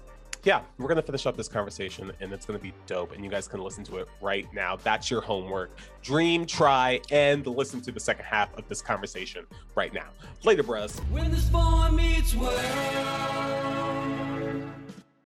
yeah, 0.44 0.62
we're 0.78 0.88
gonna 0.88 1.02
finish 1.02 1.26
up 1.26 1.36
this 1.36 1.48
conversation, 1.48 2.12
and 2.20 2.32
it's 2.32 2.46
gonna 2.46 2.60
be 2.60 2.74
dope. 2.86 3.14
And 3.14 3.24
you 3.24 3.30
guys 3.30 3.48
can 3.48 3.62
listen 3.62 3.84
to 3.86 3.98
it 3.98 4.08
right 4.22 4.48
now. 4.54 4.78
That's 4.78 5.12
your 5.12 5.22
homework. 5.22 5.72
Dream, 6.02 6.46
try, 6.46 7.02
and 7.12 7.46
listen 7.46 7.82
to 7.82 7.92
the 7.92 8.00
second 8.00 8.26
half 8.26 8.56
of 8.58 8.68
this 8.68 8.82
conversation 8.82 9.46
right 9.76 9.94
now. 9.94 10.08
Later, 10.44 10.64
bros. 10.64 11.00